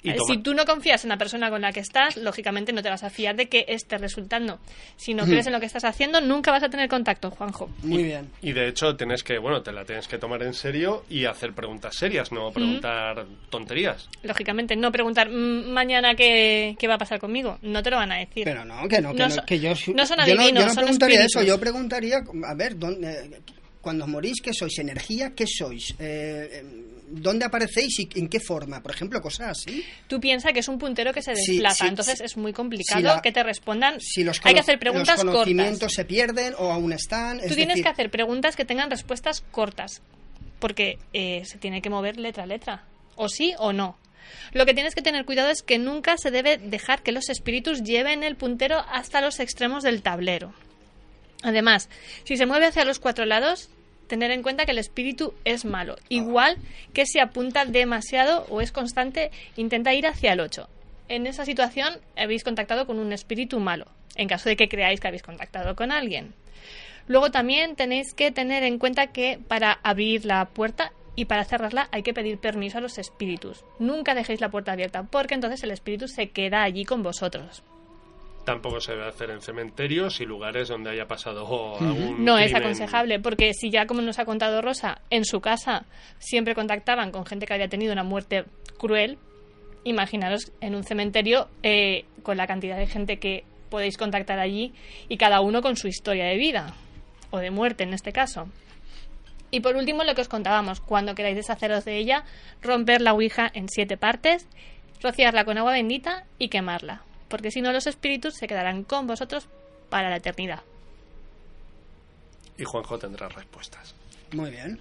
Y 0.05 0.13
toma- 0.13 0.35
Si 0.35 0.39
tú 0.43 0.55
no 0.55 0.65
confías 0.67 1.03
en 1.05 1.09
la 1.09 1.17
persona 1.17 1.51
con 1.51 1.61
la 1.63 1.73
que 1.73 1.81
estás, 1.81 2.17
lógicamente 2.19 2.73
no 2.73 2.83
te 2.83 2.91
vas 2.91 3.03
a 3.03 3.11
fiar 3.11 3.35
de 3.37 3.49
que 3.49 3.65
esté 3.69 3.99
resultando. 3.99 4.59
Si 4.97 5.15
no 5.15 5.25
crees 5.25 5.47
en 5.47 5.53
lo 5.55 5.61
que 5.61 5.67
estás 5.67 5.85
haciendo, 5.85 6.21
nunca 6.21 6.51
vas 6.53 6.63
a 6.63 6.69
tener 6.69 6.89
contacto, 6.89 7.31
Juanjo. 7.31 7.71
Muy 7.83 8.03
bien. 8.05 8.31
Y 8.43 8.53
de 8.53 8.69
hecho 8.69 8.95
tienes 8.97 9.23
que, 9.23 9.39
bueno, 9.39 9.63
te 9.63 9.73
la 9.73 9.85
tienes 9.85 10.07
que 10.07 10.19
tomar 10.19 10.43
en 10.43 10.53
serio 10.55 11.05
y 11.09 11.25
hacer 11.25 11.55
preguntas 11.55 11.97
serias, 11.97 12.31
no 12.33 12.53
preguntar 12.53 13.27
tonterías. 13.51 14.09
Lógicamente, 14.23 14.77
no 14.77 14.93
preguntar 14.93 15.31
"Mm, 15.31 15.71
mañana 15.71 16.15
qué, 16.15 16.77
qué 16.79 16.87
va 16.87 16.95
a 16.95 16.99
pasar 16.99 17.19
conmigo. 17.19 17.59
No 17.63 17.83
te 17.83 17.91
lo 17.91 17.97
van 17.97 18.13
a 18.13 18.19
decir. 18.19 18.45
Pero 18.45 18.65
no, 18.65 18.87
que 18.87 19.01
no, 19.01 19.13
que 19.13 19.19
No 19.19 19.29
no, 19.29 19.35
so- 19.35 19.43
que 19.47 19.59
yo, 19.59 19.71
no 19.71 19.75
son 19.75 19.89
yo 19.95 19.95
no, 19.97 20.27
yo 20.27 20.41
adivinos, 20.43 20.65
no 20.65 20.69
son 20.69 20.77
preguntaría 20.77 21.17
espíritus. 21.25 21.37
eso, 21.43 21.49
yo 21.49 21.59
preguntaría, 21.59 22.19
a 22.47 22.55
ver, 22.55 22.79
¿dónde, 22.79 23.41
cuando 23.81 24.07
morís, 24.07 24.41
¿qué 24.43 24.53
sois? 24.53 24.79
¿Energía? 24.79 25.33
¿Qué 25.35 25.47
sois? 25.47 25.93
Eh, 25.99 26.49
eh, 26.53 26.65
¿Dónde 27.21 27.45
aparecéis 27.45 27.99
y 28.01 28.09
en 28.19 28.29
qué 28.29 28.41
forma? 28.41 28.83
Por 28.83 28.93
ejemplo, 28.95 29.21
cosas 29.23 29.51
así. 29.59 29.85
Tú 30.09 30.21
piensas 30.21 30.53
que 30.53 30.61
es 30.61 30.69
un 30.69 30.79
puntero 30.79 31.13
que 31.13 31.23
se 31.23 31.33
desplaza, 31.33 31.85
sí, 31.85 31.89
entonces 31.89 32.19
sí. 32.19 32.25
es 32.25 32.37
muy 32.37 32.53
complicado 32.53 33.01
la- 33.03 33.23
que 33.23 33.33
te 33.33 33.43
respondan. 33.43 34.01
Si 34.01 34.25
los, 34.25 34.41
Hay 34.45 34.55
que 34.55 34.61
hacer 34.61 34.79
preguntas 34.79 35.23
los 35.23 35.33
conocimientos 35.33 35.79
cortas. 35.81 35.93
se 35.95 36.05
pierden 36.05 36.55
o 36.59 36.73
aún 36.73 36.93
están. 36.93 37.39
Tú 37.39 37.45
es 37.47 37.55
tienes 37.55 37.69
decir, 37.75 37.85
que 37.85 37.89
hacer 37.91 38.11
preguntas 38.11 38.57
que 38.57 38.65
tengan 38.65 38.91
respuestas 38.91 39.43
cortas, 39.51 40.03
porque 40.59 40.99
eh, 41.13 41.43
se 41.45 41.59
tiene 41.59 41.81
que 41.83 41.91
mover 41.91 42.19
letra 42.19 42.45
a 42.45 42.47
letra, 42.47 42.85
o 43.17 43.29
sí 43.29 43.55
o 43.59 43.73
no. 43.73 43.99
Lo 44.53 44.65
que 44.67 44.73
tienes 44.75 44.95
que 44.95 45.03
tener 45.03 45.25
cuidado 45.27 45.51
es 45.51 45.63
que 45.63 45.79
nunca 45.79 46.17
se 46.17 46.31
debe 46.31 46.57
dejar 46.59 47.03
que 47.03 47.13
los 47.13 47.29
espíritus 47.29 47.83
lleven 47.83 48.23
el 48.25 48.37
puntero 48.37 48.79
hasta 48.91 49.21
los 49.21 49.39
extremos 49.39 49.83
del 49.83 50.03
tablero. 50.03 50.55
Además, 51.43 51.89
si 52.25 52.37
se 52.37 52.47
mueve 52.47 52.67
hacia 52.67 52.85
los 52.87 52.99
cuatro 52.99 53.27
lados, 53.27 53.69
tener 54.07 54.31
en 54.31 54.43
cuenta 54.43 54.65
que 54.65 54.73
el 54.73 54.79
espíritu 54.79 55.35
es 55.45 55.65
malo. 55.65 55.97
Igual 56.09 56.57
que 56.93 57.07
si 57.07 57.19
apunta 57.19 57.65
demasiado 57.65 58.47
o 58.49 58.61
es 58.61 58.73
constante, 58.73 59.31
intenta 59.57 59.95
ir 59.95 60.07
hacia 60.07 60.33
el 60.33 60.41
8. 60.41 60.69
En 61.09 61.27
esa 61.27 61.45
situación 61.45 61.99
habéis 62.17 62.45
contactado 62.45 62.87
con 62.87 62.99
un 62.99 63.13
espíritu 63.13 63.61
malo, 63.61 63.87
en 64.17 64.29
caso 64.29 64.49
de 64.49 64.57
que 64.57 64.69
creáis 64.69 65.01
que 65.01 65.09
habéis 65.09 65.23
contactado 65.23 65.77
con 65.77 65.93
alguien. 65.93 66.35
Luego 67.07 67.31
también 67.31 67.77
tenéis 67.77 68.15
que 68.15 68.31
tener 68.31 68.63
en 68.63 68.79
cuenta 68.79 69.09
que 69.09 69.39
para 69.47 69.73
abrir 69.83 70.25
la 70.25 70.47
puerta 70.47 70.93
y 71.17 71.27
para 71.27 71.45
cerrarla 71.45 71.89
hay 71.93 72.03
que 72.03 72.15
pedir 72.15 72.39
permiso 72.39 72.79
a 72.79 72.81
los 72.81 72.99
espíritus. 72.99 73.65
Nunca 73.79 74.15
dejéis 74.15 74.41
la 74.41 74.51
puerta 74.51 74.73
abierta 74.73 75.03
porque 75.03 75.35
entonces 75.35 75.63
el 75.63 75.71
espíritu 75.71 76.09
se 76.09 76.31
queda 76.31 76.63
allí 76.63 76.85
con 76.85 77.03
vosotros. 77.03 77.63
Tampoco 78.45 78.81
se 78.81 78.93
debe 78.93 79.09
hacer 79.09 79.31
en 79.31 79.41
cementerios 79.41 80.21
y 80.21 80.27
lugares 80.27 80.69
donde 80.69 80.91
haya 80.91 81.07
pasado 81.07 81.79
algún 81.81 82.25
No 82.25 82.39
es 82.39 82.55
aconsejable, 82.55 83.19
porque 83.19 83.53
si 83.55 83.71
ya, 83.71 83.87
como 83.87 84.03
nos 84.03 84.19
ha 84.19 84.27
contado 84.27 84.61
Rosa, 84.61 85.01
en 85.09 85.25
su 85.25 85.41
casa 85.41 85.87
siempre 86.19 86.55
contactaban 86.55 87.11
con 87.11 87.25
gente 87.25 87.47
que 87.47 87.55
había 87.55 87.69
tenido 87.69 87.93
una 87.93 88.03
muerte 88.03 88.45
cruel, 88.77 89.19
imaginaros 89.85 90.53
en 90.61 90.75
un 90.75 90.85
cementerio 90.85 91.49
eh, 91.63 92.05
con 92.23 92.37
la 92.37 92.47
cantidad 92.47 92.77
de 92.77 92.87
gente 92.87 93.19
que 93.19 93.45
podéis 93.71 93.97
contactar 93.97 94.39
allí 94.39 94.73
y 95.09 95.17
cada 95.17 95.41
uno 95.41 95.63
con 95.63 95.77
su 95.77 95.89
historia 95.89 96.27
de 96.27 96.37
vida, 96.37 96.75
o 97.31 97.39
de 97.39 97.51
muerte 97.51 97.85
en 97.85 97.95
este 97.95 98.13
caso. 98.13 98.49
Y 99.51 99.61
por 99.61 99.77
último, 99.77 100.05
lo 100.05 100.15
que 100.15 100.21
os 100.21 100.29
contábamos, 100.29 100.81
cuando 100.81 101.15
queráis 101.15 101.37
deshaceros 101.37 101.85
de 101.85 101.97
ella, 101.97 102.25
romper 102.61 103.01
la 103.01 103.13
Ouija 103.13 103.51
en 103.55 103.69
siete 103.69 103.97
partes, 103.97 104.49
rociarla 105.01 105.45
con 105.45 105.59
agua 105.59 105.73
bendita 105.73 106.25
y 106.39 106.49
quemarla, 106.49 107.03
porque 107.29 107.51
si 107.51 107.61
no 107.61 107.73
los 107.73 107.87
espíritus 107.87 108.35
se 108.35 108.47
quedarán 108.47 108.85
con 108.85 109.07
vosotros 109.07 109.49
para 109.89 110.11
la 110.11 110.17
eternidad. 110.17 110.63
Y 112.59 112.65
Juanjo 112.65 112.99
tendrá 112.99 113.29
respuestas. 113.29 113.95
Muy 114.33 114.51
bien. 114.51 114.79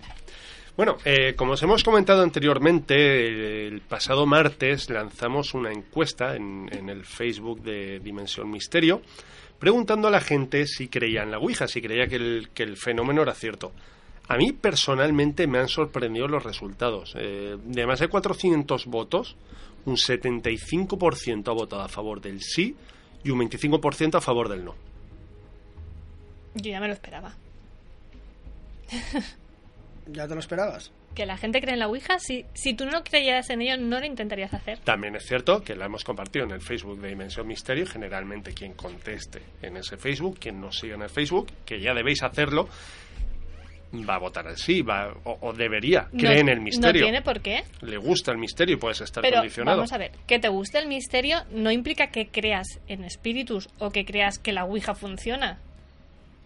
Bueno, 0.75 0.97
eh, 1.05 1.35
como 1.35 1.53
os 1.53 1.61
hemos 1.61 1.83
comentado 1.83 2.23
anteriormente, 2.23 3.67
el 3.67 3.81
pasado 3.81 4.25
martes 4.25 4.89
lanzamos 4.89 5.53
una 5.53 5.71
encuesta 5.71 6.35
en, 6.35 6.67
en 6.71 6.89
el 6.89 7.05
Facebook 7.05 7.61
de 7.61 7.99
Dimensión 7.99 8.49
Misterio, 8.49 9.01
preguntando 9.59 10.07
a 10.07 10.11
la 10.11 10.19
gente 10.19 10.65
si 10.65 10.87
creía 10.87 11.21
en 11.21 11.31
la 11.31 11.37
Ouija, 11.37 11.67
si 11.67 11.79
creía 11.79 12.07
que 12.07 12.15
el, 12.15 12.49
que 12.55 12.63
el 12.63 12.75
fenómeno 12.75 13.21
era 13.21 13.35
cierto. 13.35 13.71
A 14.27 14.37
mí 14.37 14.51
personalmente 14.51 15.47
me 15.47 15.59
han 15.59 15.67
sorprendido 15.67 16.27
los 16.27 16.43
resultados. 16.43 17.13
Eh, 17.17 17.57
de 17.63 17.85
más 17.85 17.99
de 17.99 18.07
400 18.07 18.85
votos, 18.87 19.35
un 19.85 19.95
75% 19.95 21.47
ha 21.49 21.53
votado 21.53 21.81
a 21.81 21.87
favor 21.87 22.21
del 22.21 22.41
sí 22.41 22.75
y 23.23 23.29
un 23.29 23.39
25% 23.39 24.15
a 24.15 24.21
favor 24.21 24.49
del 24.49 24.65
no. 24.65 24.75
Yo 26.55 26.71
ya 26.71 26.79
me 26.79 26.87
lo 26.87 26.93
esperaba. 26.93 27.33
¿Ya 30.07 30.27
te 30.27 30.33
lo 30.33 30.39
esperabas? 30.39 30.91
Que 31.15 31.25
la 31.25 31.37
gente 31.37 31.61
cree 31.61 31.73
en 31.73 31.79
la 31.79 31.87
Ouija, 31.87 32.19
si, 32.19 32.45
si 32.53 32.73
tú 32.73 32.85
no 32.85 33.03
creyeras 33.03 33.49
en 33.49 33.61
ello, 33.61 33.77
no 33.77 33.99
lo 33.99 34.05
intentarías 34.05 34.53
hacer. 34.53 34.79
También 34.79 35.15
es 35.15 35.25
cierto 35.25 35.63
que 35.63 35.75
la 35.75 35.85
hemos 35.85 36.03
compartido 36.03 36.45
en 36.45 36.51
el 36.51 36.61
Facebook 36.61 36.99
de 36.99 37.09
Dimensión 37.09 37.47
Misterio 37.47 37.85
generalmente 37.85 38.53
quien 38.53 38.73
conteste 38.73 39.41
en 39.61 39.77
ese 39.77 39.97
Facebook, 39.97 40.39
quien 40.39 40.59
nos 40.59 40.79
siga 40.79 40.95
en 40.95 41.03
el 41.03 41.09
Facebook, 41.09 41.51
que 41.65 41.79
ya 41.79 41.93
debéis 41.93 42.23
hacerlo, 42.23 42.67
va 43.93 44.15
a 44.15 44.19
votar 44.19 44.47
al 44.47 44.57
sí, 44.57 44.81
va, 44.81 45.13
o, 45.23 45.37
o 45.41 45.53
debería, 45.53 46.07
cree 46.17 46.39
en 46.39 46.49
el 46.49 46.61
misterio. 46.61 47.01
No 47.01 47.05
tiene 47.05 47.21
por 47.21 47.41
qué. 47.41 47.63
Le 47.81 47.97
gusta 47.97 48.31
el 48.31 48.37
misterio 48.37 48.75
y 48.75 48.79
puedes 48.79 49.01
estar 49.01 49.21
Pero 49.21 49.37
condicionado. 49.37 49.77
vamos 49.77 49.93
a 49.93 49.97
ver, 49.97 50.11
que 50.25 50.39
te 50.39 50.47
guste 50.49 50.79
el 50.79 50.87
misterio 50.87 51.43
no 51.51 51.71
implica 51.71 52.07
que 52.07 52.27
creas 52.27 52.79
en 52.87 53.03
espíritus 53.03 53.69
o 53.79 53.91
que 53.91 54.03
creas 54.05 54.39
que 54.39 54.51
la 54.51 54.65
Ouija 54.65 54.95
funciona. 54.95 55.59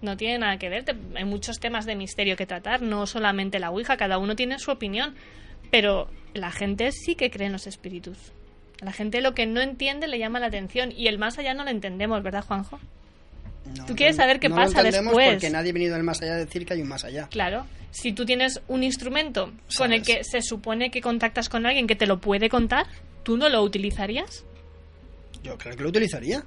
No 0.01 0.15
tiene 0.17 0.37
nada 0.39 0.57
que 0.57 0.69
ver. 0.69 0.83
hay 1.15 1.25
muchos 1.25 1.59
temas 1.59 1.85
de 1.85 1.95
misterio 1.95 2.35
que 2.35 2.45
tratar, 2.45 2.81
no 2.81 3.07
solamente 3.07 3.59
la 3.59 3.71
Ouija, 3.71 3.97
cada 3.97 4.17
uno 4.17 4.35
tiene 4.35 4.59
su 4.59 4.69
opinión. 4.71 5.15
Pero 5.71 6.09
la 6.33 6.51
gente 6.51 6.91
sí 6.91 7.15
que 7.15 7.31
cree 7.31 7.47
en 7.47 7.53
los 7.53 7.65
espíritus. 7.67 8.17
A 8.81 8.85
la 8.85 8.91
gente 8.93 9.21
lo 9.21 9.33
que 9.33 9.47
no 9.47 9.59
entiende 9.59 10.07
le 10.07 10.19
llama 10.19 10.39
la 10.39 10.47
atención 10.47 10.91
y 10.95 11.07
el 11.07 11.17
más 11.17 11.39
allá 11.39 11.53
no 11.55 11.63
lo 11.63 11.71
entendemos, 11.71 12.21
¿verdad, 12.21 12.45
Juanjo? 12.45 12.79
No, 13.75 13.85
Tú 13.85 13.95
quieres 13.95 14.15
saber 14.15 14.39
qué 14.39 14.49
no 14.49 14.55
pasa 14.55 14.81
lo 14.81 14.87
entendemos 14.87 15.11
después. 15.15 15.35
porque 15.35 15.49
nadie 15.49 15.69
ha 15.71 15.73
venido 15.73 15.93
del 15.95 16.03
más 16.03 16.21
allá 16.21 16.33
a 16.33 16.37
decir 16.37 16.65
que 16.65 16.73
hay 16.73 16.81
un 16.81 16.87
más 16.87 17.03
allá. 17.03 17.27
Claro, 17.29 17.65
si 17.91 18.13
tú 18.13 18.25
tienes 18.25 18.61
un 18.67 18.83
instrumento 18.83 19.51
con 19.77 19.91
el 19.93 20.01
que 20.03 20.23
se 20.23 20.41
supone 20.41 20.91
que 20.91 21.01
contactas 21.01 21.49
con 21.49 21.65
alguien 21.65 21.87
que 21.87 21.95
te 21.95 22.05
lo 22.07 22.19
puede 22.19 22.49
contar, 22.49 22.85
¿tú 23.23 23.37
no 23.37 23.49
lo 23.49 23.61
utilizarías? 23.63 24.45
Yo 25.43 25.57
creo 25.57 25.75
que 25.75 25.83
lo 25.83 25.89
utilizaría, 25.89 26.43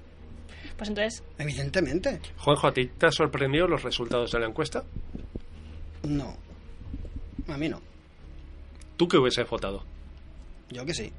Pues 0.76 0.88
entonces, 0.88 1.22
evidentemente. 1.38 2.20
Juanjo, 2.38 2.66
¿a 2.68 2.72
ti 2.72 2.86
te 2.86 3.06
han 3.06 3.12
sorprendido 3.12 3.66
los 3.68 3.82
resultados 3.82 4.32
de 4.32 4.40
la 4.40 4.46
encuesta? 4.46 4.84
No. 6.02 6.36
A 7.48 7.56
mí 7.56 7.68
no. 7.68 7.80
¿Tú 8.96 9.06
qué 9.08 9.16
hubieses 9.18 9.48
votado? 9.48 9.84
Yo 10.70 10.84
que 10.86 10.94
sí. 10.94 11.12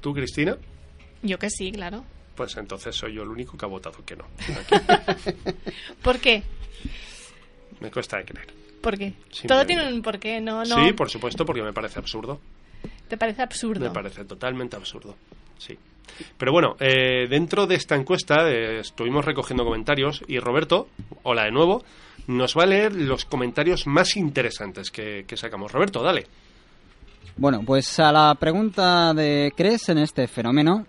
¿Tú, 0.00 0.12
Cristina? 0.14 0.56
yo 1.22 1.38
que 1.38 1.50
sí, 1.50 1.72
claro. 1.72 2.04
Pues 2.38 2.56
entonces 2.56 2.94
soy 2.94 3.14
yo 3.14 3.24
el 3.24 3.30
único 3.30 3.58
que 3.58 3.64
ha 3.64 3.68
votado 3.68 3.98
que 4.06 4.14
no. 4.14 4.24
¿Por 6.04 6.20
qué? 6.20 6.40
Me 7.80 7.90
cuesta 7.90 8.18
de 8.18 8.26
creer. 8.26 8.46
¿Por 8.80 8.96
qué? 8.96 9.12
Todo 9.48 9.66
tiene 9.66 9.92
un 9.92 10.00
porqué, 10.02 10.40
no, 10.40 10.64
no. 10.64 10.76
Sí, 10.76 10.92
por 10.92 11.10
supuesto, 11.10 11.44
porque 11.44 11.62
me 11.62 11.72
parece 11.72 11.98
absurdo. 11.98 12.38
Te 13.08 13.16
parece 13.16 13.42
absurdo. 13.42 13.86
Me 13.86 13.90
parece 13.90 14.24
totalmente 14.24 14.76
absurdo. 14.76 15.16
Sí. 15.58 15.76
Pero 16.36 16.52
bueno, 16.52 16.76
eh, 16.78 17.26
dentro 17.28 17.66
de 17.66 17.74
esta 17.74 17.96
encuesta 17.96 18.48
eh, 18.48 18.78
estuvimos 18.78 19.24
recogiendo 19.24 19.64
comentarios 19.64 20.22
y 20.28 20.38
Roberto, 20.38 20.90
hola 21.24 21.42
de 21.42 21.50
nuevo, 21.50 21.82
nos 22.28 22.56
va 22.56 22.62
a 22.62 22.66
leer 22.66 22.94
los 22.94 23.24
comentarios 23.24 23.88
más 23.88 24.16
interesantes 24.16 24.92
que, 24.92 25.24
que 25.26 25.36
sacamos. 25.36 25.72
Roberto, 25.72 26.04
dale. 26.04 26.24
Bueno, 27.36 27.62
pues 27.66 27.98
a 27.98 28.12
la 28.12 28.32
pregunta 28.36 29.12
de 29.12 29.52
¿crees 29.56 29.88
en 29.88 29.98
este 29.98 30.28
fenómeno? 30.28 30.86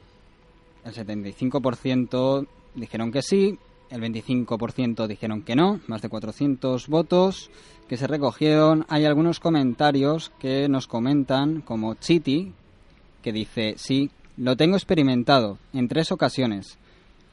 El 0.89 0.95
75% 0.95 2.47
dijeron 2.73 3.11
que 3.11 3.21
sí, 3.21 3.59
el 3.91 4.01
25% 4.01 5.07
dijeron 5.07 5.43
que 5.43 5.55
no, 5.55 5.79
más 5.87 6.01
de 6.01 6.09
400 6.09 6.87
votos 6.87 7.51
que 7.87 7.95
se 7.95 8.07
recogieron. 8.07 8.85
Hay 8.89 9.05
algunos 9.05 9.39
comentarios 9.39 10.31
que 10.39 10.67
nos 10.67 10.87
comentan, 10.87 11.61
como 11.61 11.93
Chiti, 11.93 12.53
que 13.21 13.31
dice, 13.31 13.75
sí, 13.77 14.09
lo 14.35 14.55
tengo 14.55 14.77
experimentado 14.77 15.59
en 15.73 15.87
tres 15.87 16.11
ocasiones. 16.11 16.79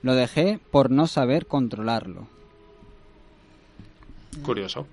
Lo 0.02 0.14
dejé 0.14 0.60
por 0.70 0.90
no 0.90 1.06
saber 1.06 1.46
controlarlo. 1.46 2.28
Curioso. 4.44 4.86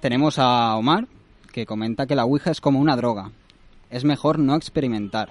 Tenemos 0.00 0.40
a 0.40 0.74
Omar, 0.76 1.06
que 1.52 1.66
comenta 1.66 2.06
que 2.06 2.16
la 2.16 2.24
Ouija 2.24 2.50
es 2.50 2.60
como 2.60 2.80
una 2.80 2.96
droga. 2.96 3.30
Es 3.90 4.04
mejor 4.04 4.40
no 4.40 4.56
experimentar. 4.56 5.30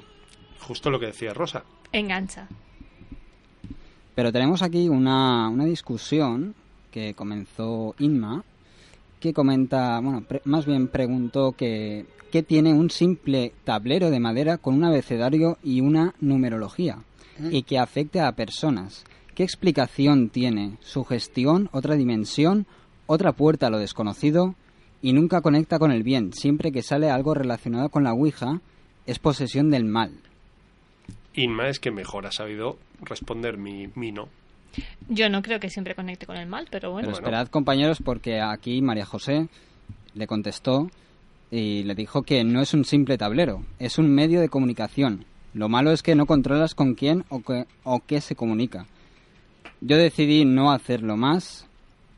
Justo 0.62 0.90
lo 0.90 1.00
que 1.00 1.08
decía 1.08 1.34
Rosa. 1.34 1.64
Engancha. 1.92 2.48
Pero 4.16 4.32
tenemos 4.32 4.62
aquí 4.62 4.90
una, 4.90 5.48
una 5.50 5.66
discusión 5.66 6.56
que 6.92 7.14
comenzó 7.14 7.96
Inma, 8.00 8.44
que 9.20 9.34
comenta, 9.34 10.00
bueno, 10.00 10.22
pre- 10.22 10.42
más 10.46 10.66
bien 10.66 10.88
preguntó 10.88 11.52
que 11.52 12.06
qué 12.32 12.44
tiene 12.44 12.74
un 12.74 12.90
simple 12.90 13.54
tablero 13.64 14.10
de 14.10 14.20
madera 14.20 14.58
con 14.58 14.74
un 14.76 14.84
abecedario 14.84 15.58
y 15.64 15.82
una 15.82 16.14
numerología 16.20 17.00
y 17.52 17.64
que 17.64 17.78
afecte 17.78 18.20
a 18.20 18.32
personas. 18.32 19.06
¿Qué 19.36 19.44
explicación 19.44 20.30
tiene? 20.30 20.78
¿Sugestión, 20.82 21.70
otra 21.72 21.96
dimensión 21.96 22.66
otra 23.10 23.32
puerta 23.32 23.68
a 23.68 23.70
lo 23.70 23.80
desconocido 23.80 24.56
y 25.02 25.14
nunca 25.14 25.40
conecta 25.42 25.80
con 25.80 25.92
el 25.92 26.04
bien. 26.04 26.34
Siempre 26.34 26.74
que 26.74 26.84
sale 26.84 27.10
algo 27.10 27.34
relacionado 27.34 27.88
con 27.90 28.04
la 28.04 28.12
Ouija, 28.14 28.60
es 29.06 29.18
posesión 29.18 29.70
del 29.70 29.86
mal. 29.86 30.12
Inma 31.38 31.70
es 31.70 31.80
que 31.80 31.92
mejor 31.92 32.26
ha 32.26 32.32
sabido 32.32 32.78
responder 33.00 33.58
mi, 33.58 33.88
mi 33.96 34.12
no. 34.12 34.28
Yo 35.08 35.30
no 35.30 35.44
creo 35.44 35.60
que 35.60 35.70
siempre 35.70 35.94
conecte 35.94 36.26
con 36.26 36.36
el 36.36 36.48
mal, 36.48 36.68
pero 36.70 36.92
bueno. 36.92 37.08
Pero 37.08 37.18
esperad, 37.18 37.48
compañeros, 37.48 38.00
porque 38.04 38.42
aquí 38.42 38.82
María 38.82 39.06
José 39.06 39.48
le 40.16 40.28
contestó 40.28 40.90
y 41.52 41.84
le 41.84 41.94
dijo 41.94 42.24
que 42.24 42.44
no 42.44 42.60
es 42.62 42.74
un 42.74 42.86
simple 42.86 43.20
tablero, 43.20 43.64
es 43.78 44.00
un 44.00 44.14
medio 44.14 44.42
de 44.42 44.50
comunicación. 44.50 45.26
Lo 45.54 45.70
malo 45.70 45.92
es 45.92 46.02
que 46.02 46.16
no 46.16 46.26
controlas 46.26 46.74
con 46.74 46.96
quién 46.96 47.24
o, 47.30 47.42
que, 47.42 47.68
o 47.84 48.02
qué 48.06 48.20
se 48.20 48.36
comunica. 48.36 48.88
Yo 49.80 49.96
decidí 49.96 50.44
no 50.44 50.72
hacerlo 50.72 51.18
más, 51.18 51.68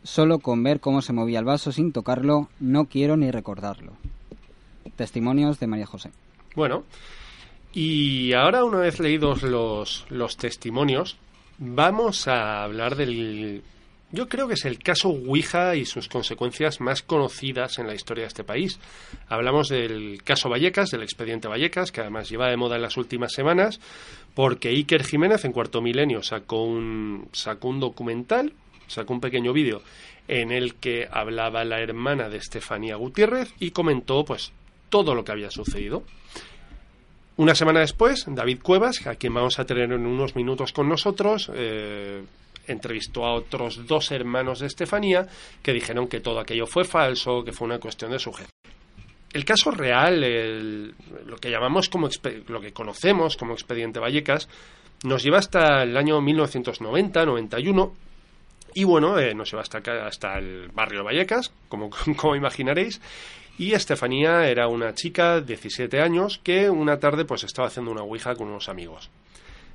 solo 0.03 0.39
con 0.39 0.63
ver 0.63 0.80
cómo 0.80 1.01
se 1.01 1.11
movía 1.11 1.39
el 1.39 1.45
vaso 1.45 1.74
sin 1.74 1.91
tocarlo, 1.91 2.47
no 2.61 2.86
quiero 2.86 3.17
ni 3.17 3.32
recordarlo. 3.32 3.93
Testimonios 4.95 5.59
de 5.59 5.67
María 5.67 5.86
José. 5.86 6.11
Bueno, 6.55 6.84
y 7.74 8.34
ahora 8.34 8.63
una 8.63 8.80
vez 8.80 8.99
leídos 8.99 9.43
los, 9.43 10.05
los 10.09 10.38
testimonios, 10.38 11.17
vamos 11.57 12.28
a 12.28 12.63
hablar 12.63 12.95
del... 12.95 13.61
Yo 14.11 14.28
creo 14.28 14.47
que 14.47 14.55
es 14.55 14.65
el 14.65 14.80
caso 14.80 15.09
Ouija 15.09 15.76
y 15.76 15.86
sus 15.86 16.07
consecuencias 16.07 16.82
más 16.82 17.03
conocidas 17.03 17.78
en 17.78 17.86
la 17.86 17.93
historia 17.93 18.24
de 18.24 18.30
este 18.30 18.43
país. 18.43 18.80
Hablamos 19.28 19.70
del 19.70 20.24
caso 20.24 20.49
Vallecas, 20.49 20.89
del 20.89 21.03
expediente 21.03 21.47
Vallecas, 21.47 21.91
que 21.91 22.01
además 22.01 22.28
lleva 22.28 22.49
de 22.49 22.57
moda 22.57 22.78
en 22.78 22.82
las 22.82 22.97
últimas 22.97 23.34
semanas, 23.34 23.80
porque 24.34 24.70
Iker 24.70 25.03
Jiménez 25.03 25.45
en 25.45 25.51
Cuarto 25.51 25.80
Milenio 25.80 26.24
sacó 26.24 26.63
un, 26.63 27.30
sacó 27.34 27.67
un 27.67 27.80
documental, 27.80 28.53
sacó 28.88 29.13
un 29.13 29.22
pequeño 29.22 29.53
vídeo 29.53 29.84
en 30.28 30.51
el 30.51 30.76
que 30.76 31.07
hablaba 31.11 31.63
la 31.63 31.80
hermana 31.80 32.30
de 32.30 32.38
Estefanía 32.38 32.95
Gutiérrez 32.95 33.53
y 33.59 33.72
comentó 33.72 34.26
pues 34.26 34.51
todo 34.89 35.13
lo 35.13 35.24
que 35.24 35.34
había 35.34 35.51
sucedido. 35.51 36.03
Una 37.40 37.56
semana 37.56 37.80
después, 37.80 38.26
David 38.28 38.60
Cuevas, 38.62 39.08
a 39.08 39.16
quien 39.16 39.34
vamos 39.34 39.60
a 39.60 39.64
tener 39.64 39.94
en 39.94 40.06
unos 40.06 40.36
minutos 40.36 40.74
con 40.74 40.90
nosotros, 40.90 41.50
eh, 41.56 42.22
entrevistó 42.68 43.24
a 43.24 43.34
otros 43.34 43.88
dos 43.88 44.12
hermanos 44.12 44.60
de 44.60 44.68
Estefanía 44.68 45.26
que 45.64 45.72
dijeron 45.72 46.10
que 46.10 46.20
todo 46.20 46.42
aquello 46.42 46.68
fue 46.68 46.84
falso, 46.84 47.42
que 47.46 47.54
fue 47.54 47.66
una 47.68 47.80
cuestión 47.80 48.12
de 48.12 48.20
sujeto. 48.20 48.50
El 49.32 49.46
caso 49.46 49.72
real, 49.72 50.94
lo 51.26 51.38
que 51.38 51.50
llamamos 51.50 51.88
como 51.88 52.10
lo 52.50 52.60
que 52.60 52.74
conocemos 52.74 53.38
como 53.38 53.54
expediente 53.54 54.02
Vallecas, 54.02 54.50
nos 55.06 55.24
lleva 55.24 55.38
hasta 55.38 55.84
el 55.84 55.96
año 55.96 56.20
1990-91 56.20 57.94
y 58.74 58.84
bueno, 58.84 59.18
eh, 59.18 59.34
nos 59.34 59.50
lleva 59.50 59.62
hasta 59.62 59.78
hasta 60.06 60.40
el 60.40 60.72
barrio 60.74 61.00
de 61.00 61.06
Vallecas, 61.06 61.54
como, 61.70 61.90
como 62.18 62.36
imaginaréis. 62.36 63.00
Y 63.60 63.74
Estefanía 63.74 64.47
era 64.47 64.68
una 64.68 64.93
chica 64.95 65.36
de 65.36 65.45
17 65.45 66.01
años 66.01 66.39
que 66.43 66.70
una 66.70 66.97
tarde 66.97 67.26
pues 67.26 67.43
estaba 67.43 67.68
haciendo 67.68 67.91
una 67.91 68.01
ouija 68.01 68.34
con 68.34 68.47
unos 68.47 68.70
amigos. 68.70 69.10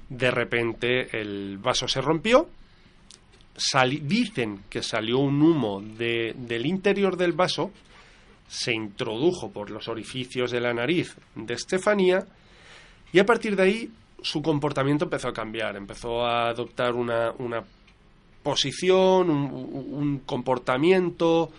De 0.08 0.30
repente 0.30 1.20
el 1.20 1.58
vaso 1.58 1.86
se 1.86 2.00
rompió. 2.00 2.48
dicen 4.02 4.62
que 4.68 4.82
salió 4.82 5.18
un 5.18 5.40
humo 5.40 5.80
de- 5.80 6.34
del 6.36 6.66
interior 6.66 7.16
del 7.16 7.32
vaso, 7.34 7.70
se 8.48 8.72
introdujo 8.72 9.52
por 9.52 9.70
los 9.70 9.86
orificios 9.88 10.50
de 10.50 10.60
la 10.60 10.74
nariz 10.74 11.14
de 11.36 11.54
Estefanía 11.54 12.26
y 13.12 13.18
a 13.20 13.24
partir 13.26 13.54
de 13.54 13.62
ahí 13.62 13.90
su 14.22 14.42
comportamiento 14.42 15.04
empezó 15.04 15.28
a 15.28 15.32
cambiar, 15.32 15.76
empezó 15.76 16.24
a 16.24 16.48
adoptar 16.48 16.94
una, 16.94 17.32
una 17.38 17.62
posición, 18.42 19.30
un 19.30 20.18
comportamiento, 20.26 21.50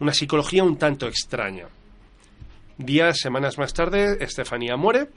una 0.00 0.12
psicología 0.12 0.64
un 0.64 0.76
tanto 0.76 1.06
extraña. 1.06 1.68
Días, 2.76 3.18
semanas 3.20 3.58
más 3.58 3.72
tarde, 3.74 4.16
Estefanía 4.24 4.76
muere 4.76 5.08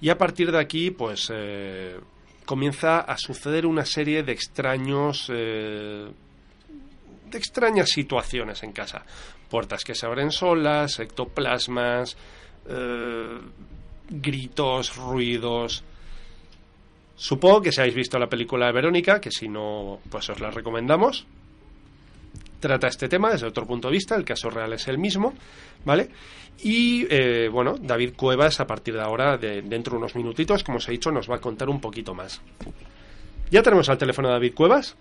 y 0.00 0.08
a 0.08 0.16
partir 0.16 0.50
de 0.50 0.58
aquí, 0.58 0.90
pues 0.90 1.30
eh, 1.32 1.98
comienza 2.46 3.00
a 3.00 3.18
suceder 3.18 3.66
una 3.66 3.84
serie 3.84 4.22
de 4.22 4.32
extraños, 4.32 5.30
eh, 5.32 6.08
de 7.30 7.38
extrañas 7.38 7.90
situaciones 7.90 8.62
en 8.62 8.72
casa. 8.72 9.04
Puertas 9.50 9.84
que 9.84 9.94
se 9.94 10.06
abren 10.06 10.30
solas, 10.30 10.98
ectoplasmas, 10.98 12.16
eh, 12.66 13.38
gritos, 14.08 14.96
ruidos. 14.96 15.84
Supongo 17.14 17.60
que 17.60 17.72
si 17.72 17.80
habéis 17.80 17.96
visto 17.96 18.18
la 18.18 18.28
película 18.28 18.66
de 18.66 18.72
Verónica, 18.72 19.20
que 19.20 19.30
si 19.30 19.46
no, 19.46 20.00
pues 20.08 20.30
os 20.30 20.40
la 20.40 20.50
recomendamos. 20.50 21.26
Trata 22.60 22.88
este 22.88 23.08
tema 23.08 23.30
desde 23.30 23.46
otro 23.46 23.66
punto 23.66 23.88
de 23.88 23.92
vista, 23.92 24.14
el 24.14 24.24
caso 24.24 24.50
real 24.50 24.72
es 24.74 24.86
el 24.86 24.98
mismo, 24.98 25.32
¿vale? 25.84 26.10
Y 26.62 27.06
eh, 27.08 27.48
bueno, 27.48 27.76
David 27.80 28.12
Cuevas, 28.14 28.60
a 28.60 28.66
partir 28.66 28.94
de 28.94 29.00
ahora, 29.00 29.38
de, 29.38 29.62
dentro 29.62 29.92
de 29.92 29.98
unos 29.98 30.14
minutitos, 30.14 30.62
como 30.62 30.76
os 30.76 30.88
he 30.88 30.92
dicho, 30.92 31.10
nos 31.10 31.30
va 31.30 31.36
a 31.36 31.40
contar 31.40 31.70
un 31.70 31.80
poquito 31.80 32.14
más. 32.14 32.42
Ya 33.50 33.62
tenemos 33.62 33.88
al 33.88 33.96
teléfono 33.96 34.28
a 34.28 34.32
David 34.32 34.54
Cuevas. 34.54 34.94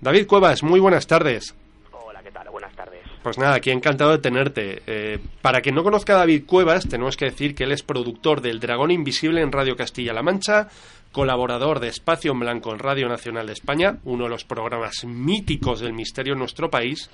David 0.00 0.26
Cuevas, 0.28 0.62
muy 0.62 0.78
buenas 0.78 1.08
tardes. 1.08 1.54
Hola, 1.90 2.22
¿qué 2.22 2.30
tal? 2.30 2.48
Buenas 2.50 2.74
tardes. 2.76 3.00
Pues 3.24 3.36
nada, 3.36 3.56
aquí 3.56 3.70
encantado 3.70 4.12
de 4.12 4.18
tenerte. 4.18 4.82
Eh, 4.86 5.18
para 5.42 5.60
quien 5.60 5.74
no 5.74 5.82
conozca 5.82 6.14
a 6.14 6.18
David 6.18 6.44
Cuevas, 6.46 6.88
tenemos 6.88 7.16
que 7.16 7.24
decir 7.24 7.56
que 7.56 7.64
él 7.64 7.72
es 7.72 7.82
productor 7.82 8.40
del 8.40 8.60
Dragón 8.60 8.92
Invisible 8.92 9.42
en 9.42 9.50
Radio 9.50 9.74
Castilla-La 9.74 10.22
Mancha, 10.22 10.68
colaborador 11.12 11.80
de 11.80 11.88
Espacio 11.88 12.32
en 12.32 12.40
Blanco 12.40 12.72
en 12.72 12.78
Radio 12.78 13.08
Nacional 13.08 13.46
de 13.46 13.52
España, 13.54 13.98
uno 14.04 14.24
de 14.24 14.30
los 14.30 14.44
programas 14.44 15.04
míticos 15.04 15.80
del 15.80 15.92
misterio 15.92 16.34
en 16.34 16.38
nuestro 16.38 16.70
país, 16.70 17.10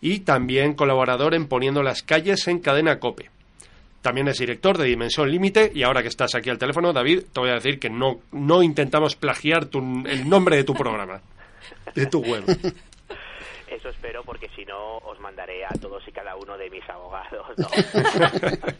y 0.00 0.20
también 0.20 0.74
colaborador 0.74 1.34
en 1.34 1.46
Poniendo 1.46 1.82
las 1.82 2.02
calles 2.02 2.46
en 2.48 2.58
Cadena 2.60 2.98
Cope. 2.98 3.30
También 4.02 4.28
es 4.28 4.38
director 4.38 4.76
de 4.76 4.84
Dimensión 4.84 5.30
Límite 5.30 5.72
y 5.74 5.82
ahora 5.82 6.02
que 6.02 6.08
estás 6.08 6.34
aquí 6.34 6.50
al 6.50 6.58
teléfono, 6.58 6.92
David, 6.92 7.22
te 7.32 7.40
voy 7.40 7.48
a 7.50 7.54
decir 7.54 7.78
que 7.78 7.88
no, 7.88 8.20
no 8.32 8.62
intentamos 8.62 9.16
plagiar 9.16 9.64
tu- 9.66 10.04
el 10.06 10.28
nombre 10.28 10.56
de 10.56 10.64
tu 10.64 10.74
programa, 10.74 11.22
de 11.94 12.06
tu 12.06 12.20
web. 12.20 12.44
Eso 13.74 13.88
espero 13.88 14.22
porque 14.22 14.48
si 14.54 14.64
no 14.64 14.98
os 14.98 15.18
mandaré 15.20 15.64
a 15.64 15.70
todos 15.80 16.06
y 16.06 16.12
cada 16.12 16.36
uno 16.36 16.56
de 16.56 16.70
mis 16.70 16.88
abogados. 16.88 17.46
¿no? 17.58 17.66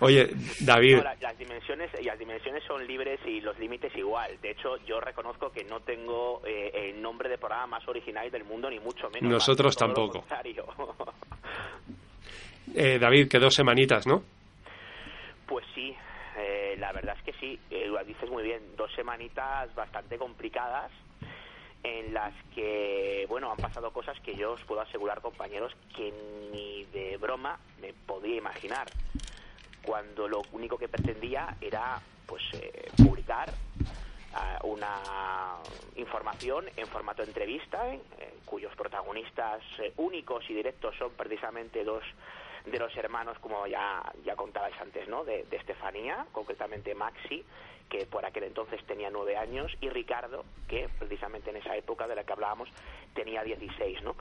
Oye, 0.00 0.30
David, 0.60 0.96
No, 0.96 1.02
la- 1.04 1.16
las 1.20 1.38
dimensiones 1.38 1.90
y 2.00 2.04
las 2.04 2.18
dimensiones 2.18 2.62
son 2.64 2.86
libres 2.86 3.20
y 3.26 3.40
los 3.40 3.58
límites 3.58 3.94
igual. 3.96 4.40
De 4.40 4.50
hecho, 4.52 4.76
yo 4.86 5.00
reconozco 5.00 5.50
que 5.52 5.64
no 5.64 5.80
tengo 5.80 6.40
eh, 6.46 6.70
el 6.94 7.02
nombre 7.02 7.28
de 7.28 7.38
programa 7.38 7.78
más 7.78 7.88
original 7.88 8.30
del 8.30 8.44
mundo 8.44 8.70
ni 8.70 8.78
mucho 8.80 9.10
menos. 9.10 9.30
Nosotros 9.30 9.76
tampoco. 9.76 10.24
eh, 12.74 12.98
David, 12.98 13.28
que 13.28 13.38
dos 13.38 13.54
semanitas, 13.54 14.06
¿no? 14.06 14.22
Pues 15.46 15.64
sí, 15.74 15.94
eh, 16.38 16.76
la 16.78 16.92
verdad 16.92 17.16
es 17.18 17.22
que 17.24 17.32
sí, 17.40 17.58
eh, 17.70 17.86
lo 17.86 18.02
dices 18.04 18.28
muy 18.30 18.42
bien, 18.42 18.62
dos 18.76 18.90
semanitas 18.94 19.74
bastante 19.74 20.16
complicadas 20.18 20.90
en 21.82 22.12
las 22.12 22.34
que, 22.54 23.26
bueno, 23.28 23.50
han 23.50 23.56
pasado 23.56 23.92
cosas 23.92 24.18
que 24.20 24.34
yo 24.34 24.52
os 24.52 24.62
puedo 24.64 24.80
asegurar, 24.80 25.20
compañeros, 25.20 25.72
que 25.94 26.12
ni 26.52 26.84
de 26.86 27.16
broma 27.16 27.58
me 27.80 27.92
podía 27.92 28.36
imaginar. 28.36 28.88
Cuando 29.82 30.28
lo 30.28 30.42
único 30.52 30.76
que 30.76 30.88
pretendía 30.88 31.56
era, 31.60 32.00
pues, 32.26 32.42
eh, 32.54 32.90
publicar 32.96 33.52
ah, 34.34 34.58
una 34.64 35.56
información 35.96 36.66
en 36.76 36.86
formato 36.88 37.22
entrevista, 37.22 37.94
eh, 37.94 38.00
cuyos 38.44 38.74
protagonistas 38.74 39.62
eh, 39.78 39.92
únicos 39.96 40.44
y 40.50 40.54
directos 40.54 40.94
son 40.98 41.12
precisamente 41.12 41.84
dos 41.84 42.02
de 42.66 42.78
los 42.78 42.94
hermanos, 42.96 43.38
como 43.38 43.66
ya, 43.66 44.02
ya 44.24 44.36
contabais 44.36 44.78
antes, 44.80 45.08
¿no? 45.08 45.24
De 45.24 45.46
Estefanía, 45.50 46.26
concretamente 46.32 46.94
Maxi, 46.94 47.44
que 47.88 48.06
por 48.06 48.24
aquel 48.24 48.44
entonces 48.44 48.84
tenía 48.86 49.10
nueve 49.10 49.36
años, 49.36 49.76
y 49.80 49.88
Ricardo, 49.88 50.44
que 50.68 50.88
precisamente 50.98 51.50
en 51.50 51.56
esa 51.56 51.76
época 51.76 52.06
de 52.06 52.14
la 52.14 52.24
que 52.24 52.32
hablábamos 52.32 52.68
tenía 53.14 53.42
16, 53.42 54.02
¿no? 54.02 54.16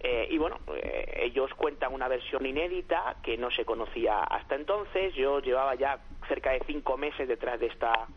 Eh, 0.00 0.26
y 0.30 0.38
bueno, 0.38 0.58
eh, 0.74 1.22
ellos 1.24 1.52
cuentan 1.54 1.94
una 1.94 2.08
versión 2.08 2.44
inédita 2.44 3.16
que 3.22 3.36
no 3.36 3.50
se 3.50 3.64
conocía 3.64 4.24
hasta 4.24 4.56
entonces. 4.56 5.14
Yo 5.14 5.40
llevaba 5.40 5.76
ya 5.76 6.00
cerca 6.26 6.50
de 6.50 6.62
cinco 6.66 6.96
meses 6.96 7.28
detrás 7.28 7.60
de 7.60 7.66
esta 7.66 8.08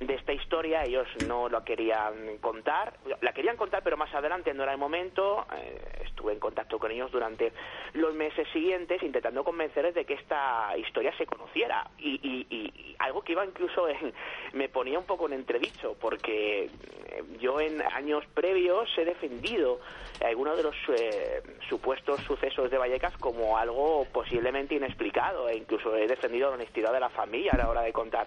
de 0.00 0.14
esta 0.14 0.32
historia, 0.32 0.84
ellos 0.84 1.06
no 1.18 1.48
lo 1.50 1.62
querían 1.62 2.38
contar, 2.38 2.94
la 3.20 3.32
querían 3.34 3.56
contar 3.58 3.82
pero 3.82 3.98
más 3.98 4.12
adelante 4.14 4.52
no 4.54 4.62
era 4.62 4.72
el 4.72 4.78
momento, 4.78 5.46
Eh, 5.56 6.04
estuve 6.06 6.32
en 6.32 6.38
contacto 6.40 6.78
con 6.78 6.90
ellos 6.90 7.10
durante 7.10 7.52
los 7.94 8.14
meses 8.14 8.46
siguientes 8.52 9.02
intentando 9.02 9.44
convencerles 9.44 9.94
de 9.94 10.04
que 10.04 10.14
esta 10.14 10.76
historia 10.76 11.14
se 11.16 11.26
conociera. 11.26 11.88
Y, 11.98 12.12
y- 12.22 12.46
y- 12.50 12.66
y 12.90 12.96
algo 12.98 13.22
que 13.22 13.32
iba 13.32 13.44
incluso 13.44 13.88
en, 13.88 14.12
me 14.52 14.68
ponía 14.68 14.98
un 14.98 15.04
poco 15.06 15.26
en 15.26 15.34
entredicho 15.34 15.96
porque 16.00 16.64
eh, 16.64 17.22
yo 17.38 17.60
en 17.60 17.80
años 17.82 18.24
previos 18.34 18.88
he 18.98 19.04
defendido 19.04 19.80
algunos 20.24 20.56
de 20.56 20.62
los 20.62 20.76
eh, 20.98 21.42
supuestos 21.68 22.20
sucesos 22.26 22.70
de 22.70 22.76
Vallecas 22.78 23.16
como 23.18 23.56
algo 23.58 24.06
posiblemente 24.12 24.74
inexplicado 24.74 25.48
e 25.48 25.56
incluso 25.56 25.94
he 25.96 26.06
defendido 26.06 26.48
la 26.48 26.54
honestidad 26.56 26.92
de 26.92 27.00
la 27.00 27.08
familia 27.10 27.52
a 27.52 27.58
la 27.58 27.68
hora 27.70 27.82
de 27.82 27.92
contar 27.92 28.26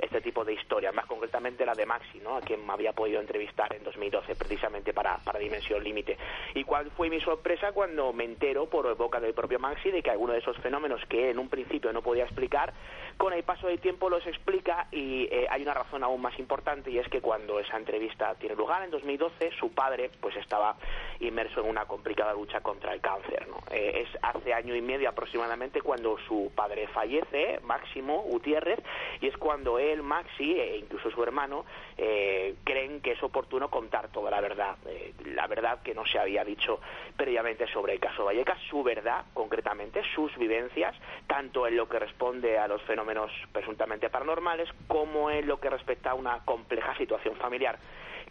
este 0.00 0.20
tipo 0.20 0.44
de 0.44 0.54
historias, 0.54 0.94
más 0.94 1.06
concretamente 1.06 1.64
la 1.66 1.74
de 1.74 1.86
Maxi, 1.86 2.18
¿no? 2.20 2.36
a 2.36 2.40
quien 2.40 2.66
me 2.66 2.72
había 2.72 2.92
podido 2.92 3.20
entrevistar 3.20 3.74
en 3.74 3.84
2012 3.84 4.34
precisamente 4.34 4.92
para, 4.92 5.18
para 5.18 5.38
Dimensión 5.38 5.82
Límite. 5.82 6.16
¿Y 6.54 6.64
cuál 6.64 6.90
fue 6.90 7.10
mi 7.10 7.20
sorpresa 7.20 7.72
cuando 7.72 8.12
me 8.12 8.24
entero 8.24 8.66
por 8.66 8.96
boca 8.96 9.20
del 9.20 9.34
propio 9.34 9.58
Maxi 9.58 9.90
de 9.90 10.02
que 10.02 10.10
alguno 10.10 10.32
de 10.32 10.40
esos 10.40 10.56
fenómenos 10.58 11.04
que 11.06 11.30
en 11.30 11.38
un 11.38 11.48
principio 11.48 11.92
no 11.92 12.02
podía 12.02 12.24
explicar, 12.24 12.72
con 13.16 13.32
el 13.32 13.42
paso 13.42 13.66
del 13.66 13.80
tiempo 13.80 14.08
los 14.08 14.26
explica 14.26 14.88
y 14.90 15.28
eh, 15.30 15.46
hay 15.50 15.62
una 15.62 15.74
razón 15.74 16.02
aún 16.02 16.22
más 16.22 16.38
importante 16.38 16.90
y 16.90 16.98
es 16.98 17.08
que 17.08 17.20
cuando 17.20 17.60
esa 17.60 17.76
entrevista 17.76 18.34
tiene 18.36 18.54
lugar 18.54 18.82
en 18.82 18.90
2012, 18.90 19.50
su 19.58 19.72
padre 19.72 20.10
pues 20.20 20.36
estaba 20.36 20.76
inmerso 21.20 21.60
en 21.60 21.68
una 21.68 21.84
complicada 21.84 22.32
lucha 22.32 22.60
contra 22.60 22.94
el 22.94 23.00
cáncer. 23.00 23.46
¿no? 23.48 23.58
Eh, 23.70 24.06
es 24.06 24.18
hace 24.22 24.54
año 24.54 24.74
y 24.74 24.80
medio 24.80 25.08
aproximadamente 25.08 25.82
cuando 25.82 26.16
su 26.26 26.50
padre 26.54 26.86
fallece, 26.88 27.60
Máximo 27.62 28.22
Gutiérrez, 28.22 28.80
y 29.20 29.26
es 29.26 29.36
cuando 29.36 29.78
él, 29.78 29.89
Maxi, 29.98 30.58
e 30.58 30.78
incluso 30.78 31.10
su 31.10 31.22
hermano, 31.22 31.64
eh, 31.96 32.54
creen 32.64 33.00
que 33.00 33.12
es 33.12 33.22
oportuno 33.22 33.68
contar 33.68 34.08
toda 34.08 34.30
la 34.30 34.40
verdad, 34.40 34.76
eh, 34.86 35.12
la 35.26 35.46
verdad 35.46 35.82
que 35.82 35.94
no 35.94 36.06
se 36.06 36.18
había 36.18 36.44
dicho 36.44 36.80
previamente 37.16 37.66
sobre 37.66 37.94
el 37.94 38.00
caso 38.00 38.24
Vallecas, 38.24 38.58
su 38.68 38.82
verdad 38.82 39.24
concretamente, 39.34 40.02
sus 40.14 40.36
vivencias, 40.36 40.94
tanto 41.26 41.66
en 41.66 41.76
lo 41.76 41.88
que 41.88 41.98
responde 41.98 42.58
a 42.58 42.68
los 42.68 42.82
fenómenos 42.82 43.30
presuntamente 43.52 44.08
paranormales 44.10 44.68
como 44.86 45.30
en 45.30 45.46
lo 45.46 45.60
que 45.60 45.70
respecta 45.70 46.12
a 46.12 46.14
una 46.14 46.44
compleja 46.44 46.96
situación 46.96 47.36
familiar 47.36 47.78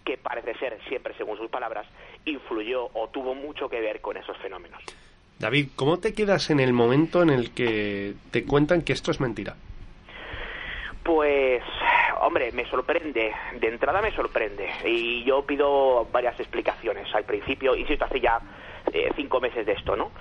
que 0.04 0.18
parece 0.18 0.56
ser, 0.56 0.80
siempre 0.88 1.14
según 1.18 1.38
sus 1.38 1.50
palabras, 1.50 1.86
influyó 2.26 2.90
o 2.94 3.10
tuvo 3.10 3.36
mucho 3.36 3.70
que 3.70 3.80
ver 3.80 4.02
con 4.02 4.18
esos 4.18 4.38
fenómenos. 4.38 4.82
David, 5.40 5.70
¿cómo 5.76 6.00
te 6.00 6.14
quedas 6.14 6.50
en 6.50 6.60
el 6.60 6.74
momento 6.74 7.22
en 7.22 7.30
el 7.30 7.52
que 7.52 8.14
te 8.32 8.44
cuentan 8.44 8.82
que 8.82 8.94
esto 8.94 9.12
es 9.12 9.20
mentira? 9.20 9.56
Pues, 11.10 11.64
hombre, 12.22 12.52
me 12.52 12.70
sorprende. 12.70 13.34
De 13.60 13.68
entrada 13.68 14.00
me 14.00 14.12
sorprende. 14.12 14.70
Y 14.86 15.24
yo 15.24 15.42
pido 15.42 16.08
varias 16.12 16.40
explicaciones. 16.40 17.08
Al 17.16 17.24
principio, 17.24 17.76
insisto, 17.76 18.06
hace 18.06 18.20
ya 18.20 18.40
eh, 18.94 19.10
cinco 19.16 19.42
meses 19.42 19.66
de 19.66 19.72
esto, 19.72 19.96
¿no? 19.96 20.12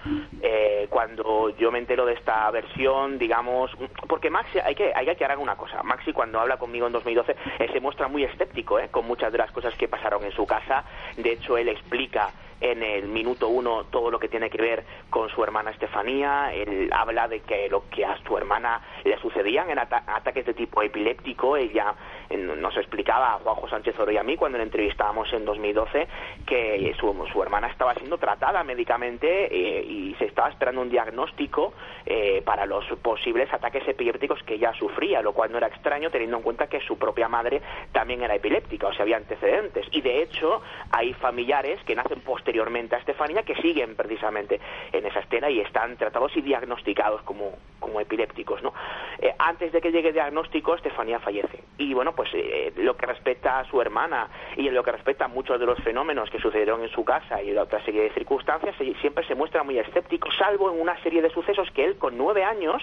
Eh, 0.40 0.86
cuando 0.88 1.50
yo 1.58 1.70
me 1.70 1.78
entero 1.78 2.06
de 2.06 2.14
esta 2.14 2.50
versión, 2.50 3.18
digamos, 3.18 3.70
porque 4.08 4.30
Maxi, 4.30 4.60
hay 4.60 4.74
que, 4.74 4.90
hay 4.94 5.04
que 5.04 5.10
aclarar 5.10 5.36
una 5.36 5.56
cosa, 5.56 5.82
Maxi 5.82 6.14
cuando 6.14 6.40
habla 6.40 6.56
conmigo 6.56 6.86
en 6.86 6.92
2012 6.92 7.36
eh, 7.58 7.68
se 7.70 7.80
muestra 7.80 8.08
muy 8.08 8.24
escéptico 8.24 8.78
con 8.90 9.06
muchas 9.06 9.30
de 9.30 9.38
las 9.38 9.50
cosas 9.52 9.74
que 9.76 9.88
pasaron 9.88 10.24
en 10.24 10.32
su 10.32 10.46
casa, 10.46 10.84
de 11.16 11.32
hecho 11.32 11.56
él 11.58 11.68
explica 11.68 12.30
en 12.60 12.82
el 12.82 13.08
minuto 13.08 13.48
uno 13.48 13.84
todo 13.84 14.10
lo 14.10 14.18
que 14.18 14.28
tiene 14.28 14.50
que 14.50 14.60
ver 14.60 14.84
con 15.10 15.28
su 15.30 15.42
hermana 15.42 15.70
Estefanía. 15.70 16.52
Él 16.52 16.90
habla 16.92 17.28
de 17.28 17.40
que 17.40 17.68
lo 17.68 17.88
que 17.88 18.04
a 18.04 18.18
su 18.24 18.36
hermana 18.36 18.80
le 19.04 19.18
sucedían 19.18 19.70
en 19.70 19.78
ataques 19.78 20.46
de 20.46 20.54
tipo 20.54 20.82
epiléptico. 20.82 21.56
Ella 21.56 21.94
nos 22.30 22.76
explicaba 22.76 23.34
a 23.34 23.38
Juanjo 23.38 23.68
Sánchez 23.68 23.98
Oro 23.98 24.12
y 24.12 24.16
a 24.16 24.22
mí 24.22 24.36
cuando 24.36 24.58
le 24.58 24.64
entrevistábamos 24.64 25.32
en 25.32 25.44
2012 25.44 26.08
que 26.46 26.94
su, 26.98 27.26
su 27.32 27.42
hermana 27.42 27.68
estaba 27.68 27.94
siendo 27.94 28.18
tratada 28.18 28.62
médicamente 28.64 29.46
eh, 29.50 29.82
y 29.82 30.14
se 30.16 30.26
estaba 30.26 30.48
esperando 30.48 30.82
un 30.82 30.90
diagnóstico 30.90 31.72
eh, 32.06 32.42
para 32.44 32.66
los 32.66 32.84
posibles 33.02 33.52
ataques 33.52 33.86
epilépticos 33.86 34.42
que 34.42 34.54
ella 34.54 34.72
sufría, 34.74 35.22
lo 35.22 35.32
cual 35.32 35.52
no 35.52 35.58
era 35.58 35.68
extraño 35.68 36.10
teniendo 36.10 36.36
en 36.36 36.42
cuenta 36.42 36.68
que 36.68 36.80
su 36.80 36.98
propia 36.98 37.28
madre 37.28 37.62
también 37.92 38.22
era 38.22 38.34
epiléptica, 38.34 38.88
o 38.88 38.92
sea, 38.92 39.02
había 39.02 39.16
antecedentes. 39.16 39.86
Y 39.92 40.00
de 40.00 40.22
hecho, 40.22 40.62
hay 40.90 41.14
familiares 41.14 41.80
que 41.84 41.94
nacen 41.94 42.20
a 42.48 42.96
Estefanía 42.98 43.42
que 43.42 43.54
siguen 43.56 43.94
precisamente 43.94 44.60
en 44.92 45.04
esa 45.06 45.20
escena 45.20 45.50
y 45.50 45.60
están 45.60 45.96
tratados 45.96 46.36
y 46.36 46.40
diagnosticados 46.40 47.22
como, 47.22 47.52
como 47.78 48.00
epilépticos. 48.00 48.62
¿no? 48.62 48.72
Eh, 49.18 49.34
antes 49.38 49.72
de 49.72 49.80
que 49.80 49.92
llegue 49.92 50.08
el 50.08 50.14
diagnóstico, 50.14 50.74
Estefanía 50.74 51.20
fallece. 51.20 51.62
Y 51.76 51.94
bueno, 51.94 52.14
pues 52.14 52.30
eh, 52.34 52.72
lo 52.76 52.96
que 52.96 53.06
respecta 53.06 53.60
a 53.60 53.64
su 53.64 53.80
hermana 53.80 54.28
y 54.56 54.68
en 54.68 54.74
lo 54.74 54.82
que 54.82 54.92
respecta 54.92 55.26
a 55.26 55.28
muchos 55.28 55.60
de 55.60 55.66
los 55.66 55.78
fenómenos 55.80 56.30
que 56.30 56.40
sucedieron 56.40 56.82
en 56.82 56.90
su 56.90 57.04
casa 57.04 57.42
y 57.42 57.50
en 57.50 57.58
otra 57.58 57.84
serie 57.84 58.02
de 58.02 58.10
circunstancias, 58.10 58.74
siempre 59.00 59.26
se 59.26 59.34
muestra 59.34 59.62
muy 59.62 59.78
escéptico, 59.78 60.30
salvo 60.32 60.70
en 60.72 60.80
una 60.80 61.00
serie 61.02 61.22
de 61.22 61.30
sucesos 61.30 61.70
que 61.72 61.84
él 61.84 61.98
con 61.98 62.16
nueve 62.16 62.44
años 62.44 62.82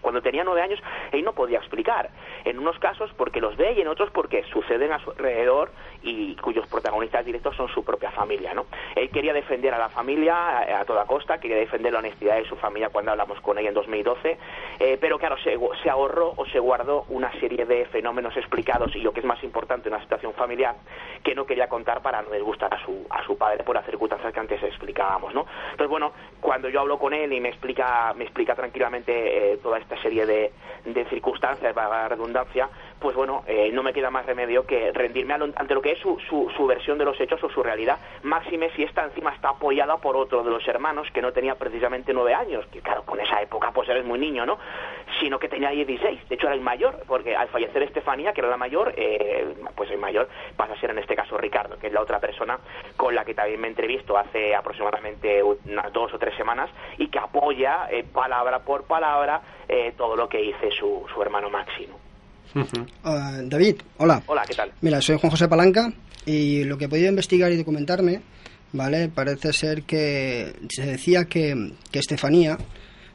cuando 0.00 0.22
tenía 0.22 0.44
nueve 0.44 0.62
años, 0.62 0.80
él 1.12 1.24
no 1.24 1.32
podía 1.32 1.58
explicar. 1.58 2.10
En 2.44 2.58
unos 2.58 2.78
casos 2.78 3.10
porque 3.16 3.40
los 3.40 3.56
ve 3.56 3.74
y 3.76 3.80
en 3.80 3.88
otros 3.88 4.10
porque 4.10 4.44
suceden 4.44 4.92
a 4.92 4.98
su 5.00 5.10
alrededor 5.10 5.70
y 6.02 6.36
cuyos 6.36 6.66
protagonistas 6.68 7.24
directos 7.24 7.56
son 7.56 7.68
su 7.68 7.84
propia 7.84 8.10
familia, 8.10 8.54
¿no? 8.54 8.66
Él 8.94 9.10
quería 9.10 9.32
defender 9.32 9.74
a 9.74 9.78
la 9.78 9.88
familia 9.88 10.78
a, 10.80 10.84
toda 10.84 11.06
costa, 11.06 11.38
quería 11.38 11.56
defender 11.56 11.92
la 11.92 11.98
honestidad 11.98 12.36
de 12.36 12.44
su 12.44 12.56
familia 12.56 12.88
cuando 12.90 13.10
hablamos 13.10 13.40
con 13.40 13.58
ella 13.58 13.68
en 13.68 13.74
2012, 13.74 14.38
eh, 14.78 14.98
pero 15.00 15.18
claro, 15.18 15.36
se, 15.38 15.58
se, 15.82 15.90
ahorró 15.90 16.34
o 16.36 16.46
se 16.46 16.58
guardó 16.58 17.04
una 17.08 17.32
serie 17.40 17.64
de 17.64 17.86
fenómenos 17.86 18.36
explicados 18.36 18.94
y 18.94 19.00
lo 19.00 19.12
que 19.12 19.20
es 19.20 19.26
más 19.26 19.42
importante, 19.42 19.88
una 19.88 20.00
situación 20.00 20.32
familiar 20.34 20.76
que 21.22 21.34
no 21.34 21.46
quería 21.46 21.68
contar 21.68 22.00
para 22.02 22.22
no 22.22 22.30
disgustar 22.30 22.72
a 22.72 22.84
su, 22.84 23.06
a 23.10 23.24
su 23.24 23.36
padre 23.36 23.64
por 23.64 23.74
las 23.74 23.84
circunstancias 23.86 24.32
que 24.32 24.40
antes 24.40 24.62
explicábamos, 24.62 25.34
¿no? 25.34 25.46
Entonces, 25.70 25.88
bueno, 25.88 26.12
cuando 26.40 26.68
yo 26.68 26.80
hablo 26.80 26.98
con 26.98 27.12
él 27.12 27.32
y 27.32 27.40
me 27.40 27.48
explica, 27.48 28.12
me 28.16 28.24
explica 28.24 28.54
tranquilamente 28.54 29.52
eh, 29.52 29.56
toda 29.58 29.78
esta 29.88 30.02
serie 30.02 30.26
de, 30.26 30.52
de 30.84 31.04
circunstancias, 31.06 31.72
para 31.72 31.88
la 31.88 32.08
redundancia, 32.08 32.68
pues 32.98 33.16
bueno, 33.16 33.42
eh, 33.46 33.70
no 33.72 33.82
me 33.82 33.92
queda 33.92 34.10
más 34.10 34.26
remedio 34.26 34.66
que 34.66 34.92
rendirme 34.92 35.34
ante 35.34 35.74
lo 35.74 35.80
que 35.80 35.92
es 35.92 35.98
su, 35.98 36.18
su, 36.20 36.66
versión 36.66 36.98
de 36.98 37.04
los 37.04 37.18
hechos 37.20 37.42
o 37.42 37.48
su 37.48 37.62
realidad. 37.62 37.98
Máxime 38.22 38.70
si 38.76 38.82
esta 38.82 39.04
encima 39.04 39.32
está 39.34 39.50
apoyada 39.50 39.96
por 39.96 40.16
otro 40.16 40.42
de 40.42 40.50
los 40.50 40.66
hermanos 40.68 41.08
que 41.12 41.22
no 41.22 41.32
tenía 41.32 41.54
precisamente 41.54 42.12
nueve 42.12 42.34
años, 42.34 42.66
que 42.66 42.80
claro, 42.80 43.04
con 43.04 43.20
esa 43.20 43.40
época 43.40 43.70
pues 43.72 43.88
eres 43.88 44.04
muy 44.04 44.18
niño, 44.18 44.44
¿no? 44.44 44.58
Sino 45.20 45.38
que 45.38 45.48
tenía 45.48 45.70
16, 45.70 46.28
de 46.28 46.34
hecho 46.34 46.46
era 46.46 46.54
el 46.54 46.60
mayor, 46.60 47.02
porque 47.06 47.34
al 47.34 47.48
fallecer 47.48 47.82
Estefanía, 47.82 48.32
que 48.32 48.40
era 48.40 48.50
la 48.50 48.56
mayor, 48.56 48.92
eh, 48.96 49.54
pues 49.74 49.90
el 49.90 49.98
mayor 49.98 50.28
pasa 50.56 50.74
a 50.74 50.80
ser 50.80 50.90
en 50.90 50.98
este 50.98 51.16
caso 51.16 51.38
Ricardo, 51.38 51.78
que 51.78 51.86
es 51.86 51.92
la 51.92 52.02
otra 52.02 52.20
persona 52.20 52.58
con 52.96 53.14
la 53.14 53.24
que 53.24 53.34
también 53.34 53.60
me 53.60 53.68
entrevisto 53.68 54.18
hace 54.18 54.54
aproximadamente 54.54 55.42
unas 55.42 55.92
dos 55.92 56.12
o 56.12 56.18
tres 56.18 56.34
semanas 56.36 56.68
y 56.98 57.08
que 57.08 57.18
apoya 57.18 57.88
eh, 57.90 58.04
palabra 58.04 58.60
por 58.60 58.84
palabra 58.84 59.40
todo 59.96 60.16
lo 60.16 60.28
que 60.28 60.38
dice 60.38 60.70
su, 60.78 61.04
su 61.12 61.22
hermano 61.22 61.50
Máximo. 61.50 61.98
Ah, 63.04 63.40
David, 63.44 63.76
hola. 63.98 64.22
Hola, 64.26 64.44
¿qué 64.46 64.54
tal? 64.54 64.72
Mira, 64.80 65.00
soy 65.00 65.18
Juan 65.18 65.30
José 65.30 65.48
Palanca 65.48 65.92
y 66.26 66.64
lo 66.64 66.78
que 66.78 66.86
he 66.86 66.88
podido 66.88 67.08
investigar 67.08 67.52
y 67.52 67.56
documentarme, 67.56 68.20
¿vale? 68.72 69.08
Parece 69.08 69.52
ser 69.52 69.82
que 69.82 70.54
se 70.68 70.86
decía 70.86 71.26
que, 71.26 71.72
que 71.90 71.98
Estefanía, 71.98 72.58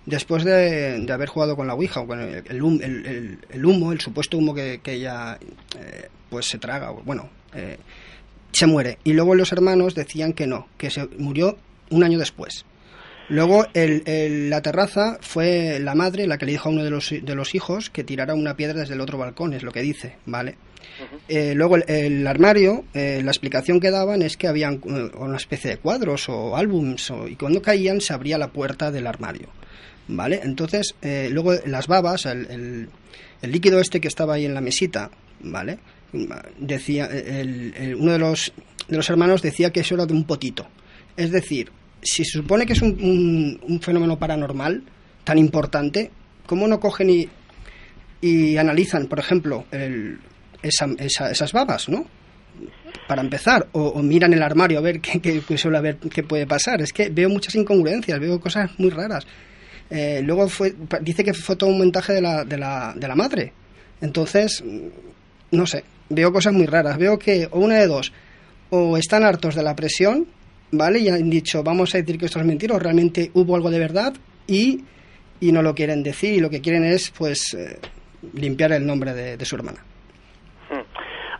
después 0.06 0.44
de, 0.44 1.06
haber 1.12 1.30
jugado 1.30 1.56
con 1.56 1.68
la 1.68 1.74
Ouija 1.74 2.02
o 2.02 2.08
con 2.08 2.20
el, 2.20 2.62
humo, 2.62 3.92
el 3.92 4.00
supuesto 4.00 4.38
humo 4.38 4.54
que, 4.54 4.80
ella 4.86 5.38
eh, 5.78 6.10
pues 6.30 6.48
se 6.48 6.58
traga, 6.58 6.92
bueno, 6.92 7.30
eh, 7.54 7.78
se 8.52 8.68
muere. 8.68 9.00
Y 9.04 9.14
luego 9.14 9.36
los 9.36 9.52
hermanos 9.52 9.96
decían 9.96 10.34
que 10.34 10.48
no, 10.48 10.68
que 10.78 10.90
se 10.90 11.08
murió 11.18 11.58
un 11.90 12.04
año 12.04 12.20
después. 12.20 12.66
Luego, 13.30 13.66
el, 13.74 14.50
la 14.50 14.62
terraza 14.62 15.18
fue 15.22 15.80
la 15.80 15.96
madre 15.96 16.28
la 16.28 16.38
que 16.38 16.46
le 16.46 16.54
dijo 16.54 16.70
a 16.70 16.72
uno 16.72 16.84
de 16.84 16.90
los, 16.90 17.10
de 17.10 17.36
los 17.36 17.56
hijos 17.56 17.90
que 17.90 18.04
tirara 18.04 18.34
una 18.34 18.56
piedra 18.56 18.82
desde 18.82 18.96
el 18.96 19.02
otro 19.02 19.18
balcón, 19.18 19.54
es 19.54 19.64
lo 19.64 19.72
que 19.72 19.82
dice, 19.82 20.18
¿vale? 20.26 20.56
Eh, 21.28 21.54
luego, 21.56 21.78
el, 21.78 22.28
armario, 22.28 22.86
eh, 22.94 23.22
la 23.24 23.32
explicación 23.32 23.80
que 23.80 23.92
daban 23.92 24.22
es 24.22 24.38
que 24.38 24.48
habían 24.48 24.76
eh, 24.86 25.12
una 25.18 25.38
especie 25.38 25.72
de 25.72 25.78
cuadros 25.78 26.28
o 26.30 26.56
álbums, 26.56 27.12
y 27.30 27.36
cuando 27.36 27.62
caían 27.62 28.02
se 28.02 28.14
abría 28.14 28.38
la 28.38 28.52
puerta 28.52 28.92
del 28.92 29.08
armario, 29.08 29.48
¿vale? 30.08 30.42
Entonces, 30.44 30.96
luego 31.02 31.54
las 31.66 31.88
babas, 31.88 32.26
el, 32.26 32.90
el, 33.42 33.52
líquido 33.52 33.80
este 33.80 34.02
que 34.02 34.08
estaba 34.08 34.36
ahí 34.36 34.46
en 34.46 34.54
la 34.54 34.62
mesita, 34.62 35.10
¿vale? 35.42 35.80
Decía, 36.60 37.10
uno 37.98 38.12
de 38.12 38.20
los, 38.20 38.54
de 38.88 38.98
los 38.98 39.10
hermanos 39.10 39.42
decía 39.42 39.72
que 39.72 39.80
eso 39.80 39.96
era 39.96 40.06
de 40.06 40.14
un 40.14 40.26
potito. 40.26 40.68
Es 41.16 41.32
decir, 41.32 41.72
si 42.04 42.26
se 42.26 42.40
supone 42.40 42.66
que 42.66 42.74
es 42.74 42.82
un, 42.82 43.60
un, 43.62 43.82
fenómeno 43.82 44.18
paranormal 44.18 44.84
tan 45.24 45.38
importante, 45.38 46.12
¿cómo 46.46 46.68
no 46.68 46.80
cogen 46.80 47.10
y, 47.10 47.30
y 48.22 48.58
analizan, 48.58 49.08
por 49.08 49.20
ejemplo, 49.20 49.66
el, 49.72 50.20
esa, 50.62 50.88
esas 50.98 51.52
babas, 51.52 51.90
¿no? 51.90 52.06
Para 53.08 53.22
empezar, 53.22 53.68
o, 53.74 54.02
miran 54.02 54.34
el 54.34 54.42
armario 54.42 54.78
a 54.78 54.82
ver 54.82 55.02
qué, 55.02 55.20
qué, 55.20 55.58
suele 55.58 55.78
haber, 55.78 55.98
qué 55.98 56.24
puede 56.24 56.48
pasar. 56.48 56.82
Es 56.82 56.94
que 56.94 57.10
veo 57.10 57.30
muchas 57.30 57.56
incongruencias, 57.56 58.20
veo 58.20 58.40
cosas 58.40 58.72
muy 58.78 58.90
raras. 58.90 59.26
Eh, 59.90 60.22
luego 60.24 60.48
fue, 60.48 60.74
dice 61.02 61.24
que 61.24 61.34
fue 61.34 61.56
todo 61.56 61.70
un 61.70 61.78
montaje 61.78 62.14
de 62.14 62.22
la, 62.22 62.46
de, 62.46 62.58
la, 62.58 62.94
de 62.96 63.08
la 63.08 63.16
madre. 63.16 63.54
Entonces, 64.02 64.64
no 65.52 65.66
sé, 65.66 65.84
veo 66.10 66.32
cosas 66.32 66.54
muy 66.54 66.66
raras. 66.66 66.98
Veo 66.98 67.20
que, 67.20 67.48
o 67.52 67.60
una 67.60 67.76
de 67.76 67.88
dos, 67.88 68.14
o 68.70 68.98
están 68.98 69.24
hartos 69.24 69.56
de 69.56 69.64
la 69.64 69.76
presión 69.76 70.28
¿vale? 70.74 71.00
Y 71.00 71.10
han 71.10 71.30
dicho, 71.30 71.64
vamos 71.64 71.94
a 71.96 72.00
decir 72.00 72.18
que 72.18 72.26
esto 72.26 72.40
es 72.40 72.46
mentira, 72.46 72.76
o 72.76 72.80
realmente 72.80 73.32
hubo 73.34 73.56
algo 73.56 73.70
de 73.70 73.80
verdad 73.80 74.14
y, 74.48 74.84
y 75.40 75.52
no 75.52 75.62
lo 75.62 75.74
quieren 75.74 76.04
decir 76.04 76.34
y 76.34 76.40
lo 76.40 76.50
que 76.50 76.62
quieren 76.62 76.84
es, 76.84 77.12
pues, 77.12 77.54
eh, 77.54 77.80
limpiar 78.34 78.72
el 78.74 78.86
nombre 78.86 79.14
de, 79.14 79.46
su 79.46 79.56
hermana. 79.56 79.80
Hmm. 80.70 80.82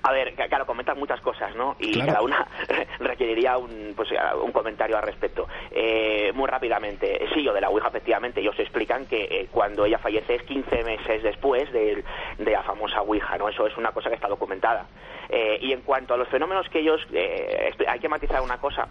A 0.06 0.12
ver, 0.12 0.34
claro, 0.36 0.66
comentas 0.66 0.98
muchas 0.98 1.22
cosas, 1.22 1.56
¿no? 1.56 1.78
Y 1.80 1.98
cada 1.98 2.22
una 2.22 2.46
requeriría 3.00 3.58
un, 3.58 3.94
pues, 3.96 4.10
un 4.44 4.52
comentario 4.52 4.98
al 4.98 5.04
respecto. 5.04 5.48
Eh, 5.72 6.32
muy 6.34 6.48
rápidamente, 6.48 7.26
sí, 7.34 7.42
yo 7.42 7.54
de 7.54 7.62
la 7.62 7.70
Ouija, 7.70 7.88
efectivamente, 7.88 8.42
ellos 8.42 8.60
explican 8.60 9.06
que 9.06 9.24
eh, 9.24 9.48
cuando 9.50 9.86
ella 9.86 9.98
fallece 9.98 10.36
es 10.36 10.44
15 10.44 10.84
meses 10.84 11.24
después 11.24 11.72
de, 11.72 12.04
de, 12.38 12.52
la 12.52 12.64
famosa 12.64 13.02
Ouija, 13.02 13.38
¿no? 13.38 13.48
Eso 13.48 13.66
es 13.66 13.78
una 13.78 13.92
cosa 13.92 14.10
que 14.10 14.16
está 14.16 14.28
documentada. 14.28 14.86
Eh, 15.30 15.58
y 15.62 15.72
en 15.72 15.82
cuanto 15.82 16.14
a 16.14 16.18
los 16.18 16.28
fenómenos 16.28 16.68
que 16.70 16.80
ellos... 16.80 17.02
hay 17.88 18.00
que 18.00 18.10
matizar 18.10 18.42
una 18.42 18.58
cosa. 18.58 18.88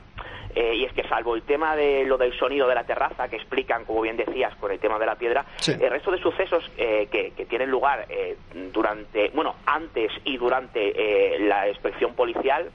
Eh, 0.54 0.74
y 0.76 0.84
es 0.84 0.92
que 0.92 1.02
salvo 1.08 1.34
el 1.34 1.42
tema 1.42 1.74
de 1.76 2.04
lo 2.04 2.18
del 2.18 2.36
sonido 2.38 2.68
de 2.68 2.74
la 2.74 2.84
terraza 2.84 3.28
que 3.28 3.36
explican, 3.36 3.84
como 3.84 4.02
bien 4.02 4.18
decías, 4.18 4.54
con 4.56 4.70
el 4.70 4.78
tema 4.78 4.98
de 4.98 5.06
la 5.06 5.14
piedra, 5.14 5.46
el 5.66 5.90
resto 5.90 6.10
de 6.10 6.18
sucesos 6.18 6.70
eh, 6.76 7.08
que, 7.10 7.46
tienen 7.46 7.70
lugar 7.70 8.06
eh, 8.08 8.36
durante, 8.72 9.30
bueno, 9.30 9.54
antes 9.66 10.12
y 10.24 10.36
durante 10.36 11.38
la 11.40 11.68
inspección 11.68 12.14
policial, 12.14 12.70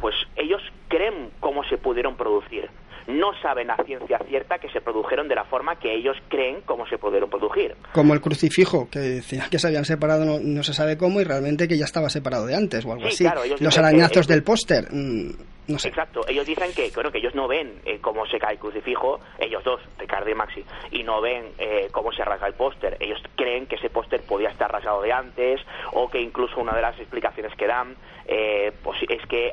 pues 0.00 0.14
ellos 0.36 0.62
creen 0.88 1.30
cómo 1.40 1.64
se 1.64 1.78
pudieron 1.78 2.16
producir 2.16 2.68
no 3.06 3.32
saben 3.40 3.70
a 3.70 3.76
ciencia 3.84 4.18
cierta 4.28 4.58
que 4.58 4.68
se 4.70 4.80
produjeron 4.80 5.28
de 5.28 5.34
la 5.34 5.44
forma 5.44 5.76
que 5.76 5.94
ellos 5.94 6.16
creen 6.28 6.62
cómo 6.64 6.86
se 6.86 6.98
pudieron 6.98 7.28
producir. 7.28 7.74
Como 7.92 8.14
el 8.14 8.20
crucifijo, 8.20 8.88
que 8.90 8.98
decían 8.98 9.48
que 9.50 9.58
se 9.58 9.66
habían 9.66 9.84
separado 9.84 10.40
no, 10.40 10.62
se 10.62 10.74
sabe 10.74 10.96
cómo 10.96 11.20
y 11.20 11.24
realmente 11.24 11.68
que 11.68 11.78
ya 11.78 11.84
estaba 11.84 12.08
separado 12.08 12.46
de 12.46 12.54
antes 12.54 12.84
o 12.84 12.92
algo 12.92 13.06
así. 13.06 13.26
Los 13.60 13.78
arañazos 13.78 14.26
del 14.26 14.42
póster. 14.42 14.88
Mm, 14.90 15.30
no 15.68 15.78
sé. 15.78 15.88
Exacto, 15.88 16.26
ellos 16.26 16.46
dicen 16.46 16.72
que, 16.74 16.90
bueno, 16.94 17.10
que 17.10 17.18
ellos 17.18 17.34
no 17.34 17.46
ven 17.46 17.80
eh, 17.84 17.98
cómo 18.00 18.26
se 18.26 18.38
cae 18.38 18.54
el 18.54 18.58
crucifijo, 18.58 19.20
ellos 19.38 19.62
dos, 19.64 19.80
Ricardo 19.98 20.28
y 20.30 20.34
Maxi, 20.34 20.64
y 20.90 21.02
no 21.02 21.20
ven 21.20 21.52
eh, 21.58 21.88
cómo 21.92 22.12
se 22.12 22.24
rasga 22.24 22.48
el 22.48 22.54
póster. 22.54 22.96
Ellos 23.00 23.20
creen 23.36 23.66
que 23.66 23.76
ese 23.76 23.90
póster 23.90 24.22
podía 24.22 24.50
estar 24.50 24.70
rasgado 24.70 25.02
de 25.02 25.12
antes 25.12 25.60
o 25.92 26.10
que 26.10 26.20
incluso 26.20 26.60
una 26.60 26.74
de 26.74 26.82
las 26.82 26.98
explicaciones 26.98 27.54
que 27.56 27.66
dan 27.66 27.96
eh, 28.26 28.72
pues 28.82 28.98
es 29.08 29.26
que 29.26 29.52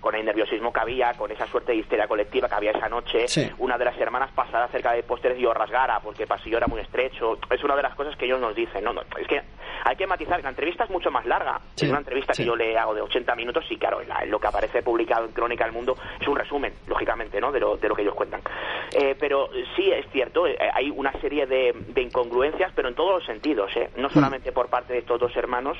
con 0.00 0.14
el 0.14 0.24
nerviosismo 0.24 0.72
que 0.72 0.80
había, 0.80 1.14
con 1.14 1.30
esa 1.30 1.46
suerte 1.46 1.72
de 1.72 1.78
histeria 1.78 2.06
colectiva 2.06 2.48
que 2.48 2.54
había 2.54 2.70
esa 2.70 2.88
noche, 2.88 3.26
una 3.58 3.76
de 3.76 3.84
las 3.84 3.98
hermanas 3.98 4.30
pasara 4.32 4.68
cerca 4.68 4.92
del 4.92 5.02
póster 5.04 5.36
y 5.36 5.42
lo 5.42 5.52
rasgara 5.52 6.00
porque 6.00 6.22
el 6.22 6.28
pasillo 6.28 6.58
era 6.58 6.66
muy 6.66 6.80
estrecho. 6.80 7.38
Es 7.50 7.62
una 7.64 7.76
de 7.76 7.82
las 7.82 7.94
cosas 7.94 8.16
que 8.16 8.26
ellos 8.26 8.40
nos 8.40 8.54
dicen. 8.54 8.84
No, 8.84 8.92
es 9.00 9.26
que 9.26 9.42
hay 9.84 9.96
que 9.96 10.06
matizar, 10.06 10.42
la 10.42 10.50
entrevista 10.50 10.84
es 10.84 10.90
mucho 10.90 11.10
más 11.10 11.26
larga. 11.26 11.60
Es 11.76 11.88
una 11.88 11.98
entrevista 11.98 12.32
que 12.34 12.44
yo 12.44 12.56
le 12.56 12.76
hago 12.76 12.94
de 12.94 13.02
80 13.02 13.34
minutos 13.34 13.64
y 13.70 13.76
claro, 13.76 14.00
lo 14.26 14.38
que 14.38 14.46
aparece 14.46 14.82
publicado 14.82 15.27
Crónica 15.32 15.64
del 15.64 15.72
Mundo 15.72 15.96
es 16.20 16.28
un 16.28 16.36
resumen, 16.36 16.72
lógicamente, 16.86 17.40
¿no? 17.40 17.52
de, 17.52 17.60
lo, 17.60 17.76
de 17.76 17.88
lo 17.88 17.94
que 17.94 18.02
ellos 18.02 18.14
cuentan. 18.14 18.40
Eh, 18.92 19.14
pero 19.18 19.48
sí 19.76 19.90
es 19.90 20.06
cierto, 20.12 20.46
eh, 20.46 20.56
hay 20.72 20.90
una 20.90 21.12
serie 21.20 21.46
de, 21.46 21.74
incongruencias, 21.96 22.72
pero 22.74 22.88
en 22.88 22.94
todos 22.94 23.18
los 23.18 23.26
sentidos, 23.26 23.70
¿eh? 23.76 23.90
no 23.96 24.08
mm. 24.08 24.12
solamente 24.12 24.52
por 24.52 24.68
parte 24.68 24.92
de 24.94 25.00
estos 25.00 25.20
dos 25.20 25.36
hermanos, 25.36 25.76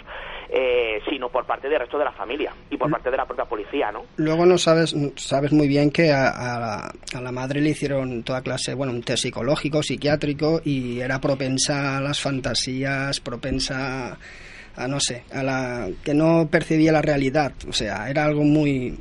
sino 1.08 1.28
por 1.28 1.44
parte 1.44 1.68
del 1.68 1.78
resto 1.78 1.98
de 1.98 2.04
la 2.04 2.12
familia 2.12 2.52
y 2.70 2.76
por 2.76 2.88
mm. 2.88 2.92
parte 2.92 3.10
de 3.10 3.16
la 3.16 3.26
propia 3.26 3.44
policía, 3.44 3.92
¿no? 3.92 4.04
Luego 4.16 4.46
no 4.46 4.58
sabes, 4.58 4.94
sabes 5.16 5.52
muy 5.52 5.68
bien 5.68 5.90
que 5.90 6.12
a, 6.12 6.90
la, 7.20 7.32
madre 7.32 7.60
le 7.60 7.70
hicieron 7.70 8.22
toda 8.22 8.42
clase, 8.42 8.74
bueno, 8.74 8.92
un 8.92 9.02
test 9.02 9.22
psicológico, 9.22 9.82
psiquiátrico 9.82 10.60
y 10.64 11.00
era 11.00 11.20
propensa 11.20 11.98
a 11.98 12.00
las 12.00 12.20
fantasías, 12.20 13.20
propensa 13.20 14.18
a 14.76 14.86
no 14.86 15.00
sé, 15.00 15.24
a 15.32 15.42
la 15.42 15.88
que 16.04 16.14
no 16.14 16.48
percibía 16.48 16.92
la 16.92 17.02
realidad, 17.02 17.52
o 17.68 17.72
sea, 17.72 18.08
era 18.08 18.24
algo 18.24 18.44
muy 18.44 18.96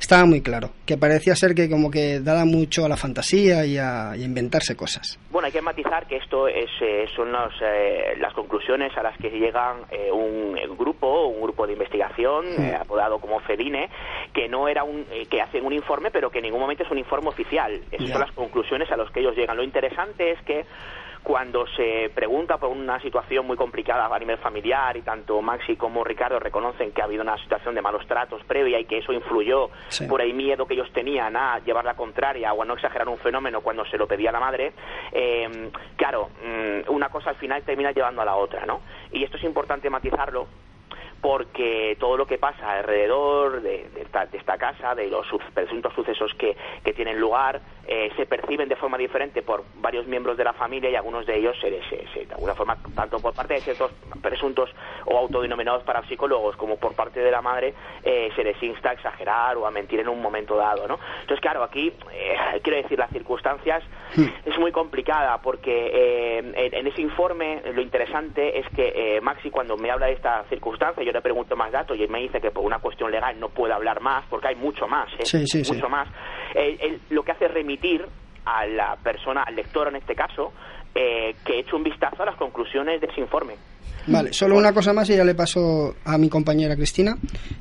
estaba 0.00 0.24
muy 0.24 0.40
claro, 0.40 0.70
que 0.86 0.96
parecía 0.96 1.34
ser 1.34 1.54
que 1.54 1.68
como 1.68 1.90
que 1.90 2.20
daba 2.20 2.44
mucho 2.44 2.84
a 2.84 2.88
la 2.88 2.96
fantasía 2.96 3.64
y 3.64 3.78
a, 3.78 4.16
inventarse 4.16 4.76
cosas. 4.76 5.18
Bueno, 5.30 5.46
hay 5.46 5.52
que 5.52 5.62
matizar 5.62 6.06
que 6.06 6.16
esto 6.16 6.48
es, 6.48 6.70
eh, 6.80 7.06
son 7.14 7.28
eh, 7.62 8.16
las 8.18 8.32
conclusiones 8.34 8.96
a 8.96 9.02
las 9.02 9.16
que 9.18 9.30
llegan 9.30 9.82
eh, 9.90 10.10
un, 10.10 10.56
grupo, 10.76 11.26
un 11.26 11.42
grupo 11.42 11.66
de 11.66 11.74
investigación 11.74 12.46
apodado 12.78 13.18
como 13.18 13.40
FEDINE, 13.40 13.88
que 14.32 14.48
no 14.48 14.68
era 14.68 14.84
un, 14.84 15.04
que 15.30 15.40
hacen 15.40 15.64
un 15.64 15.72
informe, 15.72 16.10
pero 16.10 16.30
que 16.30 16.38
en 16.38 16.44
ningún 16.44 16.60
momento 16.60 16.82
es 16.82 16.90
un 16.90 16.98
informe 16.98 17.28
oficial. 17.28 17.80
Esas 17.90 18.10
son 18.10 18.20
las 18.20 18.32
conclusiones 18.32 18.90
a 18.90 18.96
las 18.96 19.10
que 19.10 19.20
ellos 19.20 19.36
llegan. 19.36 19.56
Lo 19.56 19.62
interesante 19.62 20.32
es 20.32 20.42
que 20.42 20.64
cuando 21.22 21.66
se 21.76 22.10
pregunta 22.14 22.58
por 22.58 22.70
una 22.70 23.00
situación 23.00 23.46
muy 23.46 23.56
complicada 23.56 24.14
a 24.14 24.18
nivel 24.18 24.38
familiar 24.38 24.96
y 24.96 25.02
tanto 25.02 25.40
Maxi 25.42 25.76
como 25.76 26.02
Ricardo 26.02 26.38
reconocen 26.38 26.92
que 26.92 27.02
ha 27.02 27.04
habido 27.04 27.22
una 27.22 27.36
situación 27.38 27.74
de 27.74 27.82
malos 27.82 28.06
tratos 28.06 28.42
previa 28.44 28.80
y 28.80 28.84
que 28.86 28.98
eso 28.98 29.12
influyó 29.12 29.70
por 30.08 30.22
el 30.22 30.34
miedo 30.34 30.66
que 30.66 30.74
ellos 30.74 30.90
tenían 30.92 31.36
a 31.36 31.58
llevar 31.60 31.84
la 31.84 31.94
contraria 31.94 32.52
o 32.52 32.62
a 32.62 32.64
no 32.64 32.74
exagerar 32.74 33.08
un 33.08 33.18
fenómeno 33.18 33.60
cuando 33.60 33.84
se 33.86 33.98
lo 33.98 34.06
pedía 34.06 34.32
la 34.32 34.40
madre, 34.40 34.72
eh, 35.12 35.70
claro, 35.96 36.30
mm, 36.42 36.92
una 36.92 37.08
cosa 37.08 37.30
al 37.30 37.36
final 37.36 37.62
termina 37.62 37.92
llevando 37.92 38.22
a 38.22 38.24
la 38.24 38.36
otra, 38.36 38.64
¿no? 38.64 38.80
Y 39.12 39.22
esto 39.24 39.36
es 39.36 39.44
importante 39.44 39.90
matizarlo 39.90 40.46
porque 41.20 41.96
todo 42.00 42.16
lo 42.16 42.26
que 42.26 42.38
pasa 42.38 42.78
alrededor 42.78 43.60
de, 43.60 43.88
esta, 44.32 44.56
casa, 44.56 44.94
de 44.94 45.08
los 45.08 45.26
presuntos 45.52 45.92
sucesos 45.94 46.34
que, 46.34 46.56
tienen 46.94 47.20
lugar, 47.20 47.60
eh, 47.86 48.10
se 48.16 48.26
perciben 48.26 48.68
de 48.68 48.76
forma 48.76 48.98
diferente 48.98 49.42
por 49.42 49.64
varios 49.76 50.06
miembros 50.06 50.36
de 50.36 50.44
la 50.44 50.52
familia 50.52 50.90
y 50.90 50.96
algunos 50.96 51.24
de 51.24 51.38
ellos, 51.38 51.56
se, 51.60 51.70
de 51.70 52.34
alguna 52.34 52.54
forma, 52.54 52.76
tanto 52.94 53.20
por 53.20 53.32
parte 53.32 53.54
de 53.54 53.60
ciertos 53.60 53.92
presuntos 54.20 54.70
o 55.06 55.16
autodenominados 55.16 55.82
parapsicólogos 55.84 56.56
como 56.56 56.76
por 56.76 56.94
parte 56.94 57.20
de 57.20 57.30
la 57.30 57.40
madre, 57.40 57.74
eh, 58.02 58.30
se 58.34 58.44
les 58.44 58.60
insta 58.62 58.90
a 58.90 58.92
exagerar 58.94 59.56
o 59.56 59.66
a 59.66 59.70
mentir 59.70 60.00
en 60.00 60.08
un 60.08 60.20
momento 60.20 60.56
dado. 60.56 60.88
¿no? 60.88 60.98
Entonces, 61.20 61.40
claro, 61.40 61.62
aquí, 61.62 61.92
eh, 62.12 62.60
quiero 62.62 62.82
decir, 62.82 62.98
las 62.98 63.10
circunstancias 63.10 63.82
es 64.44 64.58
muy 64.58 64.72
complicada 64.72 65.40
porque 65.40 66.38
en, 66.38 66.86
ese 66.86 67.00
informe 67.00 67.62
lo 67.72 67.80
interesante 67.80 68.58
es 68.58 68.66
que 68.74 69.20
Maxi, 69.22 69.50
cuando 69.50 69.76
me 69.76 69.90
habla 69.90 70.06
de 70.06 70.12
esta 70.12 70.44
circunstancia, 70.48 71.04
yo 71.10 71.18
le 71.18 71.22
pregunto 71.22 71.56
más 71.56 71.72
datos 71.72 71.96
y 71.98 72.02
él 72.02 72.10
me 72.10 72.20
dice 72.20 72.40
que 72.40 72.50
por 72.50 72.64
una 72.64 72.78
cuestión 72.78 73.10
legal 73.10 73.38
no 73.38 73.48
puede 73.48 73.74
hablar 73.74 74.00
más, 74.00 74.24
porque 74.30 74.48
hay 74.48 74.56
mucho 74.56 74.86
más, 74.86 75.08
¿eh? 75.18 75.62
mucho 75.68 75.88
más. 75.88 76.08
Él, 76.54 77.00
lo 77.10 77.22
que 77.22 77.32
hace 77.32 77.46
es 77.46 77.54
remitir 77.54 78.06
a 78.44 78.66
la 78.66 78.96
persona, 78.96 79.42
al 79.42 79.56
lector 79.56 79.88
en 79.88 79.96
este 79.96 80.14
caso, 80.14 80.52
eh, 80.94 81.34
que 81.44 81.60
eche 81.60 81.74
un 81.74 81.82
vistazo 81.82 82.22
a 82.22 82.26
las 82.26 82.36
conclusiones 82.36 83.00
de 83.00 83.08
ese 83.08 83.20
informe. 83.20 83.54
Vale, 84.06 84.32
solo 84.32 84.56
una 84.56 84.72
cosa 84.72 84.92
más 84.92 85.10
y 85.10 85.16
ya 85.16 85.24
le 85.24 85.34
paso 85.34 85.96
a 86.04 86.16
mi 86.16 86.28
compañera 86.28 86.74
Cristina. 86.74 87.16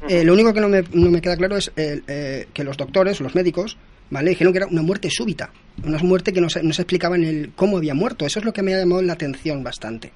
Eh, 0.08 0.24
lo 0.24 0.34
único 0.34 0.54
que 0.54 0.62
no 0.62 0.70
me, 0.70 0.84
no 0.93 1.12
me, 1.12 1.22
queda 1.22 1.36
claro 1.36 1.58
es 1.58 1.72
eh, 1.76 2.47
que 2.54 2.64
los 2.64 2.78
doctores, 2.78 3.20
los 3.20 3.36
médicos, 3.36 3.78
¿vale? 4.10 4.30
Dijeron 4.30 4.54
que 4.54 4.60
era 4.60 4.68
una 4.68 4.82
muerte 4.82 5.10
súbita, 5.10 5.52
una 5.84 5.97
muerte 6.00 6.32
que 6.32 6.41
no 6.41 6.50
se, 6.50 6.64
no 6.64 6.74
se 6.74 6.84
explicaba 6.84 7.16
en 7.16 7.26
el 7.26 7.52
cómo 7.56 7.78
había 7.78 7.93
muerto. 7.93 8.26
Eso 8.26 8.39
es 8.39 8.45
lo 8.45 8.54
que 8.54 8.64
me 8.64 8.74
ha 8.74 8.80
llamado 8.80 9.02
la 9.02 9.14
atención 9.14 9.64
bastante. 9.64 10.12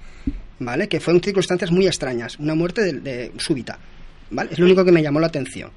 ¿Vale? 0.58 0.88
Que 0.88 1.00
fue 1.00 1.14
en 1.14 1.20
circunstancias 1.20 1.70
muy 1.70 1.86
extrañas, 1.86 2.38
una 2.38 2.54
muerte 2.54 2.92
de, 2.92 3.32
súbita, 3.38 3.78
¿vale? 4.30 4.50
Es 4.52 4.58
lo 4.58 4.66
único 4.66 4.84
que 4.84 4.92
me 4.92 5.02
llamó 5.02 5.20
la 5.20 5.26
atención. 5.26 5.70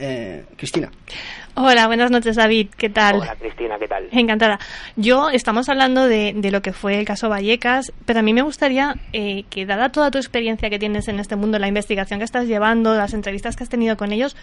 Eh, 0.00 0.44
Cristina. 0.56 0.90
Hola, 1.54 1.88
buenas 1.88 2.12
noches, 2.12 2.36
David. 2.36 2.68
¿Qué 2.76 2.88
tal? 2.88 3.16
Hola, 3.16 3.34
Cristina, 3.34 3.76
¿qué 3.80 3.88
tal? 3.88 4.08
Encantada. 4.12 4.60
Yo, 4.94 5.28
estamos 5.30 5.68
hablando 5.68 6.06
de, 6.06 6.32
lo 6.52 6.62
que 6.62 6.72
fue 6.72 7.00
el 7.00 7.04
caso 7.04 7.28
Vallecas, 7.28 7.92
pero 8.06 8.20
a 8.20 8.22
mí 8.22 8.32
me 8.32 8.42
gustaría 8.42 8.94
eh, 9.12 9.42
que, 9.50 9.66
dada 9.66 9.90
toda 9.90 10.12
tu 10.12 10.18
experiencia 10.18 10.70
que 10.70 10.78
tienes 10.78 11.08
en 11.08 11.18
este 11.18 11.34
mundo, 11.34 11.58
la 11.58 11.66
investigación 11.66 12.20
que 12.20 12.24
estás 12.24 12.46
llevando, 12.46 12.94
las 12.94 13.12
entrevistas 13.12 13.56
que 13.56 13.64
has 13.64 13.70
tenido 13.70 13.96
con 13.96 14.12
ellos, 14.12 14.36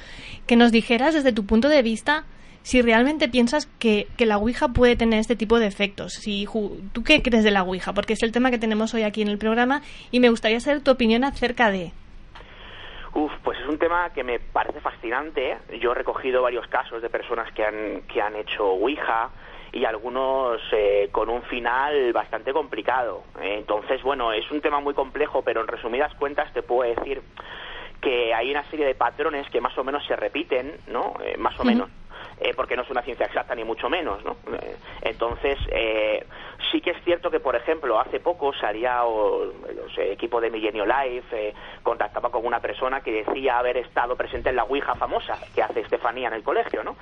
que 0.46 0.58
nos 0.58 0.74
dijeras 0.74 1.14
desde 1.14 1.32
tu 1.32 1.46
punto 1.46 1.70
de 1.70 1.82
vista 1.82 2.26
si 2.66 2.82
realmente 2.82 3.30
piensas 3.30 3.68
que, 3.78 4.08
la 4.18 4.40
Ouija 4.40 4.70
puede 4.70 4.96
tener 4.96 5.20
este 5.20 5.36
tipo 5.36 5.60
de 5.60 5.68
efectos. 5.68 6.14
Si, 6.14 6.48
¿Tú 6.94 7.04
qué 7.04 7.22
crees 7.22 7.44
de 7.44 7.52
la 7.52 7.62
Ouija? 7.62 7.94
Porque 7.94 8.14
es 8.14 8.24
el 8.24 8.32
tema 8.32 8.50
que 8.50 8.58
tenemos 8.58 8.92
hoy 8.96 9.04
aquí 9.04 9.22
en 9.22 9.28
el 9.28 9.38
programa 9.38 9.84
y 10.10 10.20
me 10.20 10.30
gustaría 10.30 10.60
saber 10.60 10.82
tu 10.82 10.90
opinión 10.90 11.24
acerca 11.24 11.70
de... 11.70 11.92
Uf, 13.14 13.32
pues 13.44 13.60
es 13.60 13.68
un 13.68 13.78
tema 13.78 14.10
que 14.10 14.24
me 14.24 14.40
parece 14.40 14.82
fascinante. 14.82 15.60
Yo 15.80 15.92
he 15.92 15.94
recogido 15.94 16.42
varios 16.42 16.66
casos 16.66 17.04
de 17.04 17.10
personas 17.12 17.54
que 17.54 17.64
han, 17.64 18.02
que 18.12 18.20
han 18.20 18.36
hecho 18.36 18.66
Ouija 18.66 19.30
y 19.72 19.86
algunos 19.86 20.60
eh, 20.72 21.10
con 21.12 21.30
un 21.30 21.44
final 21.44 22.14
bastante 22.14 22.52
complicado. 22.52 23.26
Entonces, 23.44 24.02
bueno, 24.02 24.34
es 24.34 24.50
un 24.50 24.62
tema 24.62 24.80
muy 24.80 24.96
complejo, 24.96 25.44
pero 25.44 25.62
en 25.62 25.68
resumidas 25.68 26.16
cuentas 26.16 26.52
te 26.52 26.64
puedo 26.64 26.90
decir 26.90 27.22
que 28.02 28.34
hay 28.34 28.50
una 28.50 28.68
serie 28.72 28.88
de 28.88 28.96
patrones 28.96 29.48
que 29.52 29.62
más 29.62 29.78
o 29.78 29.84
menos 29.84 30.04
se 30.08 30.16
repiten, 30.16 30.74
¿no? 30.88 31.14
Eh, 31.24 31.38
más 31.38 31.60
o 31.60 31.64
menos 31.64 31.92
eh, 32.40 32.54
porque 32.54 32.76
no 32.76 32.82
es 32.82 32.90
una 32.90 33.02
ciencia 33.02 33.26
exacta 33.26 33.56
ni 33.56 33.64
mucho 33.64 33.90
menos, 33.90 34.24
¿no? 34.26 34.36
Eh, 34.54 34.76
entonces, 35.04 35.58
eh, 35.70 36.26
sí 36.70 36.82
que 36.82 36.92
es 36.92 37.04
cierto 37.06 37.32
que, 37.32 37.40
por 37.40 37.56
ejemplo, 37.56 37.98
hace 37.98 38.20
poco 38.20 38.54
salía 38.54 39.06
o, 39.06 39.44
el 39.98 40.12
equipo 40.12 40.42
de 40.42 40.50
Milenio 40.50 40.86
Life 40.86 41.54
contactaba 41.84 42.30
con 42.30 42.46
una 42.46 42.60
persona 42.60 43.02
que 43.02 43.24
decía 43.24 43.58
haber 43.58 43.78
estado 43.78 44.18
presente 44.18 44.50
en 44.50 44.58
la 44.58 44.64
Ouija 44.64 44.96
famosa 44.96 45.38
que 45.54 45.64
hace 45.64 45.80
Estefanía 45.80 46.28
en 46.28 46.34
el 46.34 46.44
colegio, 46.44 46.84
¿no? 46.84 46.98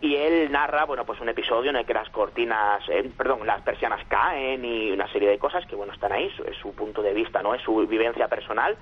Y 0.00 0.14
él 0.14 0.52
narra, 0.52 0.84
bueno, 0.84 1.04
pues 1.04 1.20
un 1.20 1.28
episodio 1.28 1.70
en 1.70 1.76
el 1.76 1.86
que 1.86 1.94
las 1.94 2.08
cortinas, 2.10 2.84
perdón, 3.16 3.46
las 3.46 3.62
persianas 3.62 4.04
caen 4.06 4.64
y 4.64 4.92
una 4.92 5.10
serie 5.10 5.28
de 5.28 5.38
cosas 5.38 5.66
que, 5.66 5.74
bueno, 5.74 5.92
están 5.92 6.12
ahí, 6.12 6.30
es 6.46 6.56
su 6.56 6.72
punto 6.74 7.02
de 7.02 7.12
vista, 7.12 7.42
¿no? 7.42 7.54
Es 7.54 7.62
su 7.62 7.74
vivencia 7.86 8.28
personal 8.28 8.76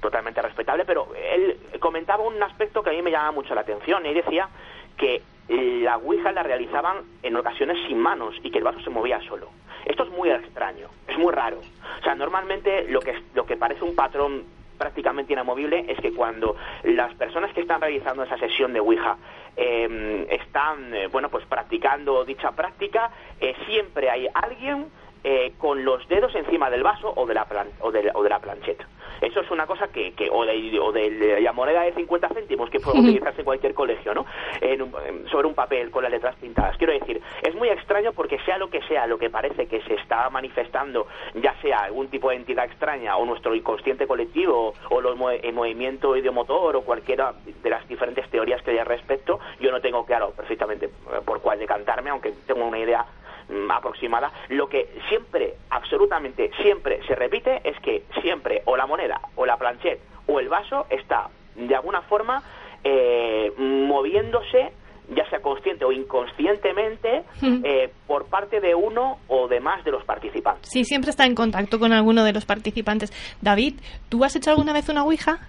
totalmente 0.00 0.42
respetable, 0.42 0.84
pero 0.84 1.08
él 1.16 1.58
comentaba 1.80 2.22
un 2.22 2.42
aspecto 2.42 2.82
que 2.82 2.90
a 2.90 2.92
mí 2.92 3.02
me 3.02 3.10
llama 3.10 3.32
mucho 3.32 3.54
la 3.54 3.62
atención 3.62 4.04
y 4.06 4.12
decía 4.12 4.48
que 4.96 5.22
la 5.48 5.96
Ouija 5.98 6.32
la 6.32 6.42
realizaban 6.42 6.98
en 7.22 7.36
ocasiones 7.36 7.76
sin 7.86 7.98
manos 7.98 8.34
y 8.42 8.50
que 8.50 8.58
el 8.58 8.64
vaso 8.64 8.80
se 8.80 8.90
movía 8.90 9.20
solo. 9.28 9.50
Esto 9.84 10.04
es 10.04 10.10
muy 10.10 10.30
extraño, 10.30 10.88
es 11.06 11.18
muy 11.18 11.32
raro. 11.32 11.58
O 11.58 12.02
sea, 12.02 12.14
normalmente 12.14 12.86
lo 12.88 13.00
que, 13.00 13.14
lo 13.34 13.44
que 13.44 13.56
parece 13.56 13.84
un 13.84 13.94
patrón 13.94 14.44
prácticamente 14.78 15.32
inamovible 15.32 15.84
es 15.88 15.98
que 16.00 16.12
cuando 16.12 16.56
las 16.82 17.14
personas 17.14 17.52
que 17.52 17.60
están 17.60 17.80
realizando 17.80 18.22
esa 18.22 18.38
sesión 18.38 18.72
de 18.72 18.80
Ouija 18.80 19.16
eh, 19.56 20.26
están, 20.30 20.92
bueno, 21.12 21.28
pues 21.28 21.44
practicando 21.46 22.24
dicha 22.24 22.52
práctica, 22.52 23.10
eh, 23.40 23.54
siempre 23.66 24.10
hay 24.10 24.28
alguien 24.32 24.86
eh, 25.24 25.54
con 25.58 25.84
los 25.84 26.06
dedos 26.08 26.34
encima 26.34 26.70
del 26.70 26.82
vaso 26.82 27.12
o 27.16 27.26
de 27.26 27.34
la, 27.34 27.46
plan- 27.46 27.70
o 27.80 27.90
de, 27.90 28.10
o 28.14 28.22
de 28.22 28.28
la 28.28 28.38
plancheta. 28.40 28.86
Eso 29.20 29.40
es 29.40 29.50
una 29.50 29.66
cosa 29.66 29.88
que, 29.88 30.12
que 30.12 30.28
o, 30.30 30.44
de, 30.44 30.78
o 30.80 30.92
de 30.92 31.40
la 31.40 31.52
moneda 31.52 31.82
de 31.82 31.92
50 31.94 32.28
céntimos 32.28 32.68
que 32.68 32.78
puede 32.80 33.00
utilizarse 33.00 33.40
en 33.40 33.44
cualquier 33.44 33.72
colegio, 33.72 34.12
¿no? 34.14 34.26
En 34.60 34.82
un- 34.82 34.92
sobre 35.30 35.46
un 35.48 35.54
papel 35.54 35.90
con 35.90 36.02
las 36.02 36.12
letras 36.12 36.34
pintadas. 36.36 36.76
Quiero 36.76 36.92
decir, 36.92 37.22
es 37.42 37.54
muy 37.54 37.68
extraño 37.70 38.12
porque 38.12 38.38
sea 38.40 38.58
lo 38.58 38.68
que 38.68 38.82
sea 38.82 39.06
lo 39.06 39.18
que 39.18 39.30
parece 39.30 39.66
que 39.66 39.80
se 39.82 39.94
está 39.94 40.28
manifestando, 40.30 41.06
ya 41.34 41.54
sea 41.62 41.84
algún 41.84 42.08
tipo 42.08 42.28
de 42.30 42.36
entidad 42.36 42.66
extraña 42.66 43.16
o 43.16 43.24
nuestro 43.24 43.54
inconsciente 43.54 44.06
colectivo 44.06 44.74
o 44.90 45.00
los 45.00 45.14
el 45.42 45.52
movimiento 45.54 46.16
idiomotor 46.16 46.76
o 46.76 46.82
cualquiera 46.82 47.32
de 47.62 47.70
las 47.70 47.86
diferentes 47.88 48.28
teorías 48.30 48.60
que 48.62 48.72
hay 48.72 48.78
al 48.78 48.86
respecto, 48.86 49.38
yo 49.60 49.70
no 49.70 49.80
tengo 49.80 50.04
claro 50.04 50.32
perfectamente 50.32 50.86
eh, 50.86 50.90
por 51.24 51.40
cuál 51.40 51.58
decantarme, 51.58 52.10
aunque 52.10 52.32
tengo 52.46 52.64
una 52.66 52.78
idea 52.78 53.06
mm, 53.48 53.70
aproximada. 53.70 54.32
Lo 54.48 54.68
que 54.68 54.88
siempre, 55.08 55.54
absolutamente 55.70 56.50
siempre 56.62 57.00
se 57.06 57.14
repite 57.14 57.60
es 57.64 57.78
que 57.80 58.04
siempre 58.22 58.62
o 58.66 58.76
la 58.76 58.86
moneda 58.86 59.20
o 59.36 59.46
la 59.46 59.56
planchette 59.56 60.00
o 60.26 60.40
el 60.40 60.48
vaso 60.48 60.86
está 60.90 61.28
de 61.54 61.74
alguna 61.74 62.02
forma 62.02 62.42
eh, 62.82 63.52
moviéndose 63.56 64.72
ya 65.14 65.28
sea 65.28 65.40
consciente 65.40 65.84
o 65.84 65.92
inconscientemente 65.92 67.24
eh, 67.42 67.92
por 68.06 68.26
parte 68.26 68.60
de 68.60 68.74
uno 68.74 69.18
o 69.28 69.48
de 69.48 69.60
más 69.60 69.84
de 69.84 69.90
los 69.90 70.04
participantes. 70.04 70.70
Sí, 70.70 70.84
siempre 70.84 71.10
está 71.10 71.26
en 71.26 71.34
contacto 71.34 71.78
con 71.78 71.92
alguno 71.92 72.24
de 72.24 72.32
los 72.32 72.46
participantes. 72.46 73.12
David, 73.42 73.74
¿tú 74.08 74.24
has 74.24 74.34
hecho 74.34 74.50
alguna 74.50 74.72
vez 74.72 74.88
una 74.88 75.04
Ouija? 75.04 75.40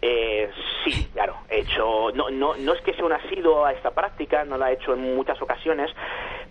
Eh, 0.00 0.50
sí, 0.84 1.08
claro, 1.12 1.36
he 1.50 1.60
hecho, 1.60 2.10
no, 2.14 2.30
no, 2.30 2.54
no 2.56 2.72
es 2.74 2.80
que 2.82 2.94
sea 2.94 3.04
un 3.04 3.12
asiduo 3.12 3.64
a 3.64 3.72
esta 3.72 3.90
práctica, 3.90 4.44
no 4.44 4.56
la 4.56 4.70
he 4.70 4.74
hecho 4.74 4.94
en 4.94 5.16
muchas 5.16 5.40
ocasiones, 5.42 5.90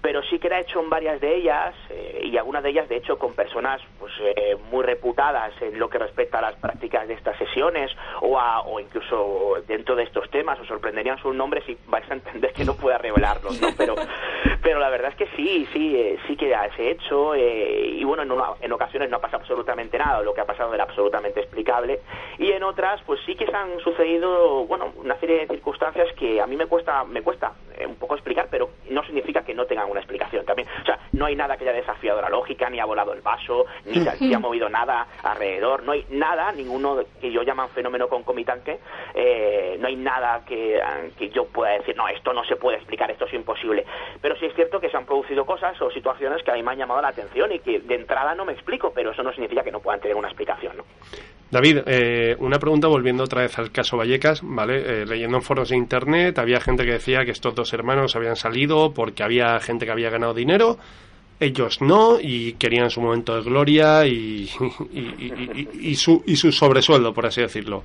pero 0.06 0.22
sí 0.22 0.38
que 0.38 0.50
la 0.50 0.60
he 0.60 0.62
hecho 0.62 0.80
en 0.82 0.90
varias 0.92 1.20
de 1.20 1.34
ellas 1.36 1.74
eh, 1.90 2.22
y 2.26 2.38
algunas 2.38 2.62
de 2.62 2.70
ellas 2.70 2.88
de 2.88 2.98
hecho 2.98 3.18
con 3.18 3.34
personas 3.34 3.82
pues 3.98 4.14
eh, 4.22 4.56
muy 4.70 4.84
reputadas 4.84 5.52
en 5.64 5.80
lo 5.80 5.90
que 5.90 5.98
respecta 5.98 6.38
a 6.38 6.42
las 6.44 6.56
prácticas 6.58 7.08
de 7.08 7.16
estas 7.16 7.36
sesiones 7.40 7.90
o, 8.22 8.38
a, 8.40 8.62
o 8.62 8.80
incluso 8.80 9.56
dentro 9.68 9.96
de 9.96 10.04
estos 10.04 10.30
temas 10.30 10.60
os 10.60 10.68
sorprenderían 10.68 11.18
sus 11.18 11.34
nombres 11.34 11.68
y 11.68 11.76
vais 11.88 12.06
a 12.12 12.14
entender 12.14 12.54
que 12.54 12.64
no 12.64 12.76
pueda 12.76 13.00
revelarlos, 13.00 13.60
¿no? 13.60 13.70
Pero, 13.76 13.96
pero 14.62 14.78
la 14.80 14.90
verdad 14.92 15.10
es 15.10 15.16
que 15.16 15.28
sí, 15.36 15.68
sí, 15.74 15.96
eh, 15.98 16.20
sí 16.28 16.38
que 16.38 16.50
las 16.50 16.78
he 16.78 16.92
hecho 16.92 17.34
eh, 17.34 17.88
y 18.00 18.04
bueno, 18.04 18.22
en, 18.22 18.32
una- 18.32 18.54
en 18.62 18.72
ocasiones 18.74 19.10
no 19.10 19.20
pasa 19.20 19.38
absolutamente 19.38 19.98
nada, 19.98 20.22
lo 20.22 20.36
que 20.36 20.42
ha 20.42 20.46
pasado 20.46 20.72
era 20.76 20.84
absolutamente 20.84 21.40
explicable 21.40 22.02
y 22.38 22.52
en 22.52 22.62
otras 22.62 23.02
pues 23.08 23.20
sí 23.26 23.36
que 23.36 23.48
se 23.48 23.56
han 23.56 23.80
sucedido, 23.80 24.66
bueno, 24.68 24.94
una 24.98 25.20
serie 25.20 25.40
de 25.40 25.48
circunstancias 25.48 26.08
que 26.16 26.40
a 26.40 26.46
mí 26.46 26.56
me 26.56 26.68
cuesta, 26.68 27.04
me 27.06 27.24
cuesta 27.24 27.54
eh, 27.78 27.86
un 27.86 27.96
poco 27.96 28.16
explicar, 28.16 28.48
pero 28.50 28.70
no 28.90 29.04
significa 29.04 29.44
que 29.44 29.54
no 29.54 29.66
tengan 29.66 29.90
una 29.90 30.00
explicación 30.00 30.46
también. 30.46 30.68
O 30.82 30.86
sea, 30.86 31.00
no 31.14 31.26
hay 31.26 31.36
nada 31.36 31.58
que 31.58 31.64
haya 31.64 31.74
desafiado 31.74 32.22
la 32.22 32.30
lógica, 32.30 32.70
ni 32.70 32.80
ha 32.80 32.86
volado 32.86 33.14
el 33.14 33.22
vaso, 33.22 33.66
ni 33.86 33.96
se, 33.96 34.36
ha 34.36 34.40
movido 34.40 34.70
nada 34.70 35.08
alrededor, 35.24 35.84
no 35.84 35.92
hay 35.94 36.06
nada, 36.10 36.52
ninguno 36.52 36.98
que 37.20 37.32
yo 37.32 37.44
llaman 37.44 37.70
fenómeno 37.70 38.08
concomitante, 38.08 38.80
eh, 39.14 39.78
no 39.80 39.88
hay 39.88 39.96
nada 39.96 40.44
que, 40.46 40.82
que 41.18 41.30
yo 41.30 41.46
pueda 41.46 41.74
decir, 41.74 41.96
no, 41.96 42.08
esto 42.08 42.34
no 42.34 42.44
se 42.44 42.56
puede 42.56 42.78
explicar, 42.78 43.10
esto 43.12 43.26
es 43.26 43.34
imposible. 43.34 43.86
Pero 44.22 44.36
sí 44.38 44.46
es 44.46 44.56
cierto 44.56 44.80
que 44.80 44.90
se 44.90 44.98
han 44.98 45.06
producido 45.06 45.46
cosas 45.46 45.80
o 45.82 45.90
situaciones 45.92 46.44
que 46.44 46.52
a 46.52 46.56
mí 46.56 46.64
me 46.64 46.72
han 46.72 46.78
llamado 46.78 47.02
la 47.02 47.10
atención 47.10 47.52
y 47.52 47.60
que 47.60 47.80
de 47.80 47.96
entrada 47.96 48.36
no 48.36 48.46
me 48.46 48.54
explico, 48.54 48.92
pero 48.94 49.12
eso 49.12 49.24
no 49.24 49.32
significa 49.32 49.64
que 49.64 49.72
no 49.72 49.80
puedan 49.80 50.00
tener 50.00 50.16
una 50.16 50.28
explicación, 50.28 50.78
¿no? 50.78 50.84
David, 51.52 51.84
eh, 51.86 52.36
una 52.40 52.58
pregunta 52.58 52.88
volviendo 52.88 53.24
otra 53.24 53.44
vez 53.44 53.58
al 53.60 53.72
caso 53.72 53.98
Vallecas, 53.98 54.42
¿vale? 54.44 54.78
Eh, 54.78 55.06
leyendo 55.06 55.38
en 55.38 55.44
foros 55.44 55.70
de 55.70 55.78
internet, 55.78 56.38
había 56.40 56.60
gente 56.60 56.84
que 56.84 56.94
decía 56.94 57.24
que 57.24 57.32
estos 57.32 57.54
dos 57.54 57.65
hermanos 57.74 58.16
habían 58.16 58.36
salido 58.36 58.94
porque 58.94 59.24
había 59.24 59.60
gente 59.60 59.86
que 59.86 59.92
había 59.92 60.10
ganado 60.10 60.34
dinero, 60.34 60.78
ellos 61.40 61.82
no, 61.82 62.18
y 62.22 62.54
querían 62.54 62.90
su 62.90 63.02
momento 63.02 63.36
de 63.36 63.42
gloria 63.42 64.06
y, 64.08 64.50
y, 64.94 65.00
y- 65.00 65.70
y- 65.82 65.90
y 65.90 65.96
su, 65.96 66.24
y 66.26 66.36
su 66.38 66.52
sobresueldo, 66.52 67.14
por 67.14 67.26
así 67.26 67.42
decirlo. 67.42 67.84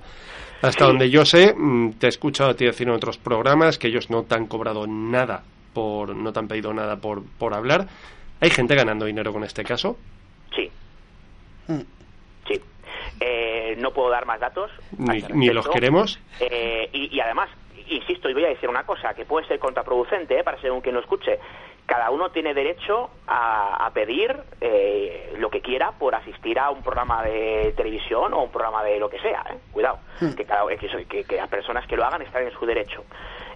Hasta 0.62 0.84
donde 0.84 1.08
yo 1.10 1.24
sé, 1.24 1.54
mm, 1.56 1.92
te 1.92 2.06
he 2.06 2.08
escuchado 2.10 2.50
a 2.50 2.54
ti 2.54 2.64
decir 2.66 2.86
en 2.86 2.94
otros 2.94 3.16
programas 3.18 3.78
que 3.78 3.88
ellos 3.88 4.10
no 4.10 4.24
te 4.24 4.34
han 4.34 4.46
cobrado 4.46 4.86
nada 4.86 5.42
por, 5.72 6.14
no 6.14 6.32
te 6.32 6.38
han 6.38 6.48
pedido 6.48 6.72
nada 6.74 6.96
por, 6.96 7.22
por 7.24 7.54
hablar. 7.54 7.88
¿Hay 8.40 8.50
gente 8.50 8.74
ganando 8.74 9.06
dinero 9.06 9.32
con 9.32 9.42
este 9.44 9.64
caso? 9.64 9.96
Sí, 10.54 10.70
Mm. 11.68 11.80
sí. 12.48 12.60
Eh, 13.20 13.76
no 13.78 13.92
puedo 13.92 14.10
dar 14.10 14.26
más 14.26 14.40
datos. 14.40 14.70
Ni, 14.98 15.22
ni 15.34 15.48
los 15.48 15.66
queremos. 15.68 16.18
Eh, 16.40 16.88
y, 16.92 17.14
y 17.16 17.20
además, 17.20 17.48
insisto, 17.90 18.28
y 18.28 18.34
voy 18.34 18.44
a 18.44 18.48
decir 18.48 18.68
una 18.68 18.84
cosa 18.84 19.14
que 19.14 19.24
puede 19.24 19.46
ser 19.46 19.58
contraproducente 19.58 20.38
eh, 20.38 20.44
para 20.44 20.60
según 20.60 20.80
quien 20.80 20.94
lo 20.94 21.00
escuche. 21.00 21.38
Cada 21.86 22.10
uno 22.10 22.30
tiene 22.30 22.54
derecho 22.54 23.10
a, 23.26 23.84
a 23.84 23.90
pedir 23.92 24.36
eh, 24.60 25.34
lo 25.38 25.50
que 25.50 25.60
quiera 25.60 25.90
por 25.90 26.14
asistir 26.14 26.56
a 26.60 26.70
un 26.70 26.82
programa 26.84 27.24
de 27.24 27.72
televisión 27.76 28.32
o 28.32 28.42
un 28.44 28.50
programa 28.52 28.84
de 28.84 28.98
lo 29.00 29.10
que 29.10 29.18
sea. 29.18 29.44
eh. 29.50 29.58
Cuidado, 29.72 29.98
que, 30.36 30.44
cada, 30.44 30.64
que, 30.76 31.24
que 31.24 31.36
las 31.36 31.48
personas 31.48 31.86
que 31.88 31.96
lo 31.96 32.04
hagan 32.04 32.22
están 32.22 32.44
en 32.44 32.52
su 32.52 32.64
derecho. 32.64 33.04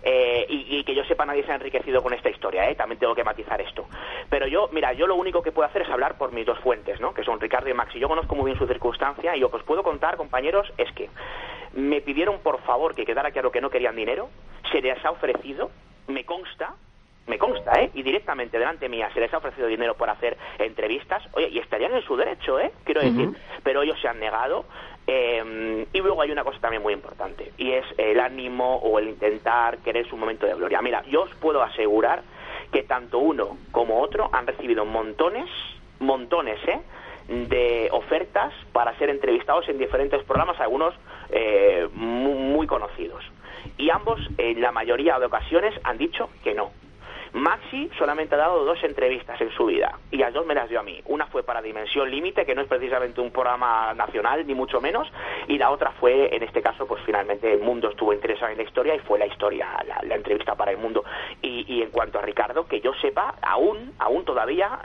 Eh, 0.03 0.45
y, 0.49 0.79
y 0.79 0.85
que 0.85 0.95
yo 0.95 1.05
sepa 1.05 1.25
nadie 1.25 1.45
se 1.45 1.53
ha 1.53 1.55
enriquecido 1.55 2.03
con 2.03 2.13
esta 2.13 2.29
historia, 2.29 2.69
¿eh? 2.69 2.75
también 2.75 2.99
tengo 2.99 3.15
que 3.15 3.25
matizar 3.25 3.59
esto. 3.61 3.87
Pero 4.29 4.47
yo, 4.49 4.69
mira, 4.73 4.93
yo 4.93 5.07
lo 5.07 5.15
único 5.15 5.41
que 5.41 5.53
puedo 5.53 5.67
hacer 5.69 5.83
es 5.83 5.89
hablar 5.89 6.19
por 6.19 6.33
mis 6.33 6.45
dos 6.45 6.59
fuentes, 6.59 7.01
¿no? 7.01 7.15
que 7.15 7.23
son 7.25 7.41
Ricardo 7.41 7.71
y 7.71 7.75
Maxi. 7.75 7.99
Yo 8.01 8.09
conozco 8.09 8.35
muy 8.35 8.47
bien 8.47 8.59
su 8.59 8.67
circunstancia 8.67 9.35
y 9.37 9.41
lo 9.41 9.49
que 9.51 9.57
os 9.59 9.63
puedo 9.63 9.83
contar, 9.83 10.17
compañeros, 10.17 10.71
es 10.77 10.91
que 10.93 11.09
me 11.75 12.01
pidieron 12.01 12.39
por 12.41 12.61
favor 12.63 12.95
que 12.95 13.05
quedara 13.05 13.31
claro 13.31 13.51
que 13.51 13.61
no 13.61 13.71
querían 13.71 13.97
dinero, 13.97 14.31
se 14.71 14.81
les 14.81 15.05
ha 15.05 15.11
ofrecido, 15.11 15.71
me 16.09 16.25
consta, 16.25 16.75
me 17.27 17.39
consta, 17.39 17.81
¿eh? 17.81 17.91
Y 17.95 18.03
directamente 18.03 18.59
delante 18.59 18.89
mía 18.89 19.11
se 19.15 19.21
les 19.21 19.33
ha 19.33 19.39
ofrecido 19.39 19.67
dinero 19.67 19.95
por 19.95 20.11
hacer 20.11 20.37
entrevistas. 20.59 21.23
Oye, 21.33 21.49
y 21.49 21.59
estarían 21.59 21.95
en 21.95 22.03
su 22.03 22.17
derecho, 22.17 22.61
¿eh? 22.61 22.71
Quiero 22.85 23.01
decir, 23.01 23.31
pero 23.63 23.83
ellos 23.83 23.99
se 24.01 24.09
han 24.09 24.21
negado. 24.21 24.67
eh, 25.07 25.87
y 25.93 25.99
luego 26.01 26.23
hay 26.23 26.31
una 26.31 26.45
cosa 26.45 26.59
también 26.61 26.83
muy 26.83 26.93
importante, 26.93 27.53
y 27.59 27.73
es 27.73 27.85
el 27.99 28.21
ánimo 28.21 28.77
o 28.77 28.99
el 28.99 29.09
intentar 29.09 29.79
querer 29.79 30.09
su 30.09 30.17
momento 30.17 30.47
de 30.47 30.55
gloria. 30.55 30.81
Mira, 30.81 31.03
yo 31.07 31.23
os 31.23 31.35
puedo 31.37 31.63
asegurar 31.63 32.23
que 32.73 32.83
tanto 32.85 33.19
uno 33.19 33.59
como 33.71 34.01
otro 34.01 34.31
han 34.33 34.47
recibido 34.47 34.85
montones, 34.85 35.49
montones, 36.05 36.59
¿eh? 36.69 36.81
de 37.29 37.89
ofertas 37.91 38.53
para 38.73 38.97
ser 38.99 39.09
entrevistados 39.09 39.67
en 39.69 39.79
diferentes 39.79 40.23
programas, 40.25 40.61
algunos 40.61 40.95
eh, 41.31 41.89
mu- 41.95 42.35
muy 42.35 42.67
conocidos. 42.67 43.25
Y 43.79 43.89
ambos, 43.91 44.21
en 44.39 44.61
la 44.61 44.73
mayoría 44.73 45.19
de 45.19 45.27
ocasiones, 45.27 45.75
han 45.85 45.97
dicho 45.99 46.29
que 46.43 46.55
no. 46.55 46.71
Maxi 47.35 47.91
solamente 47.99 48.37
ha 48.37 48.39
dado 48.39 48.65
dos 48.65 48.83
entrevistas 48.85 49.41
en 49.41 49.51
su 49.51 49.67
vida 49.67 49.99
y 50.13 50.19
las 50.19 50.33
dos 50.33 50.47
me 50.47 50.55
las 50.55 50.69
dio 50.69 50.79
a 50.79 50.85
mí. 50.85 51.03
Una 51.07 51.27
fue 51.27 51.43
para 51.43 51.61
Dimensión 51.61 52.09
Límite, 52.09 52.47
que 52.47 52.55
no 52.55 52.63
es 52.63 52.69
precisamente 52.69 53.21
un 53.21 53.33
programa 53.33 53.93
nacional, 53.93 54.47
ni 54.47 54.55
mucho 54.55 54.81
menos, 54.81 55.09
y 55.49 55.59
la 55.59 55.73
otra 55.73 55.91
fue, 55.99 56.35
en 56.35 56.45
este 56.45 56.63
caso, 56.63 56.87
pues 56.87 57.03
finalmente 57.05 57.53
El 57.53 57.59
Mundo 57.59 57.91
estuvo 57.91 58.13
interesado 58.13 58.53
en 58.53 58.59
la 58.59 58.63
historia 58.63 58.95
y 58.95 59.01
fue 59.01 59.19
la 59.19 59.27
historia, 59.27 59.67
la, 59.85 60.15
entrevista 60.15 60.55
para 60.55 60.71
El 60.71 60.79
Mundo. 60.79 61.03
Y, 61.43 61.65
y 61.67 61.83
en 61.83 61.91
cuanto 61.91 62.21
a 62.21 62.23
Ricardo, 62.23 62.69
que 62.69 62.81
yo 62.81 62.93
sepa, 63.03 63.35
aún, 63.43 63.95
aún 63.99 64.25
todavía, 64.25 64.79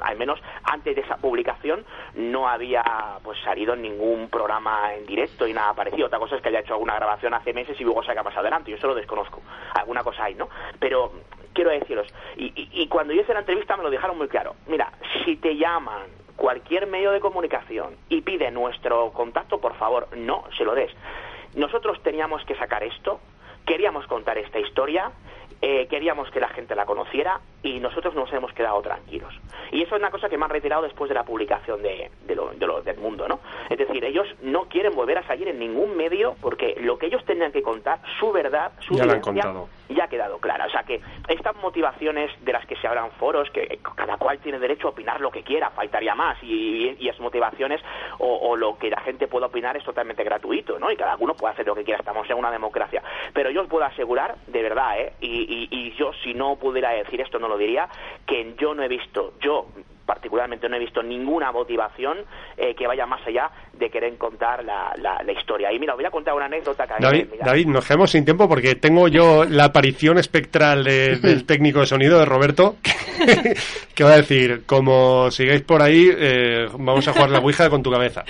al 0.00 0.16
menos 0.16 0.40
antes 0.62 0.94
de 0.94 1.02
esa 1.02 1.16
publicación, 1.16 1.84
no 2.14 2.48
había 2.48 2.84
pues 3.24 3.38
salido 3.40 3.74
en 3.74 3.82
ningún 3.82 4.28
programa 4.28 4.94
en 4.94 5.06
directo 5.06 5.44
y 5.48 5.52
nada 5.52 5.74
parecido. 5.74 6.06
Otra 6.06 6.20
cosa 6.20 6.36
es 6.36 6.42
que 6.42 6.50
haya 6.50 6.60
hecho 6.60 6.74
alguna 6.74 6.94
grabación 6.94 7.34
hace 7.34 7.52
meses 7.52 7.80
y 7.80 7.82
luego 7.82 8.04
se 8.04 8.12
haya 8.12 8.22
más 8.22 8.36
adelante. 8.36 8.70
Yo 8.70 8.76
eso 8.76 8.86
lo 8.86 8.94
desconozco. 8.94 9.42
Alguna 9.74 10.04
cosa 10.04 10.24
hay, 10.24 10.36
¿no? 10.36 10.48
Pero 10.78 11.12
quiero 11.64 11.80
deciros, 11.80 12.06
y, 12.36 12.52
y- 12.56 12.88
cuando 12.88 13.12
yo 13.14 13.22
hice 13.22 13.32
la 13.32 13.40
entrevista 13.40 13.76
me 13.76 13.82
lo 13.82 13.90
dejaron 13.90 14.18
muy 14.18 14.28
claro. 14.28 14.54
Mira, 14.66 14.92
si 15.24 15.36
te 15.36 15.56
llaman 15.56 16.02
cualquier 16.36 16.86
medio 16.86 17.10
de 17.12 17.20
comunicación 17.20 17.96
y 18.08 18.20
pide 18.22 18.50
nuestro 18.50 19.10
contacto, 19.12 19.60
por 19.60 19.74
favor, 19.76 20.08
no 20.16 20.44
se 20.56 20.64
lo 20.64 20.74
des. 20.74 20.90
Nosotros 21.54 22.02
teníamos 22.02 22.44
que 22.44 22.54
sacar 22.56 22.82
esto, 22.82 23.20
queríamos 23.66 24.06
contar 24.06 24.36
esta 24.38 24.58
historia, 24.58 25.12
eh, 25.62 25.86
queríamos 25.88 26.30
que 26.30 26.40
la 26.40 26.48
gente 26.48 26.74
la 26.74 26.84
conociera 26.84 27.40
y 27.64 27.80
nosotros 27.80 28.14
nos 28.14 28.32
hemos 28.32 28.52
quedado 28.52 28.80
tranquilos. 28.82 29.34
Y 29.72 29.82
eso 29.82 29.96
es 29.96 30.00
una 30.00 30.10
cosa 30.10 30.28
que 30.28 30.38
me 30.38 30.44
han 30.44 30.50
reiterado 30.50 30.82
después 30.82 31.08
de 31.08 31.14
la 31.14 31.24
publicación 31.24 31.82
de, 31.82 32.10
de 32.22 32.34
lo, 32.36 32.50
de 32.52 32.66
lo- 32.66 32.82
del 32.82 32.98
mundo, 32.98 33.26
¿no? 33.26 33.40
Es 33.68 33.78
decir, 33.78 34.04
ellos 34.04 34.28
no 34.42 34.66
quieren 34.68 34.94
volver 34.94 35.18
a 35.18 35.26
salir 35.26 35.48
en 35.48 35.58
ningún 35.58 35.96
medio 35.96 36.36
porque 36.40 36.76
lo 36.80 36.98
que 36.98 37.06
ellos 37.06 37.24
tenían 37.24 37.50
que 37.50 37.62
contar, 37.62 37.98
su 38.20 38.30
verdad, 38.30 38.70
su 38.80 38.94
Ya 39.88 39.94
ya 39.96 40.04
ha 40.04 40.08
quedado 40.08 40.38
clara. 40.38 40.66
O 40.66 40.70
sea 40.70 40.82
que 40.84 41.00
estas 41.28 41.56
motivaciones 41.56 42.30
de 42.44 42.52
las 42.52 42.64
que 42.66 42.76
se 42.76 42.86
hablan 42.86 43.10
foros, 43.12 43.50
que 43.50 43.78
cada 43.96 44.16
cual 44.16 44.38
tiene 44.38 44.58
derecho 44.58 44.88
a 44.88 44.90
opinar 44.90 45.20
lo 45.20 45.30
que 45.30 45.42
quiera, 45.42 45.70
faltaría 45.70 46.14
más, 46.14 46.36
y, 46.42 46.96
y 46.98 47.08
esas 47.08 47.20
motivaciones 47.20 47.80
o, 48.18 48.26
o 48.50 48.56
lo 48.56 48.78
que 48.78 48.90
la 48.90 49.00
gente 49.00 49.26
pueda 49.26 49.46
opinar 49.46 49.76
es 49.76 49.84
totalmente 49.84 50.22
gratuito, 50.24 50.78
¿no? 50.78 50.90
Y 50.90 50.96
cada 50.96 51.16
uno 51.18 51.34
puede 51.34 51.52
hacer 51.54 51.66
lo 51.66 51.74
que 51.74 51.84
quiera, 51.84 52.00
estamos 52.00 52.28
en 52.28 52.36
una 52.36 52.50
democracia. 52.50 53.02
Pero 53.32 53.50
yo 53.50 53.62
os 53.62 53.68
puedo 53.68 53.84
asegurar, 53.84 54.36
de 54.46 54.62
verdad, 54.62 55.00
¿eh? 55.00 55.12
Y, 55.20 55.42
y- 55.42 55.68
y 55.70 55.92
yo 55.96 56.12
si 56.22 56.34
no 56.34 56.56
pudiera 56.56 56.90
decir 56.90 57.20
esto 57.20 57.38
no 57.38 57.48
lo 57.48 57.53
diría, 57.58 57.88
que 58.26 58.54
yo 58.58 58.74
no 58.74 58.82
he 58.82 58.88
visto, 58.88 59.34
yo 59.40 59.66
particularmente 60.06 60.68
no 60.68 60.76
he 60.76 60.80
visto 60.80 61.02
ninguna 61.02 61.50
motivación 61.50 62.18
eh, 62.58 62.74
que 62.74 62.86
vaya 62.86 63.06
más 63.06 63.26
allá 63.26 63.50
de 63.72 63.88
querer 63.88 64.18
contar 64.18 64.62
la, 64.62 64.92
la, 65.00 65.22
la 65.22 65.32
historia. 65.32 65.72
Y 65.72 65.78
mira, 65.78 65.94
os 65.94 65.96
voy 65.98 66.04
a 66.04 66.10
contar 66.10 66.34
una 66.34 66.44
anécdota 66.44 66.86
que 66.86 67.02
David, 67.02 67.24
me- 67.24 67.30
mira, 67.32 67.46
David, 67.46 67.66
nos 67.68 67.86
quedamos 67.86 68.10
sin 68.10 68.22
tiempo 68.22 68.46
porque 68.46 68.74
tengo 68.74 69.08
yo 69.08 69.44
la 69.46 69.64
aparición 69.64 70.18
espectral 70.18 70.84
de- 70.84 71.16
del 71.16 71.46
técnico 71.46 71.80
de 71.80 71.86
sonido 71.86 72.18
de 72.18 72.26
Roberto, 72.26 72.76
que, 72.82 73.54
que 73.94 74.04
va 74.04 74.12
a 74.12 74.16
decir, 74.16 74.64
como 74.66 75.30
sigáis 75.30 75.62
por 75.62 75.80
ahí, 75.80 76.10
eh, 76.14 76.66
vamos 76.78 77.08
a 77.08 77.12
jugar 77.14 77.30
la 77.30 77.38
Ouija 77.38 77.70
con 77.70 77.82
tu 77.82 77.90
cabeza. 77.90 78.24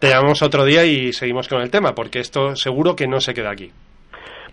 Te 0.00 0.08
llamamos 0.08 0.42
otro 0.42 0.64
día 0.64 0.84
y 0.84 1.12
seguimos 1.12 1.46
con 1.46 1.60
el 1.62 1.70
tema, 1.70 1.94
porque 1.94 2.18
esto 2.18 2.56
seguro 2.56 2.96
que 2.96 3.06
no 3.06 3.20
se 3.20 3.34
queda 3.34 3.50
aquí. 3.50 3.70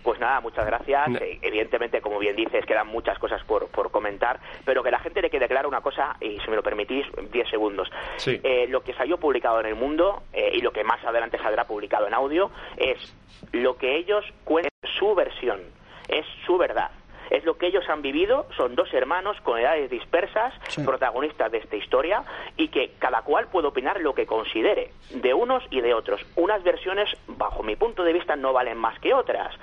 Pues 0.06 0.20
nada, 0.20 0.40
muchas 0.40 0.64
gracias. 0.64 1.08
No. 1.08 1.18
Eh, 1.18 1.40
evidentemente, 1.42 2.00
como 2.00 2.20
bien 2.20 2.36
dices, 2.36 2.64
quedan 2.64 2.86
muchas 2.86 3.18
cosas 3.18 3.42
por, 3.42 3.66
por 3.66 3.90
comentar, 3.90 4.38
pero 4.64 4.84
que 4.84 4.92
la 4.92 5.00
gente 5.00 5.20
le 5.20 5.28
quede 5.28 5.48
clara 5.48 5.66
una 5.66 5.80
cosa, 5.80 6.14
y 6.20 6.38
si 6.38 6.48
me 6.48 6.54
lo 6.54 6.62
permitís, 6.62 7.04
10 7.32 7.50
segundos. 7.50 7.90
Sí. 8.14 8.40
Eh, 8.44 8.68
lo 8.68 8.84
que 8.84 8.94
salió 8.94 9.18
publicado 9.18 9.58
en 9.58 9.66
el 9.66 9.74
mundo 9.74 10.22
eh, 10.32 10.52
y 10.54 10.60
lo 10.60 10.70
que 10.70 10.84
más 10.84 11.04
adelante 11.04 11.38
saldrá 11.38 11.64
publicado 11.64 12.06
en 12.06 12.14
audio 12.14 12.52
es 12.76 13.16
lo 13.50 13.76
que 13.78 13.96
ellos 13.96 14.24
cuentan, 14.44 14.70
su 14.96 15.12
versión, 15.16 15.60
es 16.06 16.24
su 16.46 16.56
verdad. 16.56 16.92
Es 17.30 17.44
lo 17.44 17.56
que 17.58 17.66
ellos 17.66 17.84
han 17.88 18.02
vivido, 18.02 18.46
son 18.56 18.74
dos 18.74 18.92
hermanos 18.94 19.36
con 19.42 19.58
edades 19.58 19.90
dispersas, 19.90 20.54
Sí. 20.68 20.82
protagonistas 20.82 21.50
de 21.52 21.58
esta 21.58 21.76
historia, 21.76 22.22
y 22.56 22.68
que 22.68 22.92
cada 22.98 23.22
cual 23.22 23.46
puede 23.48 23.68
opinar 23.68 24.00
lo 24.00 24.14
que 24.14 24.26
considere, 24.26 24.90
de 25.10 25.34
unos 25.34 25.62
y 25.70 25.80
de 25.80 25.94
otros. 25.94 26.20
Unas 26.36 26.62
versiones, 26.62 27.08
bajo 27.26 27.62
mi 27.62 27.76
punto 27.76 28.04
de 28.04 28.12
vista, 28.12 28.36
no 28.36 28.52
valen 28.52 28.78
más 28.78 28.98
que 29.00 29.12
otras. 29.14 29.54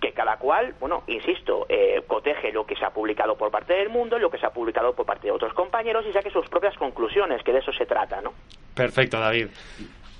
Que 0.00 0.12
cada 0.12 0.36
cual, 0.36 0.74
bueno, 0.78 1.02
insisto, 1.08 1.66
eh, 1.68 2.02
coteje 2.06 2.52
lo 2.52 2.64
que 2.64 2.76
se 2.76 2.84
ha 2.84 2.90
publicado 2.90 3.36
por 3.36 3.50
parte 3.50 3.74
del 3.74 3.88
mundo, 3.88 4.18
lo 4.18 4.30
que 4.30 4.38
se 4.38 4.46
ha 4.46 4.50
publicado 4.50 4.92
por 4.94 5.04
parte 5.06 5.26
de 5.26 5.32
otros 5.32 5.52
compañeros 5.54 6.04
y 6.08 6.12
saque 6.12 6.30
sus 6.30 6.48
propias 6.48 6.76
conclusiones, 6.76 7.42
que 7.42 7.52
de 7.52 7.58
eso 7.58 7.72
se 7.72 7.84
trata, 7.84 8.20
¿no? 8.20 8.32
Perfecto, 8.74 9.18
David. 9.18 9.48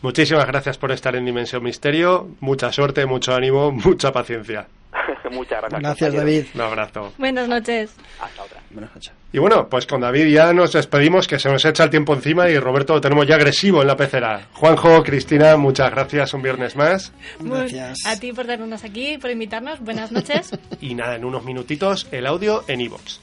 Muchísimas 0.03 0.46
gracias 0.46 0.78
por 0.78 0.90
estar 0.92 1.14
en 1.16 1.24
Dimensión 1.24 1.62
Misterio. 1.62 2.26
Mucha 2.40 2.72
suerte, 2.72 3.07
mucho 3.07 3.34
ánimo, 3.34 3.70
mucha 3.84 4.12
paciencia. 4.12 4.66
Muchas 5.30 5.61
gracias. 5.61 5.80
Gracias. 5.80 6.14
David. 6.14 6.45
Un 6.55 6.61
abrazo. 6.61 7.12
Buenas 7.18 7.49
noches. 7.49 7.95
Hasta 8.20 8.43
otra. 8.43 8.61
Buenas 8.70 8.95
noches. 8.95 9.12
Y 9.32 9.39
bueno, 9.39 9.68
pues 9.68 9.86
con 9.86 10.01
David 10.01 10.28
ya 10.28 10.53
nos 10.53 10.72
despedimos, 10.72 11.26
que 11.26 11.39
se 11.39 11.51
nos 11.51 11.64
echa 11.64 11.84
el 11.84 11.91
tiempo 11.91 12.14
encima 12.14 12.49
y 12.49 12.59
Roberto 12.59 12.95
lo 12.95 13.01
tenemos 13.01 13.26
ya 13.26 13.34
agresivo 13.34 13.82
en 13.82 13.89
la 13.89 13.97
pecera. 13.97 14.49
Juanjo, 14.55 15.03
Cristina, 15.03 15.57
muchas 15.57 15.91
gracias 15.91 16.32
un 16.32 16.43
viernes 16.43 16.76
más. 16.76 17.12
Gracias. 17.39 17.99
A 18.07 18.18
ti 18.18 18.32
por 18.32 18.47
tenernos 18.47 18.84
aquí, 18.84 19.18
por 19.18 19.30
invitarnos. 19.30 19.80
Buenas 19.80 20.12
noches. 20.12 20.51
Y 20.80 20.95
nada, 20.95 21.16
en 21.16 21.24
unos 21.24 21.45
minutitos 21.45 22.07
el 22.12 22.26
audio 22.26 22.64
en 22.68 22.80
iVoox. 22.80 23.18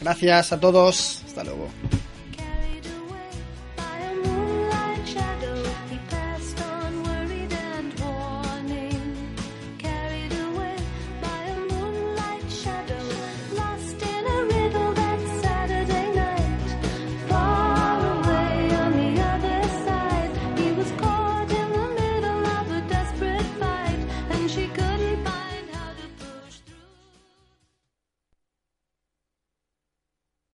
Gracias 0.00 0.52
a 0.52 0.60
todos. 0.60 1.22
Hasta 1.26 1.42
luego. 1.44 1.68